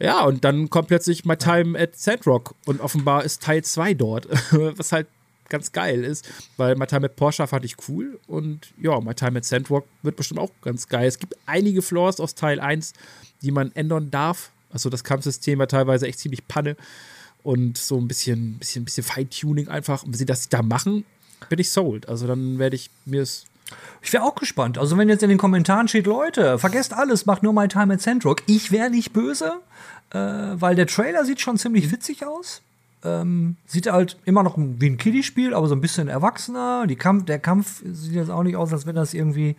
Ja, 0.04 0.26
und 0.26 0.44
dann 0.44 0.70
kommt 0.70 0.90
plötzlich 0.90 1.24
My 1.24 1.38
Time 1.38 1.80
at 1.80 1.96
Sandrock 1.96 2.56
und 2.66 2.82
offenbar 2.82 3.24
ist 3.24 3.42
Teil 3.42 3.64
2 3.64 3.94
dort, 3.94 4.28
was 4.78 4.92
halt 4.92 5.08
ganz 5.48 5.72
geil 5.72 6.04
ist, 6.04 6.30
weil 6.58 6.76
My 6.76 6.86
Time 6.86 7.06
at 7.06 7.16
Porsche 7.16 7.48
fand 7.48 7.64
ich 7.64 7.78
cool 7.88 8.20
und 8.28 8.74
ja, 8.82 9.00
My 9.00 9.14
Time 9.14 9.38
at 9.38 9.46
Sandrock 9.46 9.86
wird 10.02 10.18
bestimmt 10.18 10.42
auch 10.42 10.52
ganz 10.62 10.90
geil. 10.90 11.08
Es 11.08 11.20
gibt 11.20 11.38
einige 11.46 11.82
Flaws 11.82 12.20
aus 12.20 12.36
Teil 12.36 12.60
1, 12.60 12.92
die 13.44 13.52
man 13.52 13.72
ändern 13.76 14.12
darf. 14.12 14.52
Also 14.72 14.90
das 14.90 15.06
Kampfsystem 15.06 15.58
war 15.60 15.70
teilweise 15.70 16.06
echt 16.06 16.20
ziemlich 16.20 16.46
Panne 16.50 16.76
und 17.42 17.78
so 17.78 17.98
ein 17.98 18.10
bisschen, 18.10 18.58
bisschen, 18.58 18.84
bisschen 18.84 19.06
Feintuning 19.06 19.70
einfach. 19.70 20.04
Und 20.04 20.12
wenn 20.12 20.18
sie 20.18 20.26
das 20.26 20.50
da 20.50 20.64
machen, 20.64 21.06
bin 21.48 21.60
ich 21.60 21.72
sold. 21.72 22.10
Also 22.10 22.28
dann 22.28 22.60
werde 22.60 22.76
ich 22.76 22.90
mir 23.06 23.22
es 23.22 23.46
ich 24.02 24.12
wäre 24.14 24.24
auch 24.24 24.36
gespannt. 24.36 24.78
Also, 24.78 24.98
wenn 24.98 25.10
jetzt 25.10 25.24
in 25.24 25.30
den 25.30 25.38
Kommentaren 25.38 25.88
steht, 25.88 26.08
Leute, 26.08 26.60
vergesst 26.60 26.94
alles, 26.94 27.26
macht 27.26 27.44
nur 27.44 27.54
My 27.54 27.68
Time 27.68 27.94
at 27.94 28.02
Sandrock. 28.02 28.44
Ich 28.48 28.72
wäre 28.72 28.90
nicht 28.90 29.14
böse 29.14 29.62
äh, 30.14 30.20
weil 30.62 30.76
der 30.76 30.88
Trailer 30.88 31.26
sieht 31.26 31.42
schon 31.42 31.58
ziemlich 31.58 31.92
witzig 31.92 32.26
aus. 32.26 32.62
Ähm, 33.04 33.58
sieht 33.66 33.92
halt 33.92 34.18
immer 34.24 34.44
noch 34.44 34.58
wie 34.58 34.90
ein 34.90 34.98
Kiddie-Spiel, 34.98 35.54
aber 35.54 35.68
so 35.68 35.76
ein 35.76 35.82
bisschen 35.82 36.08
erwachsener. 36.08 36.88
Die 36.88 36.96
Kampf, 36.96 37.26
der 37.26 37.40
Kampf 37.40 37.82
sieht 37.84 38.14
jetzt 38.14 38.30
auch 38.30 38.44
nicht 38.44 38.56
aus, 38.56 38.72
als 38.72 38.86
wenn 38.86 38.96
das 38.96 39.14
irgendwie, 39.14 39.56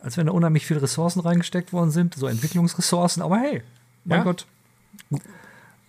als 0.00 0.16
wenn 0.16 0.26
da 0.26 0.32
unheimlich 0.32 0.66
viele 0.66 0.82
Ressourcen 0.82 1.20
reingesteckt 1.20 1.72
worden 1.72 1.90
sind, 1.90 2.14
so 2.14 2.26
Entwicklungsressourcen. 2.26 3.22
Aber 3.22 3.38
hey, 3.38 3.62
mein 4.04 4.18
ja. 4.18 4.24
Gott. 4.24 4.46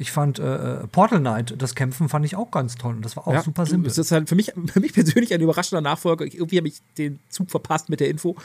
Ich 0.03 0.11
fand 0.11 0.37
äh, 0.37 0.81
äh 0.81 0.87
Portal 0.87 1.21
Knight, 1.21 1.55
das 1.57 1.75
Kämpfen 1.75 2.09
fand 2.09 2.25
ich 2.25 2.35
auch 2.35 2.51
ganz 2.51 2.75
toll 2.75 2.95
und 2.95 3.05
das 3.05 3.15
war 3.15 3.25
auch 3.25 3.33
ja, 3.33 3.41
super 3.41 3.65
simpel. 3.65 3.87
Das 3.87 3.97
ist 3.97 4.11
halt 4.11 4.27
für 4.27 4.35
mich, 4.35 4.51
für 4.73 4.81
mich 4.81 4.91
persönlich 4.91 5.33
ein 5.33 5.39
überraschender 5.39 5.79
Nachfolger. 5.79 6.25
Irgendwie 6.25 6.57
habe 6.57 6.67
ich 6.67 6.81
den 6.97 7.19
Zug 7.29 7.49
verpasst 7.49 7.87
mit 7.87 8.01
der 8.01 8.09
Info. 8.09 8.35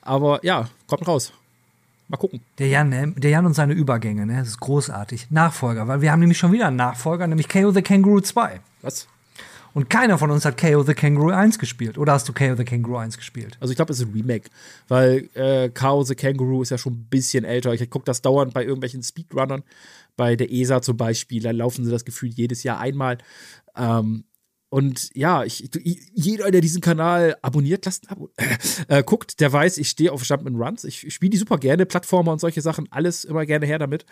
Aber 0.00 0.42
ja, 0.42 0.70
kommt 0.86 1.06
raus. 1.06 1.34
Mal 2.08 2.16
gucken. 2.16 2.40
Der 2.58 2.68
Jan, 2.68 2.88
ne, 2.88 3.12
der 3.14 3.30
Jan 3.30 3.44
und 3.44 3.52
seine 3.52 3.74
Übergänge, 3.74 4.24
ne? 4.24 4.38
Das 4.38 4.48
ist 4.48 4.60
großartig. 4.60 5.30
Nachfolger, 5.30 5.86
weil 5.86 6.00
wir 6.00 6.12
haben 6.12 6.20
nämlich 6.20 6.38
schon 6.38 6.52
wieder 6.52 6.68
einen 6.68 6.76
Nachfolger, 6.76 7.26
nämlich 7.26 7.50
KO 7.50 7.72
the 7.72 7.82
Kangaroo 7.82 8.20
2. 8.20 8.60
Was? 8.80 9.06
Und 9.74 9.88
keiner 9.88 10.18
von 10.18 10.30
uns 10.30 10.44
hat 10.44 10.58
KO 10.58 10.82
the 10.82 10.94
Kangaroo 10.94 11.30
1 11.30 11.58
gespielt. 11.58 11.98
Oder 11.98 12.12
hast 12.12 12.28
du 12.28 12.32
KO 12.32 12.54
the 12.56 12.64
Kangaroo 12.64 12.96
1 12.96 13.16
gespielt? 13.16 13.56
Also 13.60 13.72
ich 13.72 13.76
glaube, 13.76 13.92
es 13.92 14.00
ist 14.00 14.06
ein 14.06 14.12
Remake. 14.12 14.50
Weil 14.88 15.28
äh, 15.34 15.70
KO 15.70 16.02
the 16.02 16.14
Kangaroo 16.14 16.62
ist 16.62 16.70
ja 16.70 16.78
schon 16.78 16.94
ein 16.94 17.06
bisschen 17.08 17.44
älter. 17.44 17.72
Ich 17.72 17.90
gucke 17.90 18.04
das 18.04 18.22
dauernd 18.22 18.54
bei 18.54 18.62
irgendwelchen 18.62 19.02
Speedrunnern. 19.02 19.62
Bei 20.16 20.36
der 20.36 20.50
ESA 20.52 20.82
zum 20.82 20.96
Beispiel. 20.96 21.42
Da 21.42 21.50
laufen 21.50 21.84
sie 21.84 21.90
das 21.90 22.04
Gefühl 22.04 22.30
jedes 22.30 22.62
Jahr 22.62 22.80
einmal. 22.80 23.18
Ähm, 23.76 24.24
und 24.72 25.10
ja, 25.14 25.44
ich, 25.44 25.68
jeder, 26.14 26.50
der 26.50 26.62
diesen 26.62 26.80
Kanal 26.80 27.36
abonniert, 27.42 27.84
lasst 27.84 28.10
Abo, 28.10 28.30
äh, 28.88 29.02
guckt, 29.02 29.38
der 29.40 29.52
weiß, 29.52 29.76
ich 29.76 29.90
stehe 29.90 30.10
auf 30.10 30.22
Jump'n'Runs. 30.22 30.66
Runs. 30.66 30.84
Ich 30.84 31.12
spiele 31.12 31.28
die 31.28 31.36
super 31.36 31.58
gerne, 31.58 31.84
Plattformer 31.84 32.32
und 32.32 32.40
solche 32.40 32.62
Sachen, 32.62 32.90
alles 32.90 33.24
immer 33.26 33.44
gerne 33.44 33.66
her 33.66 33.78
damit. 33.78 34.06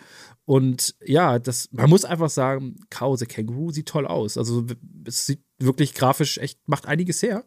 Und 0.45 0.93
ja, 1.03 1.39
das, 1.39 1.67
man 1.71 1.89
muss 1.89 2.05
einfach 2.05 2.29
sagen, 2.29 2.75
Kao 2.91 3.15
the 3.15 3.25
Kangaroo 3.25 3.71
sieht 3.71 3.87
toll 3.87 4.05
aus. 4.05 4.37
Also 4.37 4.67
es 5.03 5.25
sieht 5.25 5.41
wirklich 5.63 5.93
grafisch 5.93 6.37
echt, 6.37 6.67
macht 6.67 6.85
einiges 6.85 7.21
her. 7.21 7.43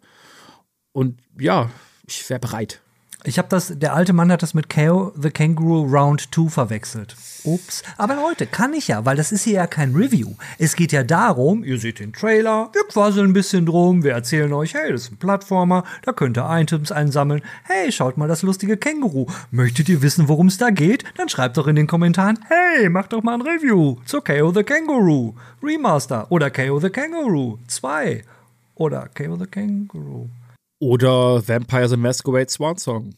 Und 0.92 1.20
ja, 1.38 1.70
ich 2.06 2.28
wäre 2.30 2.40
bereit. 2.40 2.80
Ich 3.26 3.38
habe 3.38 3.48
das, 3.48 3.72
der 3.78 3.94
alte 3.94 4.12
Mann 4.12 4.30
hat 4.30 4.42
das 4.42 4.52
mit 4.52 4.68
KO 4.68 5.10
the 5.18 5.30
Kangaroo 5.30 5.84
Round 5.84 6.28
2 6.34 6.50
verwechselt. 6.50 7.16
Ups. 7.44 7.82
Aber 7.96 8.16
Leute, 8.16 8.46
kann 8.46 8.74
ich 8.74 8.88
ja, 8.88 9.06
weil 9.06 9.16
das 9.16 9.32
ist 9.32 9.44
hier 9.44 9.54
ja 9.54 9.66
kein 9.66 9.94
Review. 9.94 10.34
Es 10.58 10.76
geht 10.76 10.92
ja 10.92 11.02
darum, 11.02 11.64
ihr 11.64 11.78
seht 11.78 12.00
den 12.00 12.12
Trailer, 12.12 12.68
wir 12.74 12.84
quasseln 12.84 13.30
ein 13.30 13.32
bisschen 13.32 13.64
drum, 13.64 14.04
wir 14.04 14.12
erzählen 14.12 14.52
euch, 14.52 14.74
hey, 14.74 14.92
das 14.92 15.04
ist 15.04 15.12
ein 15.12 15.16
Plattformer, 15.16 15.84
da 16.02 16.12
könnt 16.12 16.36
ihr 16.36 16.46
Items 16.50 16.92
einsammeln. 16.92 17.40
Hey, 17.64 17.90
schaut 17.92 18.18
mal 18.18 18.28
das 18.28 18.42
lustige 18.42 18.76
Känguru. 18.76 19.26
Möchtet 19.50 19.88
ihr 19.88 20.02
wissen, 20.02 20.28
worum 20.28 20.48
es 20.48 20.58
da 20.58 20.68
geht? 20.68 21.04
Dann 21.16 21.30
schreibt 21.30 21.56
doch 21.56 21.66
in 21.66 21.76
den 21.76 21.86
Kommentaren, 21.86 22.38
hey, 22.48 22.90
macht 22.90 23.14
doch 23.14 23.22
mal 23.22 23.34
ein 23.34 23.42
Review 23.42 23.96
zu 24.04 24.20
KO 24.20 24.52
the 24.52 24.64
Kangaroo 24.64 25.34
Remaster 25.62 26.30
oder 26.30 26.50
KO 26.50 26.78
the 26.78 26.90
Kangaroo 26.90 27.58
2 27.68 28.22
oder 28.74 29.08
KO 29.14 29.36
the 29.36 29.46
Kangaroo. 29.46 30.28
Oder 30.78 31.46
Vampire 31.46 31.88
the 31.88 31.96
Masquerade 31.96 32.50
Swan 32.50 32.76
Song. 32.78 33.14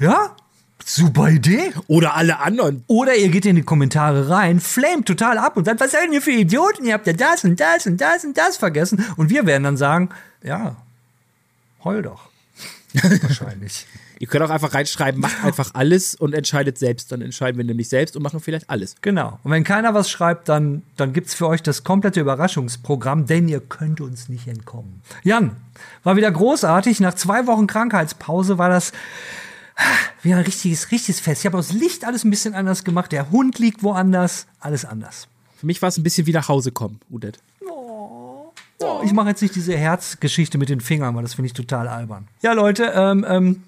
Ja? 0.00 0.36
Super 0.84 1.30
Idee. 1.30 1.72
Oder 1.86 2.14
alle 2.14 2.40
anderen. 2.40 2.84
Oder 2.86 3.14
ihr 3.14 3.28
geht 3.28 3.46
in 3.46 3.56
die 3.56 3.62
Kommentare 3.62 4.28
rein, 4.28 4.60
flamet 4.60 5.06
total 5.06 5.38
ab 5.38 5.56
und 5.56 5.64
sagt, 5.64 5.80
was 5.80 5.92
seid 5.92 6.12
ihr 6.12 6.20
für 6.20 6.32
Idioten? 6.32 6.84
Ihr 6.84 6.94
habt 6.94 7.06
ja 7.06 7.12
das 7.12 7.44
und 7.44 7.60
das 7.60 7.86
und 7.86 8.00
das 8.00 8.24
und 8.24 8.36
das 8.36 8.56
vergessen. 8.56 9.04
Und 9.16 9.30
wir 9.30 9.46
werden 9.46 9.64
dann 9.64 9.76
sagen, 9.76 10.10
ja, 10.42 10.76
heul 11.84 12.02
doch. 12.02 12.28
Wahrscheinlich. 13.22 13.86
Ihr 14.22 14.28
könnt 14.28 14.44
auch 14.44 14.50
einfach 14.50 14.72
reinschreiben, 14.72 15.20
macht 15.20 15.42
einfach 15.44 15.74
alles 15.74 16.14
und 16.14 16.32
entscheidet 16.32 16.78
selbst. 16.78 17.10
Dann 17.10 17.22
entscheiden 17.22 17.58
wir 17.58 17.64
nämlich 17.64 17.88
selbst 17.88 18.14
und 18.14 18.22
machen 18.22 18.38
vielleicht 18.38 18.70
alles. 18.70 18.94
Genau. 19.00 19.40
Und 19.42 19.50
wenn 19.50 19.64
keiner 19.64 19.94
was 19.94 20.08
schreibt, 20.08 20.48
dann, 20.48 20.82
dann 20.96 21.12
gibt 21.12 21.26
es 21.26 21.34
für 21.34 21.48
euch 21.48 21.60
das 21.60 21.82
komplette 21.82 22.20
Überraschungsprogramm, 22.20 23.26
denn 23.26 23.48
ihr 23.48 23.58
könnt 23.58 24.00
uns 24.00 24.28
nicht 24.28 24.46
entkommen. 24.46 25.02
Jan, 25.24 25.56
war 26.04 26.14
wieder 26.14 26.30
großartig. 26.30 27.00
Nach 27.00 27.14
zwei 27.14 27.48
Wochen 27.48 27.66
Krankheitspause 27.66 28.58
war 28.58 28.68
das 28.68 28.92
wie 30.22 30.32
ein 30.32 30.42
richtiges, 30.42 30.92
richtiges 30.92 31.18
Fest. 31.18 31.40
Ich 31.40 31.46
habe 31.46 31.58
aus 31.58 31.72
Licht 31.72 32.04
alles 32.04 32.22
ein 32.22 32.30
bisschen 32.30 32.54
anders 32.54 32.84
gemacht. 32.84 33.10
Der 33.10 33.32
Hund 33.32 33.58
liegt 33.58 33.82
woanders, 33.82 34.46
alles 34.60 34.84
anders. 34.84 35.26
Für 35.56 35.66
mich 35.66 35.82
war 35.82 35.88
es 35.88 35.98
ein 35.98 36.04
bisschen 36.04 36.28
wie 36.28 36.32
nach 36.32 36.46
Hause 36.46 36.70
kommen, 36.70 37.00
Udet. 37.10 37.40
Oh, 37.68 38.52
ich 39.04 39.12
mache 39.12 39.30
jetzt 39.30 39.42
nicht 39.42 39.56
diese 39.56 39.76
Herzgeschichte 39.76 40.58
mit 40.58 40.68
den 40.68 40.80
Fingern, 40.80 41.16
weil 41.16 41.22
das 41.22 41.34
finde 41.34 41.46
ich 41.46 41.54
total 41.54 41.88
albern. 41.88 42.28
Ja, 42.40 42.52
Leute, 42.52 42.92
ähm, 42.94 43.26
ähm, 43.28 43.62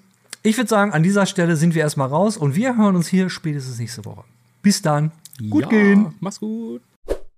ich 0.45 0.57
würde 0.57 0.69
sagen, 0.69 0.93
an 0.93 1.03
dieser 1.03 1.25
Stelle 1.25 1.55
sind 1.55 1.73
wir 1.73 1.81
erstmal 1.81 2.07
raus 2.07 2.37
und 2.37 2.55
wir 2.55 2.77
hören 2.77 2.95
uns 2.95 3.07
hier 3.07 3.29
spätestens 3.29 3.79
nächste 3.79 4.05
Woche. 4.05 4.23
Bis 4.61 4.81
dann. 4.81 5.11
Gut 5.49 5.63
ja, 5.63 5.69
gehen. 5.69 6.13
Mach's 6.19 6.39
gut. 6.39 6.81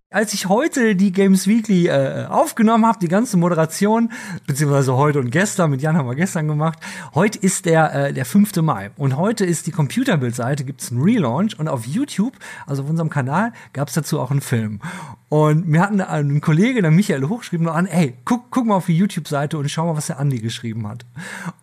Als 0.10 0.34
ich 0.34 0.48
heute 0.48 0.96
die 0.96 1.12
Games 1.12 1.48
Weekly 1.48 1.88
äh, 1.88 2.26
aufgenommen 2.30 2.86
habe, 2.86 2.98
die 3.00 3.10
ganze 3.10 3.36
Moderation, 3.36 4.12
beziehungsweise 4.46 4.96
heute 4.96 5.20
und 5.20 5.32
gestern, 5.32 5.70
mit 5.70 5.82
Jan 5.82 5.98
haben 5.98 6.08
wir 6.08 6.16
gestern 6.16 6.48
gemacht, 6.48 6.80
heute 7.14 7.38
ist 7.40 7.66
der, 7.66 7.94
äh, 7.94 8.14
der 8.14 8.24
5. 8.24 8.56
Mai 8.62 8.92
und 8.96 9.18
heute 9.18 9.46
ist 9.46 9.68
die 9.68 9.72
Computerbild-Seite, 9.72 10.64
gibt 10.64 10.82
es 10.82 10.92
einen 10.92 11.02
Relaunch 11.02 11.60
und 11.60 11.68
auf 11.68 11.86
YouTube, 11.86 12.38
also 12.66 12.84
auf 12.84 12.90
unserem 12.90 13.10
Kanal, 13.10 13.52
gab 13.74 13.90
es 13.90 13.96
dazu 13.96 14.22
auch 14.22 14.32
einen 14.32 14.40
Film. 14.40 14.80
Und 15.28 15.68
mir 15.68 15.82
hat 15.82 15.92
ein, 15.92 16.40
Kollege, 16.40 16.82
der 16.82 16.92
Michael 16.92 17.28
hochgeschrieben, 17.28 17.66
noch 17.66 17.76
an, 17.76 17.86
ey, 17.86 18.14
guck, 18.24 18.50
guck 18.50 18.66
mal 18.66 18.76
auf 18.76 18.86
die 18.86 18.98
YouTube-Seite 18.98 19.58
und 19.58 19.70
schau 19.70 19.88
mal, 19.88 19.98
was 19.98 20.08
der 20.08 20.20
Andi 20.20 20.40
geschrieben 20.40 20.88
hat. 20.88 21.06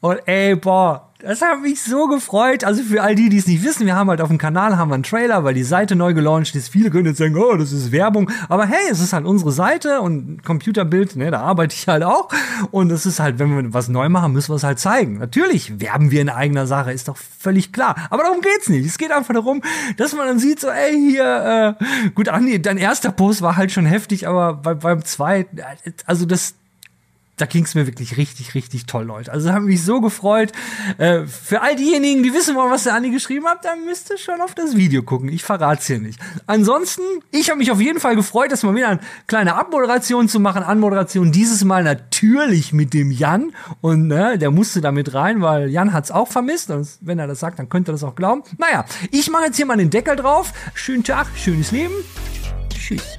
Und 0.01 0.21
ey, 0.27 0.55
boah, 0.55 1.14
das 1.21 1.41
hat 1.43 1.61
mich 1.63 1.83
so 1.83 2.07
gefreut. 2.07 2.65
Also 2.65 2.83
für 2.83 3.03
all 3.03 3.15
die, 3.15 3.29
die 3.29 3.39
es 3.39 3.47
nicht 3.47 3.65
wissen, 3.65 3.87
wir 3.87 3.95
haben 3.95 4.11
halt 4.11 4.21
auf 4.21 4.29
dem 4.29 4.39
Kanal 4.39 4.77
haben 4.77 4.91
wir 4.91 4.95
einen 4.95 5.05
Trailer, 5.05 5.45
weil 5.45 5.55
die 5.55 5.63
Seite 5.63 5.97
neu 5.97 6.13
gelauncht 6.13 6.55
ist. 6.55 6.69
Viele 6.69 6.91
können 6.91 7.07
jetzt 7.07 7.19
sagen, 7.19 7.37
oh, 7.37 7.57
das 7.57 7.73
ist 7.73 7.93
Werbung. 7.93 8.31
Aber 8.49 8.67
hey, 8.67 8.91
es 8.91 9.01
ist 9.01 9.13
halt 9.13 9.25
unsere 9.25 9.53
Seite 9.53 10.01
und 10.01 10.43
Computerbild, 10.45 11.17
ne, 11.17 11.31
da 11.31 11.41
arbeite 11.41 11.75
ich 11.75 11.89
halt 11.89 12.03
auch. 12.03 12.29
Und 12.71 12.91
es 12.91 13.07
ist 13.07 13.21
halt, 13.21 13.39
wenn 13.39 13.57
wir 13.57 13.73
was 13.73 13.89
neu 13.89 14.09
machen, 14.09 14.33
müssen 14.33 14.51
wir 14.51 14.57
es 14.57 14.65
halt 14.65 14.79
zeigen. 14.79 15.19
Natürlich 15.19 15.81
werben 15.81 16.11
wir 16.11 16.21
in 16.21 16.29
eigener 16.29 16.67
Sache, 16.67 16.93
ist 16.93 17.09
doch 17.09 17.17
völlig 17.17 17.73
klar. 17.73 17.97
Aber 18.11 18.25
darum 18.25 18.41
geht's 18.41 18.69
nicht. 18.69 18.87
Es 18.87 18.99
geht 18.99 19.13
einfach 19.13 19.35
darum, 19.35 19.63
dass 19.97 20.15
man 20.15 20.27
dann 20.27 20.39
sieht, 20.39 20.61
so, 20.61 20.69
ey, 20.69 20.93
hier, 20.93 21.77
äh, 21.81 22.11
gut, 22.11 22.29
Andi, 22.29 22.61
dein 22.61 22.77
erster 22.77 23.13
Post 23.13 23.41
war 23.41 23.57
halt 23.57 23.73
schon 23.73 23.87
heftig, 23.87 24.27
aber 24.27 24.55
bei, 24.55 24.75
beim 24.75 25.05
zweiten, 25.05 25.59
also 26.07 26.27
das, 26.27 26.55
da 27.37 27.47
ging 27.47 27.65
es 27.65 27.75
mir 27.75 27.87
wirklich 27.87 28.17
richtig, 28.17 28.55
richtig 28.55 28.87
toll, 28.87 29.05
Leute. 29.05 29.33
Also 29.33 29.53
haben 29.53 29.65
mich 29.65 29.83
so 29.83 30.01
gefreut. 30.01 30.53
Äh, 30.99 31.27
für 31.27 31.63
all 31.63 31.75
diejenigen, 31.75 32.23
die 32.23 32.33
wissen 32.33 32.55
wollen, 32.55 32.71
was 32.71 32.85
der 32.85 32.95
Andi 32.95 33.11
geschrieben 33.11 33.47
hat, 33.47 33.65
dann 33.65 33.85
müsst 33.85 34.11
ihr 34.11 34.19
schon 34.19 34.41
auf 34.41 34.55
das 34.55 34.77
Video 34.77 35.03
gucken. 35.03 35.29
Ich 35.29 35.43
verrate 35.43 35.81
es 35.81 35.87
hier 35.87 35.99
nicht. 35.99 36.21
Ansonsten, 36.47 37.03
ich 37.33 37.51
habe 37.51 37.59
mich 37.59 37.73
auf 37.73 37.81
jeden 37.81 37.99
Fall 37.99 38.15
gefreut, 38.15 38.53
dass 38.53 38.63
mal 38.63 38.75
wieder 38.75 38.89
eine 38.89 39.01
kleine 39.27 39.57
Abmoderation 39.57 40.29
zu 40.29 40.39
machen. 40.39 40.63
Anmoderation 40.63 41.33
dieses 41.33 41.65
Mal 41.65 41.83
natürlich 41.83 42.73
mit 42.73 42.95
dem 42.95 43.11
Jan. 43.11 43.53
Und 43.81 44.07
ne, 44.07 44.39
der 44.39 44.51
musste 44.53 44.81
da 44.81 44.93
mit 44.93 45.15
rein, 45.15 45.43
weil 45.43 45.71
Jan 45.71 45.93
hat 45.93 46.05
es 46.05 46.11
auch 46.13 46.29
vermisst. 46.29 46.71
Und 46.71 46.89
wenn 47.01 47.19
er 47.19 47.27
das 47.27 47.41
sagt, 47.41 47.59
dann 47.59 47.69
könnt 47.69 47.89
ihr 47.89 47.93
das 47.93 48.05
auch 48.05 48.15
glauben. 48.15 48.45
Naja, 48.59 48.85
ich 49.11 49.29
mache 49.31 49.47
jetzt 49.47 49.57
hier 49.57 49.67
mal 49.67 49.77
den 49.77 49.91
Deckel 49.91 50.15
drauf. 50.15 50.53
Schönen 50.75 51.03
Tag, 51.03 51.27
schönes 51.37 51.73
Leben. 51.73 51.95
Tschüss. 52.71 53.19